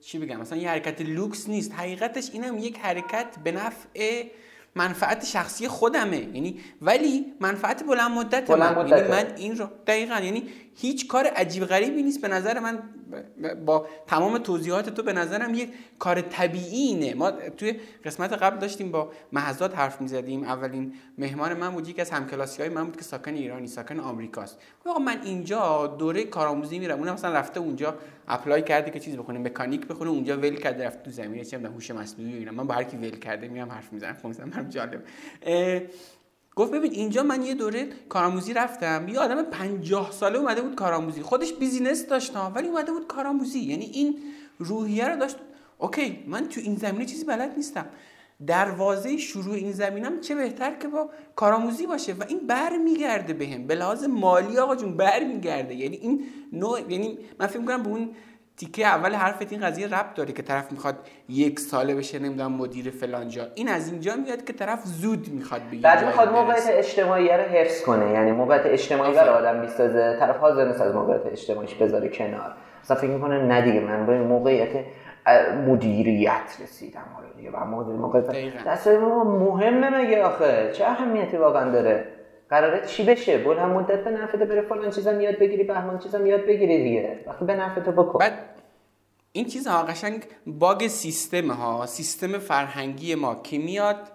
چی 0.00 0.18
بگم 0.18 0.40
مثلا 0.40 0.58
یه 0.58 0.68
حرکت 0.68 1.00
لوکس 1.00 1.48
نیست. 1.48 1.72
حقیقتش 1.72 2.30
اینم 2.32 2.58
یک 2.58 2.78
حرکت 2.78 3.26
به 3.44 3.52
نفع 3.52 4.22
منفعت 4.74 5.24
شخصی 5.24 5.68
خودمه. 5.68 6.16
یعنی 6.16 6.60
ولی 6.82 7.34
منفعت 7.40 7.84
بلند 7.84 8.10
مدت 8.10 8.46
بلند 8.46 8.76
من. 8.76 8.84
مدته. 8.84 8.96
یعنی 8.96 9.08
من 9.08 9.36
این 9.36 9.56
رو 9.56 9.68
دقیقا. 9.86 10.20
یعنی 10.20 10.48
هیچ 10.76 11.08
کار 11.08 11.26
عجیب 11.26 11.64
غریبی 11.64 12.02
نیست. 12.02 12.22
به 12.22 12.28
نظر 12.28 12.60
من 12.60 12.78
با 13.66 13.86
تمام 14.06 14.38
توضیحات 14.38 14.90
تو 14.90 15.02
به 15.02 15.12
نظرم 15.12 15.54
یک 15.54 15.68
کار 15.98 16.20
طبیعی 16.20 16.82
اینه. 16.82 17.14
ما 17.14 17.30
توی 17.30 17.80
قسمت 18.04 18.32
قبل 18.32 18.58
داشتیم 18.58 18.90
با 18.90 19.12
محضات 19.32 19.78
حرف 19.78 20.00
می‌زدیم. 20.00 20.44
اولین 20.44 20.92
مهمان 21.18 21.54
من 21.54 21.70
بود 21.70 21.88
یکی 21.88 22.00
از 22.00 22.10
همکلاسی 22.10 22.62
های 22.62 22.70
من 22.70 22.84
بود 22.84 22.96
که 22.96 23.02
ساکن 23.02 23.34
ایرانی 23.34 23.66
ساکن 23.66 24.00
آمریکاست. 24.00 24.58
آقا 24.86 24.98
من 24.98 25.22
اینجا 25.22 25.86
دوره 25.86 26.24
کارآموزی 26.24 26.78
میرم. 26.78 26.98
اونم 26.98 27.12
مثلا 27.14 27.32
رفته 27.32 27.60
اونجا 27.60 27.94
apply 28.28 28.62
کرده 28.62 28.90
که 28.90 29.00
چیز 29.00 29.16
بخونه 29.16 29.38
مکانیک 29.38 29.86
بخونه 29.86 30.10
اونجا 30.10 30.36
ول 30.36 30.56
کرده 30.56 30.86
رفته 30.86 31.02
تو 31.02 31.10
زمینه 31.10 31.44
چه 31.44 31.58
هوش 31.58 31.90
مصنوعی 31.90 32.34
اینا. 32.34 32.52
من 32.52 32.66
با 32.66 32.74
هر 32.74 32.84
کی 32.84 32.96
ول 32.96 33.10
کرده 33.10 33.48
میام 33.48 33.70
حرف 33.70 33.92
می‌زنم. 33.92 34.16
خب 34.22 34.26
مثلا 34.26 34.62
جالب. 34.70 35.02
گفت 36.56 36.72
ببین 36.72 36.92
اینجا 36.92 37.22
من 37.22 37.42
یه 37.42 37.54
دوره 37.54 37.88
کارآموزی 38.08 38.52
رفتم. 38.52 39.08
یه 39.08 39.18
آدم 39.18 39.42
50 39.42 40.12
ساله 40.12 40.38
اومده 40.38 40.62
بود 40.62 40.74
کارآموزی. 40.74 41.22
خودش 41.22 41.52
business 41.52 42.06
داشت 42.06 42.36
ولی 42.54 42.68
اومده 42.68 42.92
بود 42.92 43.06
کارآموزی. 43.06 43.58
یعنی 43.58 43.84
این 43.84 44.18
روحیه 44.58 45.08
رو 45.08 45.16
داشت. 45.16 45.36
OK 45.78 46.24
من 46.26 46.48
تو 46.48 46.60
این 46.60 46.76
زمینه 46.76 47.06
چیزی 47.06 47.24
بلد 47.24 47.56
نیستم. 47.56 47.86
دروازه 48.46 49.16
شروع 49.16 49.54
این 49.54 49.72
زمینم 49.72 50.20
چه 50.20 50.34
بهتر 50.34 50.74
که 50.74 50.88
با 50.88 51.10
کارآموزی 51.36 51.86
باشه؟ 51.86 52.12
و 52.12 52.24
این 52.28 52.46
بر 52.46 52.76
میگرده 52.76 53.32
بهم. 53.32 53.66
به 53.66 53.74
لحاظ 53.74 54.04
مالی 54.04 54.58
آقا 54.58 54.76
جون 54.76 54.96
بر 54.96 55.24
میگرده 55.24 55.74
یعنی 55.74 55.96
این 55.96 56.24
نوع 56.52 56.92
یعنی 56.92 57.18
من 57.38 57.46
فکر 57.46 57.58
می‌کنم 57.58 57.82
به 57.82 57.88
اون 57.88 58.10
تیکه 58.56 58.86
اول 58.86 59.14
حرفت 59.14 59.52
این 59.52 59.60
قضیه 59.60 59.86
ربط 59.86 60.14
داره 60.14 60.32
که 60.32 60.42
طرف 60.42 60.72
می‌خواد 60.72 60.96
یک 61.28 61.60
ساله 61.60 61.94
بشه 61.94 62.18
نمی‌دونم 62.18 62.52
مدیر 62.52 62.90
فلان 62.90 63.28
جا. 63.28 63.46
این 63.54 63.68
از 63.68 63.92
اینجا 63.92 64.16
میاد 64.16 64.44
که 64.44 64.52
طرف 64.52 64.84
زود 64.84 65.28
می‌خواد 65.32 65.60
به 65.70 65.76
یه 65.76 65.82
بعد 65.82 66.04
می‌خواد. 66.04 66.32
موقعیت 66.32 66.66
اجتماعی 66.68 67.28
رو 67.28 67.42
حفظ 67.42 67.82
کنه. 67.82 68.10
یعنی 68.10 68.32
موقعیت 68.32 68.66
اجتماعی 68.66 69.14
برای 69.14 69.34
آدم 69.34 69.60
می‌سازه 69.60 70.16
طرف 70.20 70.36
حاضر 70.36 70.66
نیست 70.68 70.80
از 70.80 70.94
موقعیت 70.94 71.26
اجتماعیش 71.26 71.74
بذاره 71.74 72.08
کنار. 72.08 72.52
مثلا 72.84 72.96
فکر 72.96 73.10
می‌کنه 73.10 73.42
نه 73.42 73.62
دیگه 73.62 73.80
من 73.80 74.06
به 74.06 74.18
موقعیت 74.18 74.84
مدیریت 75.66 76.56
رسیدم. 76.62 77.00
حالا 77.14 77.28
دیگه 77.36 77.50
موقع- 77.50 77.92
موقعیت. 77.92 78.64
دست 78.66 78.88
مهمه 78.88 79.90
مگه 79.90 80.24
آخه؟ 80.24 80.70
چه 80.72 80.84
اهمیتی 80.84 81.36
واقعا 81.36 81.70
داره؟ 81.70 82.06
قراره 82.54 82.86
چی 82.86 83.04
بشه؟ 83.04 83.38
بلند 83.38 83.72
مدت 83.72 84.04
به 84.04 84.10
نفعت 84.10 84.40
بره 84.40 84.62
فلان 84.62 84.90
چیزم 84.90 85.20
یاد 85.20 85.38
بگیری 85.38 85.64
بهمان 85.64 85.98
چیزم 85.98 86.26
یاد 86.26 86.46
بگیری 86.46 86.84
دیگه. 86.84 87.20
وقتی 87.26 87.44
به 87.44 87.54
نفعت 87.54 87.88
بکن. 87.88 88.18
بعد 88.18 88.38
این 89.32 89.46
چیزها 89.46 89.82
قشنگ 89.82 90.22
باگ 90.46 90.86
سیستم 90.86 91.50
ها 91.50 91.86
سیستم 91.86 92.38
فرهنگی 92.38 93.14
ما. 93.14 93.40
که 93.42 93.58
میاد؟ 93.58 94.08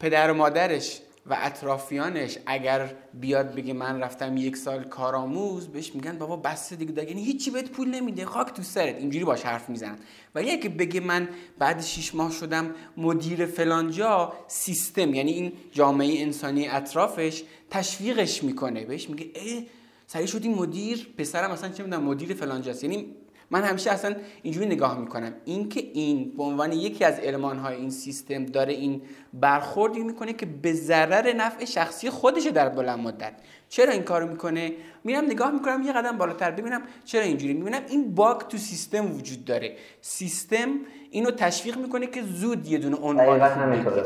پدر 0.00 0.30
و 0.30 0.34
مادرش. 0.34 1.00
و 1.30 1.36
اطرافیانش 1.40 2.38
اگر 2.46 2.94
بیاد 3.14 3.54
بگه 3.54 3.72
من 3.72 4.00
رفتم 4.00 4.36
یک 4.36 4.56
سال 4.56 4.84
کارآموز 4.84 5.68
بهش 5.68 5.94
میگن 5.94 6.18
بابا 6.18 6.36
بس 6.36 6.72
دیگه 6.72 6.92
دیگه 6.92 7.08
یعنی 7.08 7.24
هیچی 7.24 7.50
بهت 7.50 7.70
پول 7.70 7.88
نمیده. 7.88 8.24
خاک 8.24 8.52
تو 8.52 8.62
سرت. 8.62 8.96
اینجوری 8.96 9.24
باش 9.24 9.42
حرف 9.42 9.68
می‌زنن. 9.68 9.98
ولی 10.34 10.50
اگه 10.50 10.68
بگه 10.68 11.00
من 11.00 11.28
بعد 11.58 11.82
شیش 11.82 12.14
ماه 12.14 12.32
شدم 12.32 12.74
مدیر 12.96 13.46
فلانجا 13.46 14.32
سیستم 14.48 15.14
یعنی 15.14 15.32
این 15.32 15.52
جامعه 15.72 16.22
انسانی 16.22 16.68
اطرافش 16.68 17.42
تشویقش 17.70 18.44
می‌کنه. 18.44 18.84
بهش 18.84 19.10
میگه 19.10 19.30
اه 19.34 19.62
سری 20.06 20.26
شدی 20.26 20.48
مدیر؟ 20.48 21.08
پسرم 21.18 21.52
مثلا 21.52 21.68
چه 21.68 21.82
می‌دونم 21.82 22.02
مدیر 22.02 22.34
فلانجاست 22.34 22.84
یعنی 22.84 23.14
من 23.50 23.62
همیشه 23.62 23.90
اصلا 23.90 24.16
اینجوری 24.42 24.66
نگاه 24.66 24.98
می‌کنم. 24.98 25.32
اینکه 25.44 25.80
این 25.80 26.32
به 26.36 26.42
عنوان 26.42 26.72
یکی 26.72 27.04
از 27.04 27.20
های 27.62 27.76
این 27.76 27.90
سیستم 27.90 28.46
داره 28.46 28.72
این 28.72 29.02
برخوردی 29.32 30.00
می‌کنه 30.00 30.32
که 30.32 30.46
به 30.46 30.72
ضرر 30.72 31.32
نفع 31.32 31.64
شخصی 31.64 32.10
خودشه 32.10 32.50
در 32.50 32.68
بلند 32.68 32.98
مدت. 32.98 33.32
چرا 33.68 33.92
این 33.92 34.02
کارو 34.02 34.26
می‌کنه؟ 34.26 34.72
میرم 35.04 35.24
نگاه 35.24 35.50
می‌کنم 35.50 35.82
یه 35.82 35.92
قدم 35.92 36.18
بالاتر 36.18 36.50
ببینم 36.50 36.82
چرا 37.04 37.22
اینجوری. 37.22 37.54
می‌بینم 37.54 37.82
این 37.88 38.14
باگ 38.14 38.38
تو 38.38 38.56
سیستم 38.56 39.16
وجود 39.16 39.44
داره. 39.44 39.76
سیستم 40.00 40.68
اینو 41.10 41.30
تشویق 41.30 41.78
می‌کنه 41.78 42.06
که 42.06 42.22
زود 42.22 42.66
یه 42.66 42.78
دونه 42.78 42.96
عنوان 42.96 43.26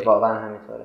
واقعا 0.04 0.34
همینطوره. 0.34 0.84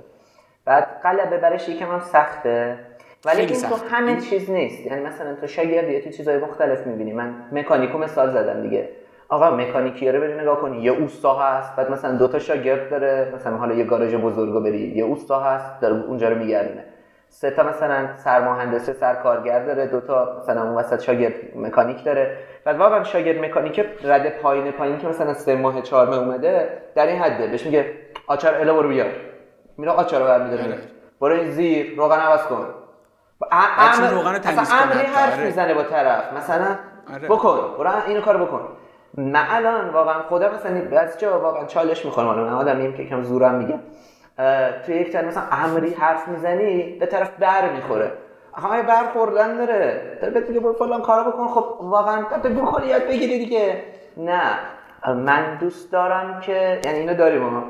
بعد 0.66 1.01
قلبه 1.03 1.38
برش 1.38 1.70
یکم 1.70 1.91
هم 1.91 2.01
سخته. 2.12 2.80
ولی 3.26 3.41
این 3.41 3.61
تو 3.61 3.76
همه 3.89 4.21
چیز 4.21 4.51
نیست. 4.51 4.86
یعنی 4.86 5.01
مثلا 5.01 5.36
تو 5.36 5.47
شاگردی 5.47 6.01
تو 6.01 6.09
چیزای 6.09 6.38
مختلف 6.38 6.88
می‌بینی. 6.88 7.13
من 7.13 7.34
مکانیکو 7.51 7.97
مثال 7.97 8.32
زدم 8.32 8.61
دیگه. 8.61 8.89
آقا 9.30 9.55
مکانیکی 9.55 10.11
رو 10.11 10.19
بری 10.19 10.34
نگاه 10.34 10.61
کنی. 10.61 10.82
یه 10.82 10.91
اوستا 10.91 11.39
هست 11.39 11.76
بعد 11.76 11.91
مثلا 11.91 12.11
دو 12.11 12.28
تا 12.28 12.39
شاگرد 12.39 12.89
داره. 12.89 13.32
مثلا 13.36 13.57
حالا 13.57 13.76
یه 13.76 13.84
گاراژ 13.84 14.15
بزرگو 14.15 14.59
بری. 14.59 14.93
یه 14.95 15.03
اوستا 15.03 15.39
هست 15.39 15.82
داره 15.82 16.03
اونجا 16.03 16.30
رو 16.30 16.36
میگردونه. 16.36 16.84
سه 17.30 17.51
تا 17.51 17.63
مثلا 17.63 18.07
سرمهندسه 18.17 18.93
سرکارگر 18.93 19.65
داره. 19.65 19.88
دو 19.88 20.01
تا 20.01 20.38
مثلا 20.39 20.63
اون 20.63 20.76
وسط 20.76 21.01
شاگرد 21.01 21.34
مکانیک 21.55 22.03
داره. 22.03 22.38
بعد 22.65 22.78
واقعا 22.78 23.03
شاگرد 23.03 23.38
مکانیک 23.38 23.86
رده 24.03 24.30
پایین 24.30 24.71
پایین 24.71 24.97
که 24.97 25.07
مثلا 25.07 25.34
سه 25.34 25.55
ماه 25.55 25.82
چهار 25.82 26.09
ماه 26.09 26.19
اومده 26.19 26.69
در 26.95 27.07
این 27.07 27.21
حده 27.21 27.47
بهش 27.47 27.65
میگه 27.65 27.86
آچار 28.28 28.55
الا 28.55 28.73
برو 28.73 28.89
بیار. 28.89 29.07
میره 29.78 29.91
آچار 29.91 30.21
رو 30.21 30.28
برمیداره. 30.28 30.63
آره. 30.63 30.78
برو 31.21 31.43
زیر 31.51 31.95
روغن 31.97 32.19
عوض 32.19 32.43
کن. 32.43 32.65
امر 33.52 34.10
روغن 34.10 34.40
تمیز 34.40 34.72
حرف 34.72 35.34
آره. 35.34 35.46
می‌زنه 35.46 35.74
با 35.74 35.84
طرف. 35.84 36.34
مثلا 36.34 36.68
آره. 37.14 37.28
بکن 37.28 37.60
برو 37.78 37.92
اینو 38.08 38.22
کارو 38.22 38.46
بکن. 38.46 38.62
من 39.18 39.46
الان 39.50 39.90
واقعا 39.90 40.24
خدا 40.30 40.52
مثلا 40.54 40.82
بعضی 40.92 41.20
جا 41.20 41.40
واقعا 41.40 41.66
چالش 41.66 42.06
می‌خوام. 42.06 42.40
من 42.40 42.54
آدمیم 42.54 42.94
که 42.94 43.06
کم 43.06 43.22
زورم 43.22 43.56
میگه 43.56 43.80
تو 44.86 44.92
یک 44.92 45.12
تر 45.12 45.26
مثلا 45.26 45.44
امری 45.52 45.94
حرف 45.94 46.28
می‌زنی 46.28 46.98
به 47.00 47.06
طرف 47.06 47.30
بر 47.40 47.70
می‌خوره. 47.70 48.12
آخه 48.54 48.82
بر 48.82 49.04
خوردن 49.14 49.58
داره؟ 49.58 50.18
داره 50.22 50.34
بهت 50.34 50.50
میگه 50.50 50.60
برو 50.60 50.74
فلان 50.74 51.02
کارو 51.02 51.32
بکن. 51.32 51.48
خب 51.48 51.76
واقعا 51.80 52.24
تو 52.44 52.50
بکنی 52.50 52.88
یاد 52.88 53.08
بگیری 53.08 53.38
دیگه. 53.38 53.84
نه. 54.18 54.42
من 55.08 55.58
دوست 55.60 55.92
دارم 55.92 56.40
که 56.40 56.82
یعنی 56.86 57.00
اینو 57.00 57.14
داریم 57.14 57.42
ما 57.42 57.64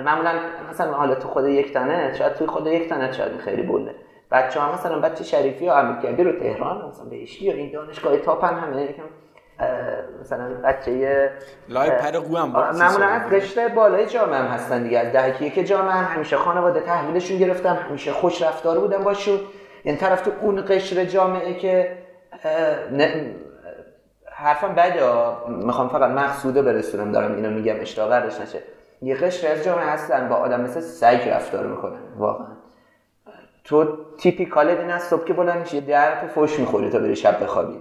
معمولا 0.00 0.32
مثلا 0.70 0.92
حالا 0.92 1.14
تو 1.14 1.28
خود 1.28 1.46
یک 1.46 1.72
تنه 1.72 2.14
شاید 2.14 2.34
توی 2.34 2.46
خود 2.46 2.66
یک 2.66 2.88
تنه 2.88 3.12
شاید 3.12 3.40
خیلی 3.40 3.62
بوله 3.62 3.94
بچه 4.32 4.60
ها 4.60 4.72
مثلا 4.72 5.00
بچه 5.00 5.24
شریفی 5.24 5.64
یا 5.64 5.78
امیرکردی 5.78 6.24
رو 6.24 6.32
تهران 6.32 6.88
مثلا 6.88 7.04
بهشتی 7.04 7.44
یا 7.44 7.52
این 7.52 7.72
دانشگاه 7.72 8.16
تاپن 8.16 8.54
همه 8.54 8.82
یکم 8.82 9.02
مثلا 10.20 10.54
بچه 10.64 11.30
لای 11.68 11.90
پر 11.90 12.16
هم 12.36 12.48
معمولا 12.50 13.06
از 13.06 13.32
رشته 13.32 13.68
بالای 13.68 14.06
جامعه 14.06 14.38
هم 14.38 14.46
هستن 14.46 14.82
دیگه 14.82 14.98
از 14.98 15.12
دهکی 15.12 15.50
که 15.50 15.64
جامعه 15.64 15.92
هم 15.92 16.14
همیشه 16.14 16.36
خانواده 16.36 16.80
تحویلشون 16.80 17.38
گرفتم 17.38 17.74
همیشه 17.74 18.12
خوش 18.12 18.42
رفتار 18.42 18.78
بودن 18.78 19.04
باشون. 19.04 19.40
یعنی 19.84 19.98
طرف 19.98 20.22
تو 20.22 20.30
اون 20.40 20.64
قشر 20.68 21.04
جامعه 21.04 21.54
که 21.54 21.98
حرفم 24.32 24.74
بده 24.74 25.02
می‌خوام 25.48 25.88
فقط 25.88 26.10
مقصوده 26.10 26.62
برسونم 26.62 27.12
دارم 27.12 27.34
اینو 27.34 27.50
میگم 27.50 27.80
اشتباه 27.80 28.26
نشه. 28.26 28.58
یه 29.02 29.14
قشر 29.14 29.52
از 29.52 29.64
جامعه 29.64 29.86
هستن 29.86 30.28
با 30.28 30.34
آدم 30.34 30.60
مثل 30.60 30.80
سگ 30.80 31.28
رفتار 31.28 31.66
می‌کنن 31.66 31.98
واقعا. 32.16 32.59
تو 33.64 33.98
تیپیکال 34.18 34.68
این 34.68 34.90
از 34.90 35.02
صبح 35.02 35.24
که 35.24 35.32
بلند 35.32 35.60
میشه 35.60 35.80
تو 36.20 36.26
فوش 36.34 36.58
می‌خوری 36.58 36.90
تا 36.90 36.98
بری 36.98 37.16
شب 37.16 37.42
بخوابی. 37.42 37.78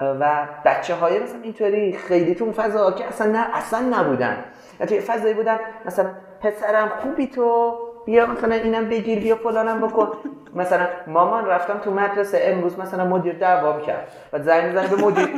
و 0.00 0.48
بچه 0.64 0.94
های 0.94 1.18
مثلا 1.18 1.40
اینطوری 1.42 1.92
خیلی 1.92 2.34
تو 2.34 2.52
فضا 2.52 2.92
که 2.92 3.04
اصلا 3.04 3.32
نه 3.32 3.56
اصلا 3.56 3.80
نبودن. 3.80 4.44
توی 4.88 5.00
فضایی 5.00 5.34
بودن 5.34 5.58
مثلا 5.84 6.10
پسرم 6.40 6.88
خوبی 6.88 7.26
تو؟ 7.26 7.78
بیا 8.06 8.26
مثلا 8.26 8.54
اینم 8.54 8.88
بگیر 8.88 9.18
بیا 9.20 9.36
فلانم 9.36 9.80
بکن. 9.80 10.08
مثلا 10.54 10.86
مامان 11.06 11.46
رفتم 11.46 11.78
تو 11.78 11.90
مدرسه 11.90 12.40
امروز 12.42 12.78
مثلا 12.78 13.04
مدیر 13.04 13.38
دعوام 13.38 13.82
کرد. 13.82 14.08
و 14.32 14.38
زنگ 14.38 14.64
می‌زنه 14.64 14.88
به 14.88 14.96
مدیر 14.96 15.28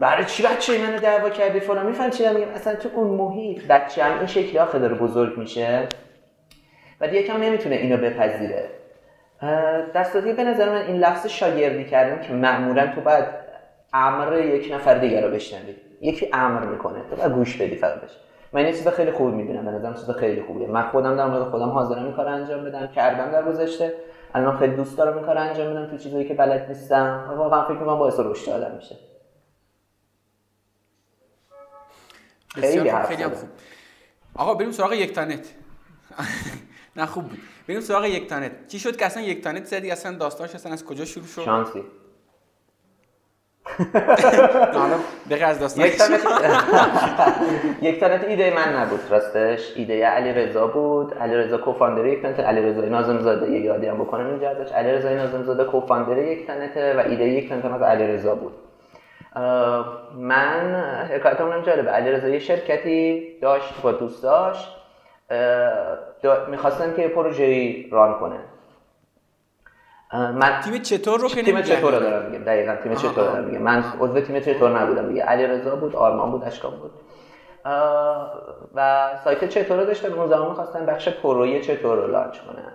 برای 0.00 0.24
چی 0.24 0.42
بچه 0.42 0.86
منو 0.86 0.98
دعوا 0.98 1.30
کردی 1.30 1.60
فلان؟ 1.60 1.86
میفهم 1.86 2.10
چی 2.10 2.28
میگم 2.28 2.48
اصلا 2.48 2.74
تو 2.74 2.88
اون 2.94 3.06
محیط 3.16 3.66
بچه 3.66 4.04
هم 4.04 4.18
این 4.18 4.26
شکلی 4.26 4.58
آخه 4.58 4.78
داره 4.78 4.94
بزرگ 4.94 5.38
میشه. 5.38 5.88
و 7.00 7.06
یکم 7.06 7.36
نمی‌تونه 7.36 7.76
اینو 7.76 7.96
بپذیره. 7.96 8.68
دستاتی 9.94 10.32
به 10.32 10.44
نظر 10.44 10.68
من 10.68 10.86
این 10.86 10.96
لفظ 10.96 11.26
شاگردی 11.26 11.84
کردن 11.84 12.26
که 12.26 12.32
معمولا 12.32 12.94
تو 12.94 13.00
باید 13.00 13.24
امر 13.92 14.38
یک 14.38 14.72
نفر 14.72 14.98
دیگر 14.98 15.26
رو 15.26 15.34
بشنوی. 15.34 15.76
یکی 16.00 16.30
امر 16.32 16.64
می‌کنه. 16.64 17.02
تو 17.10 17.16
باید 17.16 17.32
گوش 17.32 17.56
بدی 17.56 17.76
فقط 17.76 18.00
بشه 18.00 18.16
من 18.52 18.64
این 18.64 18.74
چیز 18.74 18.88
خیلی 18.88 19.10
خوب 19.10 19.34
می‌بینم 19.34 19.64
به 19.64 19.70
نظرم 19.70 19.94
چیز 19.94 20.10
خیلی 20.10 20.42
خوبیه. 20.42 20.66
من 20.66 20.90
خودم 20.90 21.16
در 21.16 21.26
مورد 21.26 21.42
خودم 21.42 21.68
حاضرم 21.68 22.04
این 22.04 22.12
کار 22.12 22.28
انجام 22.28 22.64
بدم 22.64 22.86
کردم 22.86 23.30
در 23.30 23.42
گذشته. 23.42 23.94
الان 24.34 24.58
خیلی 24.58 24.76
دوست 24.76 24.98
دارم 24.98 25.16
این 25.16 25.26
کار 25.26 25.38
انجام 25.38 25.70
بدم 25.70 25.90
تو 25.90 25.96
چیزایی 25.96 26.28
که 26.28 26.34
بلد 26.34 26.68
نیستم. 26.68 27.28
و 27.30 27.34
واقعا 27.34 27.64
فکر 27.64 27.72
می‌کنم 27.72 27.98
باعث 27.98 28.20
رشد 28.20 28.50
آدم 28.50 28.74
میشه. 28.76 28.96
خیلی, 32.54 32.92
خیلی 32.92 33.24
خوب. 33.24 33.48
آقا 34.34 34.54
بریم 34.54 34.70
سراغ 34.70 34.92
یک 34.92 35.14
تانت 35.14 35.54
نه 36.98 37.06
خوب 37.06 37.24
بود. 37.24 37.38
بریم 37.68 37.80
سراغ 37.80 38.04
یک 38.04 38.28
تانت 38.28 38.52
چی 38.68 38.78
شد 38.78 38.96
که 38.96 39.06
اصلا 39.06 39.22
یک 39.22 39.44
تانت 39.44 39.64
زدی؟ 39.64 39.90
اصلا 39.90 40.16
داستانش 40.16 40.54
اصلا 40.54 40.72
از 40.72 40.84
کجا 40.84 41.04
شروع 41.04 41.26
شد؟ 41.26 41.42
شانسی. 41.42 41.82
دقیقه 45.30 45.46
از 45.46 45.60
داستان 45.60 45.86
یک 45.86 45.96
تانت 48.00 48.24
ایده 48.28 48.52
من 48.56 48.76
نبود 48.76 49.00
راستش. 49.10 49.72
ایده 49.76 50.06
علی 50.06 50.32
رضا 50.32 50.66
بود. 50.66 51.14
علی 51.14 51.34
رضا 51.34 51.58
کوفاندر 51.58 52.06
یک 52.06 52.22
تانت 52.22 52.40
علی 52.40 52.62
رضا 52.62 52.80
نازم 52.80 53.20
زاده 53.20 53.50
یه 53.50 53.60
یادی 53.60 53.86
هم 53.86 53.98
بکنم 53.98 54.26
اینجا 54.26 54.50
ازش. 54.50 54.72
علی 54.72 54.92
رضا 54.92 55.08
نازم 55.08 55.42
زاده 55.42 55.64
کوفاندر 55.64 56.18
یک 56.18 56.46
تانت 56.46 56.76
و 56.76 57.00
ایده 57.08 57.24
یک 57.24 57.48
تانت 57.48 57.64
از 57.64 57.82
علی 57.82 58.06
رضا 58.06 58.34
بود 58.34 58.52
من 60.16 60.74
حکایت 61.10 61.40
اونم 61.40 61.62
جالبه. 61.62 61.90
علی 61.90 62.10
رضا 62.10 62.28
یه 62.28 62.38
شرکتی 62.38 63.22
داشت 63.42 63.74
با 63.82 63.92
دوست 63.92 64.22
داشت. 64.22 64.77
می‌خواستن 66.48 66.94
که 66.96 67.08
پروژه 67.08 67.74
ران 67.90 68.18
کنه. 68.18 68.38
من 70.12 70.60
تیم 70.64 70.82
چطور 70.82 71.20
رو 71.20 71.28
که 71.28 71.42
تیم 71.42 71.62
چطور 71.62 71.94
رو 71.94 72.00
دارم 72.00 72.30
میگم؟ 72.30 72.44
دقیقاً 72.44 72.76
تیم 72.82 72.94
چطور 72.94 73.24
رو 73.24 73.32
دارم 73.32 73.44
میگم؟ 73.44 73.62
من 73.62 73.84
عضو 74.00 74.20
تیم 74.20 74.40
چطور 74.40 74.80
نبودم 74.80 75.08
دیگه. 75.08 75.22
علیرضا 75.22 75.76
بود 75.76 75.96
آرمان 75.96 76.30
بود 76.30 76.44
اشکان 76.44 76.70
بود. 76.70 76.90
و 78.74 79.10
سایت 79.24 79.48
چطور 79.48 79.78
رو 79.78 79.84
داشتم. 79.84 80.12
اون 80.12 80.28
زمان 80.28 80.48
می‌خواستن 80.48 80.86
بخش 80.86 81.08
پروی 81.08 81.60
چطور 81.60 81.96
رو 81.96 82.06
لانچ 82.06 82.38
کنن 82.38 82.72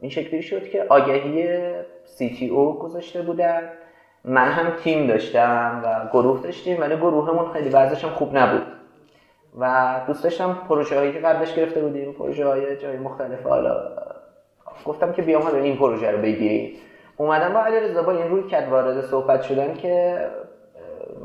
این 0.00 0.10
شکلی 0.10 0.42
شد 0.42 0.68
که 0.68 0.86
آگهی 0.88 1.48
سی 2.04 2.36
تی 2.38 2.48
او 2.48 2.78
گذاشته 2.78 3.22
بودن. 3.22 3.70
من 4.24 4.48
هم 4.52 4.70
تیم 4.70 5.06
داشتم 5.06 5.82
و 5.84 6.08
گروه 6.12 6.42
داشتیم 6.42 6.80
ولی 6.80 6.96
گروهمون 6.96 7.52
خیلی 7.52 7.68
وضعش 7.68 8.04
خوب 8.04 8.36
نبود. 8.36 8.66
و 9.56 9.94
دوست 10.06 10.24
داشتم 10.24 10.58
پروژه 10.68 10.98
هایی 10.98 11.12
که 11.12 11.18
قبلش 11.18 11.54
گرفته 11.54 11.80
بودیم 11.80 12.12
پروژه 12.12 12.46
های 12.46 12.76
جای 12.76 12.96
مختلف. 12.96 13.46
حالا 13.46 13.90
گفتم 14.84 15.12
که 15.12 15.22
بیام 15.22 15.42
حالا 15.42 15.58
این 15.58 15.76
پروژه 15.76 16.10
رو 16.10 16.18
بگیریم. 16.18 16.76
اومدم 17.16 17.52
با 17.54 17.60
علی 17.60 17.80
رضا 17.80 18.02
با 18.02 18.12
این 18.12 18.28
روی 18.28 18.42
کد 18.42 18.68
وارد 18.70 19.00
صحبت 19.00 19.42
شدن 19.42 19.74
که 19.74 20.26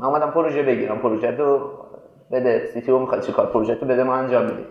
من 0.00 0.06
اومدم 0.06 0.30
پروژه 0.30 0.62
بگیرم 0.62 0.98
پروژه 0.98 1.30
رو 1.30 1.70
بده. 2.32 2.66
سی 2.66 2.80
تی 2.80 2.92
او 2.92 2.98
می‌خواد 2.98 3.20
چیکار؟ 3.20 3.46
پروژه 3.46 3.74
رو 3.74 3.86
بده 3.86 4.02
ما 4.02 4.14
انجام 4.14 4.44
میدیم 4.44 4.66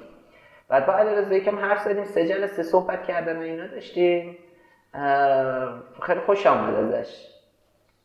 بعد 0.69 0.85
با 0.85 0.93
علی 0.93 1.15
رضا 1.15 1.35
یکم 1.35 1.59
حرف 1.59 1.81
زدیم 1.81 2.03
سه 2.03 2.27
جلسه 2.27 2.63
صحبت 2.63 3.03
کردن 3.03 3.37
و 3.37 3.41
اینا 3.41 3.67
داشتیم. 3.67 4.37
خیلی 6.01 6.19
خوش 6.25 6.47
آمد 6.47 6.75
ازش. 6.75 7.30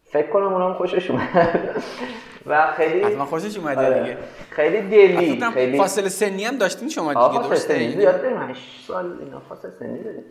فکر 0.08 0.26
کنم 0.26 0.54
اونم 0.54 0.74
خوشش 0.74 1.10
اومد. 1.10 1.28
و 2.46 2.66
خیلی 2.66 3.02
حتما 3.02 3.24
خوشش 3.24 3.58
اومده 3.58 3.86
آره. 3.86 4.00
دیگه. 4.00 4.16
خیلی 4.50 4.80
دلی 4.80 5.40
خیلی 5.54 5.78
فاصله 5.78 6.08
سنی 6.08 6.44
هم 6.44 6.58
داشتین 6.58 6.88
شما 6.88 7.28
دیگه 7.28 7.48
درسته؟ 7.48 7.90
زیاد 7.90 8.22
داریم 8.22 8.50
8 8.50 8.84
سال 8.86 9.18
اینا 9.20 9.40
فاصله 9.48 9.70
سنی 9.70 10.02
داریم. 10.02 10.24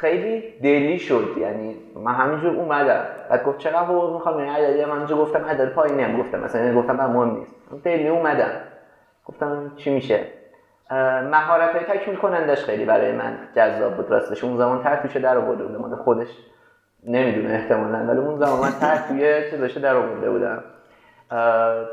خیلی 0.00 0.40
دلی 0.62 0.98
شد. 0.98 1.28
یعنی 1.40 1.76
من 1.96 2.14
همینجور 2.14 2.56
اومدم. 2.56 3.04
بعد 3.30 3.44
گفت 3.44 3.58
چقدر 3.58 3.84
حقوق 3.84 4.14
می‌خوام؟ 4.14 4.38
یعنی 4.38 4.50
عددی 4.50 4.84
من 4.84 4.96
همینجور 4.96 5.18
گفتم 5.18 5.44
عدد 5.44 5.72
پایینی 5.72 6.02
هم 6.02 6.20
گفتم. 6.20 6.40
مثلا 6.40 6.64
یعنی 6.64 6.76
گفتم 6.76 6.96
من 6.96 7.06
مهم 7.06 7.36
نیست. 7.36 7.52
دلی 7.84 8.08
اومدم. 8.08 8.50
گفتم 9.24 9.72
چی 9.76 9.90
میشه؟ 9.90 10.26
مهارت 11.30 11.70
های 11.70 11.98
تکمیل 11.98 12.16
کنندش 12.16 12.64
خیلی 12.64 12.84
برای 12.84 13.12
من 13.12 13.38
جذاب 13.56 13.94
بود. 13.94 14.10
راستش 14.10 14.44
اون 14.44 14.56
زمان 14.56 14.82
تر 14.82 14.96
توشه 14.96 15.18
در 15.18 15.36
آورده 15.36 15.64
بوده 15.64 15.96
خودش 15.96 16.28
نمی‌دونه 17.06 17.54
احتمالا 17.54 17.98
ولی 17.98 18.18
اون 18.18 18.38
زمان 18.38 18.60
من 18.60 18.70
تحت 18.80 19.08
توی 19.08 19.50
چیزاشه 19.50 19.80
در 19.80 19.96
آورده 19.96 20.30
بودم. 20.30 20.64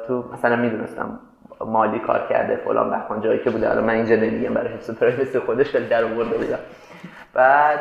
تو 0.07 0.23
مثلا 0.33 0.55
می‌دونستم 0.55 1.19
مالی 1.65 1.99
کار 1.99 2.27
کرده 2.29 2.55
فلان 2.55 2.89
بخوان 2.89 3.21
جایی 3.21 3.39
که 3.39 3.49
بوده. 3.49 3.71
الان 3.71 3.83
من 3.83 3.93
اینجا 3.93 4.15
نمیگم 4.15 4.53
برای 4.53 4.73
حفظ 4.73 4.91
پرایوسی 4.91 5.39
خودش 5.39 5.75
ولی 5.75 5.87
در 5.87 6.03
آورده 6.03 6.37
بودم. 6.37 6.59
بعد 7.33 7.79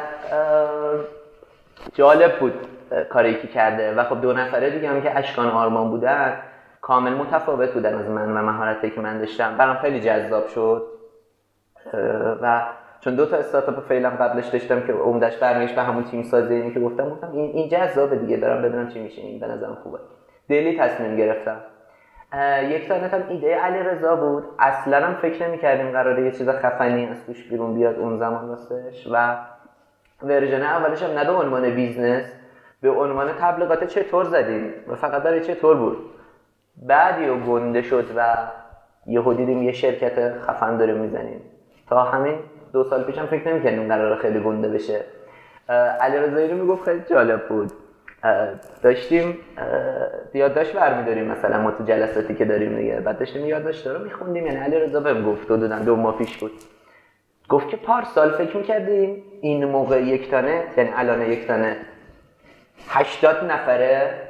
جالب 1.94 2.38
بود 2.38 2.54
کاری 3.10 3.34
که 3.34 3.48
کرده 3.48 3.94
و 3.94 4.04
خب 4.04 4.20
دو 4.20 4.32
نفره 4.32 4.70
دیگه 4.70 4.88
هم 4.88 5.02
که 5.02 5.18
اشکان 5.18 5.46
آرمان 5.46 5.90
بودن 5.90 6.38
کامل 6.80 7.12
متفاوت 7.12 7.72
بودن 7.72 7.98
از 7.98 8.08
من 8.08 8.36
و 8.36 8.42
مهارتی 8.42 8.90
که 8.90 9.00
من 9.00 9.18
داشتم. 9.18 9.56
برام 9.56 9.76
خیلی 9.76 10.00
جذاب 10.00 10.46
شد. 10.46 10.86
و 12.42 12.62
چون 13.00 13.14
دو 13.14 13.26
تا 13.26 13.36
استارتاپ 13.36 13.80
فعلا 13.80 14.10
قبلش 14.10 14.46
داشتم 14.46 14.80
که 14.80 14.92
عمدش 14.92 15.36
برمیش 15.36 15.72
به 15.72 15.82
همون 15.82 16.04
تیم 16.04 16.22
سازی 16.22 16.54
اینی 16.54 16.74
که 16.74 16.80
گفتم 16.80 17.10
گفتم 17.10 17.30
این 17.32 17.50
این 17.50 17.68
جذابه 17.68 18.16
دیگه 18.16 18.36
برام 18.36 18.62
بدونم 18.62 18.88
چی 18.88 19.00
میشه. 19.00 19.22
این 19.22 19.40
به 19.40 19.46
نظرم 19.46 19.74
خوبه. 19.82 19.98
دلی 20.48 20.78
تصمیم 20.78 21.16
گرفتم. 21.16 21.56
یکتا 22.62 22.94
هم 22.94 23.28
ایده 23.28 23.56
علی 23.56 23.78
رضا 23.78 24.16
بود. 24.16 24.44
اصلا 24.58 25.06
هم 25.06 25.14
فکر 25.14 25.48
نمی 25.48 25.58
کردیم 25.58 25.90
قراره 25.90 26.24
یه 26.24 26.30
چیز 26.30 26.48
خفنی 26.48 27.06
از 27.06 27.26
توش 27.26 27.48
بیرون 27.48 27.74
بیاد 27.74 27.98
اون 27.98 28.18
زمان 28.18 28.48
راستش. 28.48 29.08
و 29.12 29.36
ورژن 30.22 30.62
اولش 30.62 31.02
هم 31.02 31.18
نه 31.18 31.24
به 31.24 31.32
عنوان 31.32 31.70
business 31.74 32.32
به 32.82 32.90
عنوان 32.90 33.28
تبلیغات 33.40 33.84
چطور 33.84 34.24
زدیم. 34.24 34.72
و 34.88 34.94
فقط 34.94 35.22
برای 35.22 35.40
چطور 35.40 35.76
بود؟ 35.76 35.98
بعدی 36.76 37.28
و 37.28 37.36
گنده 37.36 37.82
شد 37.82 38.04
و 38.16 38.36
یه 39.06 39.34
دیدیم 39.34 39.62
یه 39.62 39.72
شرکت 39.72 40.38
خفن 40.38 40.76
داره 40.76 40.94
می‌زنیم. 40.94 41.40
تا 41.88 42.02
همین 42.02 42.38
دو 42.72 42.84
سال 42.84 43.04
پیشم 43.04 43.26
فکر 43.26 43.48
نمی‌کردیم 43.48 43.88
قرار 43.88 44.16
خیلی 44.16 44.40
گنده 44.40 44.68
بشه. 44.68 45.04
علی 46.00 46.16
رضایی 46.16 46.48
رو 46.48 46.56
می‌گفت 46.56 46.84
خیلی 46.84 47.02
جالب 47.10 47.48
بود. 47.48 47.72
داشتیم 48.82 49.38
یادداشت 50.34 50.72
برمیداریم 50.72 51.24
مثلا 51.24 51.60
ما 51.60 51.70
تو 51.70 51.84
جلساتی 51.84 52.34
که 52.34 52.44
داریم 52.44 52.76
دیگه. 52.76 53.00
بعد 53.00 53.18
داشتیم 53.18 53.46
یادداشت 53.46 53.86
رو 53.86 54.04
میخوندیم. 54.04 54.46
یعنی 54.46 54.58
علی 54.58 54.80
رضا 54.80 55.00
بهم 55.00 55.24
گفت 55.24 55.48
دو 55.48 55.68
دو 55.78 55.96
ماه 55.96 56.18
پیش 56.18 56.36
بود. 56.36 56.52
گفت 57.48 57.68
که 57.68 57.76
پارسال 57.76 58.30
فکر 58.30 58.56
می‌کردیم 58.56 59.22
این 59.40 59.64
موقع 59.64 60.02
یک 60.02 60.30
تانه 60.30 60.64
یعنی 60.76 60.90
الان 60.96 61.22
یک 61.22 61.46
تانه 61.46 61.76
80 62.88 63.44
نفره 63.44 64.22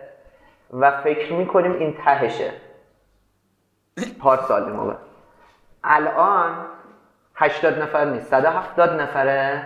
و 0.73 0.91
فکر 0.91 1.33
می‌کنیم 1.33 1.73
این 1.73 1.97
تهشه. 2.05 2.51
پارسال 4.21 4.73
موقع. 4.73 4.95
الان 5.85 6.67
80 7.41 7.83
نفر 7.83 8.05
نیست 8.05 8.31
170 8.31 9.01
نفره. 9.01 9.63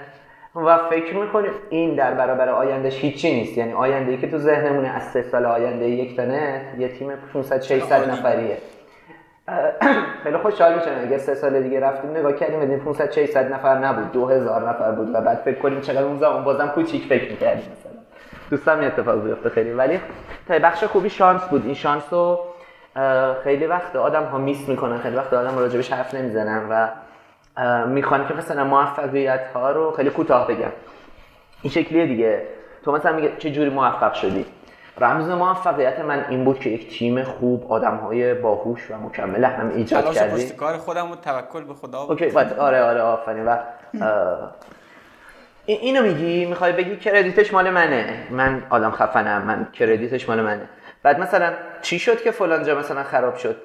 و 0.55 0.79
فکر 0.79 1.16
می‌کنیم 1.16 1.51
این 1.70 1.95
در 1.95 2.14
برابر 2.14 2.49
آیندهش 2.49 3.01
هیچی 3.01 3.35
نیست. 3.35 3.59
یعنی 3.59 3.73
آینده 3.73 4.11
ای 4.11 4.18
که 4.18 4.31
تو 4.31 4.39
ذهنمونه 4.39 4.89
از 4.89 5.03
سه 5.03 5.23
سال 5.23 5.47
آینده 5.47 5.85
یک 5.85 6.16
تنه 6.16 6.75
یه 6.79 6.89
تیم 6.89 7.12
500 7.33 7.61
600 7.61 8.11
نفریه. 8.11 8.59
خیلی 10.23 10.37
خوشحال 10.37 10.75
میشم 10.75 10.91
اگه 11.01 11.18
سه 11.18 11.35
سال 11.35 11.62
دیگه 11.62 11.81
رفتیم 11.81 12.11
نگاه 12.11 12.33
کردیم 12.33 12.61
بدیم 12.61 12.79
500 12.79 13.11
600 13.11 13.53
نفر 13.53 13.79
نبود 13.79 14.12
2000 14.12 14.68
نفر 14.68 14.91
بود 14.91 15.14
و 15.14 15.20
بعد 15.20 15.39
فکر 15.39 15.59
کنیم 15.59 15.81
چقدر 15.81 16.05
اون 16.05 16.18
زمان 16.18 16.45
بازم 16.45 16.68
کوچیک 16.68 17.07
فکر 17.07 17.31
می‌کردیم 17.31 17.64
مثلا. 17.73 17.93
دوستم 18.51 18.79
این 18.79 18.87
اتفاق 18.87 19.25
بیفته 19.25 19.49
خیلی. 19.49 19.73
ولی 19.73 20.01
تا 20.49 20.59
بخش 20.59 20.85
خوبی 20.85 21.11
شانس 21.11 21.43
بود. 21.43 21.64
این 21.64 21.75
شانس 21.75 22.12
رو 22.12 22.39
خیلی 23.45 23.66
وقت 23.66 23.97
آدم 23.97 24.25
ها 24.25 24.39
میس 24.39 24.68
می‌کنن 24.68 24.99
خیلی 24.99 25.16
وقت 25.16 25.33
آدم 25.33 25.59
راجبش 25.59 25.93
حرف 25.93 26.14
نمی‌زنن 26.14 26.66
و 26.70 26.89
می‌خوان 27.87 28.29
که 28.29 28.35
مثلا 28.35 28.65
موفقیت 28.65 29.47
ها 29.55 29.71
رو 29.71 29.91
خیلی 29.91 30.11
کوتاه 30.11 30.49
بگم. 30.49 30.73
این 31.63 31.73
شکلیه 31.73 32.07
دیگه. 32.07 32.47
تو 32.85 32.93
مثلا 32.93 33.13
میگه 33.13 33.33
چه 33.39 33.51
جوری 33.51 33.71
موفق 33.71 34.13
شدی؟ 34.13 34.47
رمز 35.01 35.29
موفقیت 35.29 36.01
من 36.01 36.25
این 36.29 36.45
بود 36.45 36.61
که 36.61 36.71
یک 36.71 36.99
تیم 36.99 37.23
خوب 37.23 37.73
آدم 37.73 37.97
های 37.97 38.35
باهوش 38.35 38.91
و 38.91 38.97
مکمل 38.97 39.45
هم 39.45 39.69
ایجاد 39.69 40.13
کردی 40.15 40.51
کار 40.51 40.77
خودم 40.77 41.11
و 41.11 41.17
توکل 41.17 41.65
به 41.65 41.75
خدا. 41.75 42.03
اوکی 42.03 42.31
آره 42.59 42.83
آره 42.83 43.01
آفرین. 43.01 43.45
و 43.47 43.59
اینو 45.67 46.03
میگی؟ 46.03 46.47
می‌خوای 46.47 46.73
بگی 46.73 46.97
کردیتش 46.97 47.53
مال 47.53 47.71
منه. 47.71 48.27
من 48.31 48.63
آدم 48.71 48.91
خفنم 48.91 49.43
من 49.43 49.69
کردیتش 49.73 50.29
مال 50.29 50.41
منه. 50.41 50.69
بعد 51.03 51.21
مثلا 51.21 51.53
چی 51.83 51.99
شد 51.99 52.23
که 52.23 52.31
فلان 52.31 52.65
جا 52.65 52.79
مثلا 52.79 53.03
خراب 53.03 53.37
شد؟ 53.37 53.57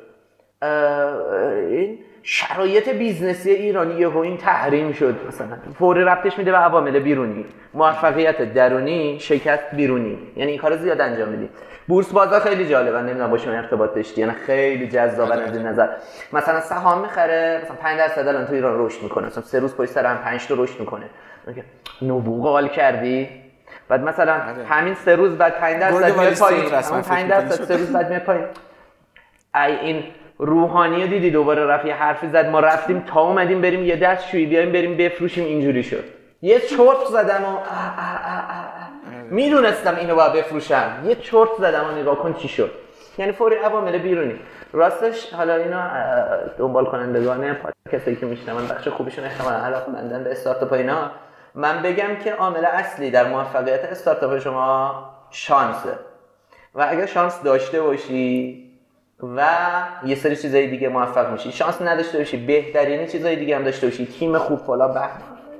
این 1.69 1.99
شرایط 2.29 2.89
business 2.89 3.44
ی 3.44 3.51
ایرانی 3.51 3.99
یهو 3.99 4.17
این 4.17 4.37
تحریم 4.37 4.93
شد. 4.93 5.15
مثلا 5.27 5.47
فوری 5.79 6.03
ربطش 6.03 6.37
میده 6.37 6.51
به 6.51 6.57
عوامل 6.57 6.99
بیرونی. 6.99 7.45
موفقیت 7.73 8.53
درونی 8.53 9.19
شکست 9.19 9.75
بیرونی. 9.75 10.17
یعنی 10.35 10.51
این 10.51 10.59
کار 10.59 10.77
زیاد 10.77 11.01
انجام 11.01 11.29
میدی. 11.29 11.49
بورس 11.87 12.11
بازار 12.11 12.39
خیلی 12.39 12.67
جالبه. 12.69 13.01
نمی‌دونم 13.01 13.29
با 13.29 13.37
شما 13.37 13.53
ارتباط 13.53 13.95
داشتی 13.95 14.21
یعنی 14.21 14.33
خیلی 14.33 14.87
جذاب 14.87 15.31
از 15.31 15.57
این 15.57 15.65
نظر. 15.67 15.87
مثلا 16.33 16.59
سهام 16.59 17.01
می‌خره 17.01 17.61
مثلا 17.63 17.75
5 17.75 17.97
درصد 17.97 18.27
الان 18.27 18.45
تو 18.45 18.53
ایران 18.53 18.85
رشد 18.85 19.03
می‌کنه. 19.03 19.27
مثلا 19.27 19.43
سه 19.43 19.59
روز 19.59 19.75
پشت 19.75 19.91
سر 19.91 20.05
هم 20.05 20.17
5 20.17 20.47
تا 20.47 20.55
رشد 20.57 20.79
می‌کنه. 20.79 21.05
نبوغ 22.01 22.47
حال 22.47 22.67
کردی. 22.67 23.29
بعد 23.89 24.03
مثلا 24.03 24.33
آره. 24.33 24.65
همین 24.65 24.93
سه 24.93 25.15
روز 25.15 25.37
بعد 25.37 25.53
5 25.53 25.79
درصد 25.79 26.19
میاد 26.19 26.33
پایین. 26.33 26.69
5 27.01 27.29
درصد 27.29 27.63
سه 27.63 27.77
روز 27.77 27.93
بعد 27.93 28.09
میاد 28.09 28.21
پایین. 28.21 28.45
ای 29.55 29.75
این 29.75 30.03
روحانی 30.37 31.07
دیدی؟ 31.07 31.31
دوباره 31.31 31.65
رفت 31.65 31.85
یه 31.85 31.93
حرفی 31.93 32.27
زد. 32.27 32.45
ما 32.45 32.59
رفتیم 32.59 32.99
تا 32.99 33.21
اومدیم 33.21 33.61
بریم 33.61 33.85
یه 33.85 33.95
دست 33.95 34.27
شویی 34.27 34.45
بیایم 34.45 34.71
بریم 34.71 34.97
بفروشیم. 34.97 35.45
اینجوری 35.45 35.83
شد. 35.83 36.03
یه 36.41 36.59
چرت 36.59 37.05
زدم 37.09 37.43
و 37.43 37.57
می‌دونستم 39.29 39.95
اینو 39.95 40.15
باید 40.15 40.33
بفروشم. 40.33 40.91
یه 41.05 41.15
چرت 41.15 41.49
زدم 41.59 41.85
و 41.89 42.01
نگاه 42.01 42.15
کن 42.15 42.33
چی 42.33 42.47
شد. 42.47 42.71
یعنی 43.17 43.31
فوری 43.31 43.55
عوامل 43.55 43.97
بیرونی. 43.97 44.39
راستش 44.73 45.33
حالا 45.33 45.55
اینا 45.55 45.89
دنبال 46.57 46.85
کنندگان 46.85 47.57
کسایی 47.91 48.15
که 48.15 48.25
میشنون 48.25 48.67
بخش 48.67 48.87
خوبیشون 48.87 49.25
احتمالا 49.25 49.57
علاقه 49.57 49.91
مندن 49.91 50.23
به 50.23 50.31
استارتاپ 50.31 50.73
اینا. 50.73 51.11
من 51.55 51.81
بگم 51.81 52.15
که 52.23 52.33
عامل 52.33 52.65
اصلی 52.65 53.11
در 53.11 53.27
موفقیت 53.27 53.83
استارتاپ 53.83 54.39
شما 54.39 55.09
شانسه. 55.31 55.89
و 56.75 56.85
اگر 56.89 57.05
شانس 57.05 57.43
داشته 57.43 57.81
باشی 57.81 58.63
و 59.23 59.47
یه 60.05 60.15
سری 60.15 60.35
چیزای 60.35 60.67
دیگه 60.67 60.89
موفق 60.89 61.31
میشی. 61.31 61.51
شانس 61.51 61.81
نداشته 61.81 62.17
باشی. 62.17 62.37
بهترین 62.37 63.07
چیزای 63.07 63.35
دیگه 63.35 63.55
هم 63.55 63.63
داشته 63.63 63.87
باشی. 63.87 64.05
تیم 64.05 64.37
خوب 64.37 64.59
فلا 64.59 64.87
به 64.87 65.09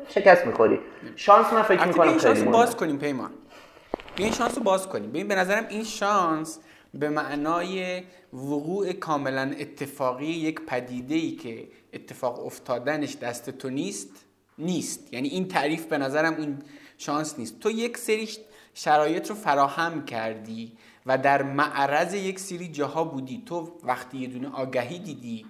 شکست 0.09 0.45
می‌خوری. 0.45 0.79
شانس 1.15 1.53
من 1.53 1.61
فکر 1.61 1.87
می‌کنم 1.87 2.07
خیلی 2.07 2.19
شانس 2.19 2.43
باز 2.43 2.75
کنیم 2.75 2.97
پیمان. 2.97 3.31
این 4.17 4.31
شانس 4.31 4.57
رو 4.57 4.63
باز 4.63 4.87
کنیم. 4.87 5.09
ببین 5.09 5.27
به 5.27 5.35
نظرم 5.35 5.65
این 5.69 5.83
شانس 5.83 6.59
به 6.93 7.09
معنای 7.09 8.03
وقوع 8.33 8.93
کاملا 8.93 9.51
اتفاقی 9.59 10.25
یک 10.25 10.61
پدیده 10.61 11.15
ای 11.15 11.31
که 11.31 11.67
اتفاق 11.93 12.45
افتادنش 12.45 13.17
دست 13.17 13.49
تو 13.49 13.69
نیست 13.69 14.09
نیست. 14.57 15.13
یعنی 15.13 15.27
این 15.27 15.47
تعریف 15.47 15.85
به 15.85 15.97
نظرم 15.97 16.35
این 16.37 16.57
شانس 16.97 17.39
نیست. 17.39 17.59
تو 17.59 17.71
یک 17.71 17.97
سری 17.97 18.29
شرایط 18.73 19.29
رو 19.29 19.35
فراهم 19.35 20.05
کردی. 20.05 20.77
و 21.07 21.17
در 21.17 21.43
معرض 21.43 22.13
یک 22.13 22.39
سری 22.39 22.67
جاها 22.67 23.03
بودی. 23.03 23.43
تو 23.45 23.67
وقتی 23.83 24.17
یه 24.17 24.27
دونه 24.27 24.47
آگهی 24.55 24.99
دیدی 24.99 25.45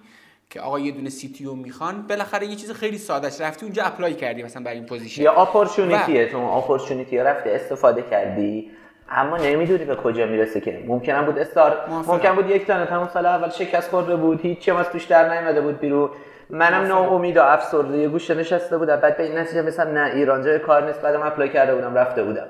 که 0.50 0.60
آقا 0.60 0.78
یه 0.78 0.92
دونه 0.92 1.10
CTO 1.10 1.44
می‌خوان 1.44 2.06
بالاخره 2.06 2.46
یه 2.46 2.56
چیز 2.56 2.72
خیلی 2.72 2.98
ساده 2.98 3.26
رفتی 3.40 3.66
اونجا 3.66 3.82
apply 3.82 4.14
کردی 4.14 4.42
مثلا 4.42 4.62
برای 4.62 4.76
این 4.76 4.86
position. 4.86 5.22
یا 5.22 5.32
opportunity 5.32 6.20
ه 6.20 6.28
تو 6.28 6.38
opportunity 6.38 7.18
رفتی 7.18 7.50
استفاده 7.50 8.02
کردی. 8.02 8.70
اما 9.10 9.36
نمی‌دونی 9.36 9.84
به 9.84 9.96
کجا 9.96 10.26
می‌رسه 10.26 10.60
که. 10.60 10.84
ممکنم 10.86 11.26
بود 11.26 11.38
star 11.38 11.76
ممکن 12.06 12.34
بود 12.34 12.50
یک 12.50 12.66
دانه 12.66 12.86
تمام 12.86 13.08
سال 13.08 13.26
اول 13.26 13.50
شکست 13.50 13.90
خورده 13.90 14.16
بود 14.16 14.40
هیچ 14.40 14.68
از 14.68 14.90
توش 14.90 15.04
در 15.04 15.34
نیومده 15.34 15.60
بود 15.60 15.80
بیرون. 15.80 16.10
منم 16.50 16.86
نو 16.86 16.96
امید 16.96 17.36
و 17.36 17.42
افسرده. 17.42 17.98
یه 17.98 18.08
گوشه 18.08 18.34
نشسته 18.34 18.78
بودم. 18.78 18.96
بعد 18.96 19.16
به 19.16 19.22
این 19.22 19.38
نتیجه 19.38 19.62
مثلا 19.62 19.90
نه 19.90 20.14
ایران 20.14 20.44
جای 20.44 20.58
کار 20.58 20.86
نیست. 20.86 21.02
بعدم 21.02 21.22
اپلای 21.22 21.48
کرده 21.48 21.74
بودم 21.74 21.94
رفته 21.94 22.22
بودم. 22.24 22.46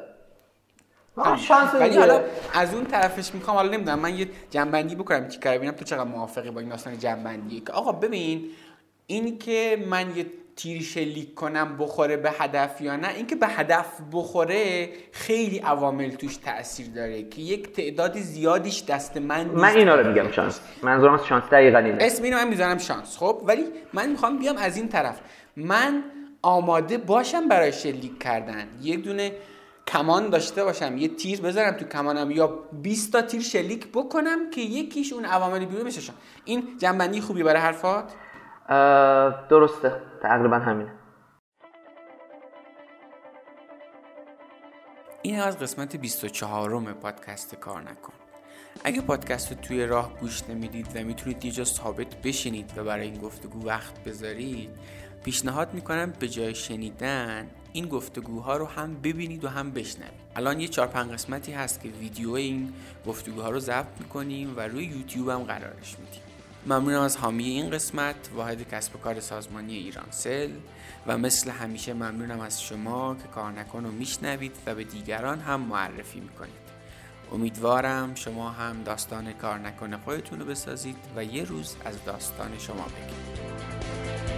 شانس 1.37 1.75
ولی 1.75 1.97
حالا 1.97 2.21
از 2.55 2.75
اون 2.75 2.85
طرفش 2.85 3.35
می‌خوام 3.35 3.57
حالا 3.57 3.69
نمی‌دونم 3.69 3.99
من 3.99 4.19
یه 4.19 4.29
جنبندی 4.51 4.95
بکنم. 4.95 5.29
کار 5.45 5.59
ببینم؟ 5.59 5.73
تو 5.73 5.85
چقدر 5.85 6.05
موافقی 6.05 6.51
با 6.51 6.61
این 6.61 6.69
داستان 6.69 6.99
جنبندی؟ 6.99 7.61
که 7.61 7.73
آقا 7.73 7.93
ببین 7.93 8.45
این 9.07 9.39
که 9.39 9.85
من 9.91 10.17
یه 10.17 10.27
تیر 10.57 10.83
شلیک 10.83 11.35
کنم 11.35 11.77
بخوره 11.79 12.17
به 12.17 12.31
هدف 12.31 12.81
یا 12.81 12.97
نه 12.97 13.09
اینکه 13.17 13.37
به 13.37 13.47
هدف 13.47 13.87
بخوره 14.13 14.89
خیلی 15.13 15.59
عوامل 15.59 16.11
توش 16.11 16.37
تاثیر 16.37 16.87
داره 16.87 17.23
که 17.23 17.41
یک 17.41 17.73
تعداد 17.73 18.19
زیادیش 18.19 18.85
دست 18.85 19.17
من 19.17 19.45
نیست. 19.45 19.57
من 19.57 19.77
اینا 19.77 19.95
رو 19.95 20.09
میگم 20.09 20.31
شانس. 20.31 20.61
منظورم 20.83 21.15
از 21.15 21.27
شانس 21.27 21.45
دقیقاً 21.45 21.79
اینه. 21.79 21.99
اسم 22.01 22.23
اینو 22.23 22.37
من 22.37 22.49
می‌ذارم 22.49 22.79
شانس. 22.79 23.17
خب 23.17 23.43
ولی 23.47 23.65
من 23.93 24.11
می‌خوام 24.11 24.39
بیام 24.39 24.57
از 24.57 24.77
این 24.77 24.89
طرف. 24.89 25.21
من 25.57 26.03
آماده 26.43 26.99
باشم 26.99 27.49
برای 27.49 27.73
شلیک 27.73 28.19
کردن. 28.19 28.69
یک 28.83 29.05
دونه 29.05 29.33
کمان 29.89 30.31
داشته 30.31 30.65
باشم 30.65 30.97
یه 30.97 31.09
تیر 31.09 31.41
بذارم 31.41 31.77
تو 31.77 31.85
کمانم 31.85 32.31
یا 32.31 32.47
20 32.47 33.13
تا 33.13 33.23
تیر 33.23 33.41
شلیک 33.41 33.89
بکنم 33.95 34.51
که 34.51 34.61
یکیش 34.61 35.13
اون 35.13 35.25
عوامل 35.25 35.65
بیرون 35.65 35.85
بشه. 35.85 36.13
این 36.45 36.79
جنبندی 36.79 37.21
خوبی 37.21 37.43
برای 37.43 37.63
حرفات؟ 37.63 38.13
درسته. 39.49 40.03
تقریبا 40.23 40.57
همینه. 40.57 40.93
این 45.23 45.41
از 45.41 45.59
قسمت 45.59 45.97
24 45.97 46.79
م 46.79 46.93
پادکست 46.93 47.55
کار 47.55 47.83
نکن. 47.83 48.13
اگه 48.85 49.01
پادکست 49.01 49.53
رو 49.53 49.59
توی 49.59 49.87
راه 49.87 50.19
گوش 50.21 50.43
نمی‌دید 50.49 50.87
و 50.97 51.05
می‌تونید 51.05 51.45
یه 51.45 51.51
جا 51.51 51.65
ثابت 51.65 52.23
بشینید 52.23 52.73
و 52.77 52.85
برای 52.85 53.07
این 53.07 53.21
گفتگو 53.21 53.67
وقت 53.67 54.05
بذارید 54.05 54.71
پیشنهاد 55.25 55.75
می‌کنم 55.75 56.13
به 56.21 56.29
جای 56.29 56.55
شنیدن 56.55 57.51
این 57.79 57.89
گفتگوها 57.89 58.57
رو 58.57 58.67
هم 58.67 58.95
ببینید 58.95 59.45
و 59.45 59.49
هم 59.49 59.71
بشنوید. 59.71 60.13
الان 60.37 60.61
یه 60.61 60.69
چهار 60.69 60.89
پنج 60.89 61.11
قسمتی 61.11 61.53
هست 61.53 61.83
که 61.83 61.89
ویدیو 61.89 62.31
این 62.31 62.73
گفتگوها 63.07 63.51
رو 63.51 63.61
ضبط 63.61 63.87
می‌کنیم 64.01 64.55
و 64.57 64.61
روی 64.61 64.85
یوتیوب 64.85 65.29
هم 65.29 65.43
قرارش 65.43 65.97
میدیم. 65.99 66.23
ممنونم 66.67 67.01
از 67.01 67.17
حامی 67.17 67.45
این 67.45 67.71
قسمت 67.71 68.17
واحد 68.35 68.69
کسب 68.69 68.97
و 68.97 68.99
کار 68.99 69.21
سازمانی 69.21 69.77
ایرانسل 69.77 70.51
و 71.07 71.19
مثل 71.19 71.51
همیشه 71.51 71.93
ممنونم 71.93 72.41
از 72.41 72.63
شما 72.63 73.15
که 73.15 73.29
کار 73.29 73.53
نکن 73.53 73.87
و 73.87 73.91
میشنوید 73.91 74.57
و 74.67 74.75
به 74.75 74.85
دیگران 74.85 75.41
هم 75.41 75.61
معرفی 75.61 76.21
می‌کنید. 76.21 76.69
امیدوارم 77.33 78.15
شما 78.15 78.51
هم 78.51 78.83
داستان 78.83 79.33
کار 79.33 79.59
نکنه 79.59 79.99
خودتون 80.05 80.41
رو 80.41 80.45
بسازید 80.45 80.97
و 81.17 81.25
یه 81.25 81.45
روز 81.45 81.77
از 81.85 82.05
داستان 82.05 82.59
شما 82.59 82.85
بگید 82.85 84.38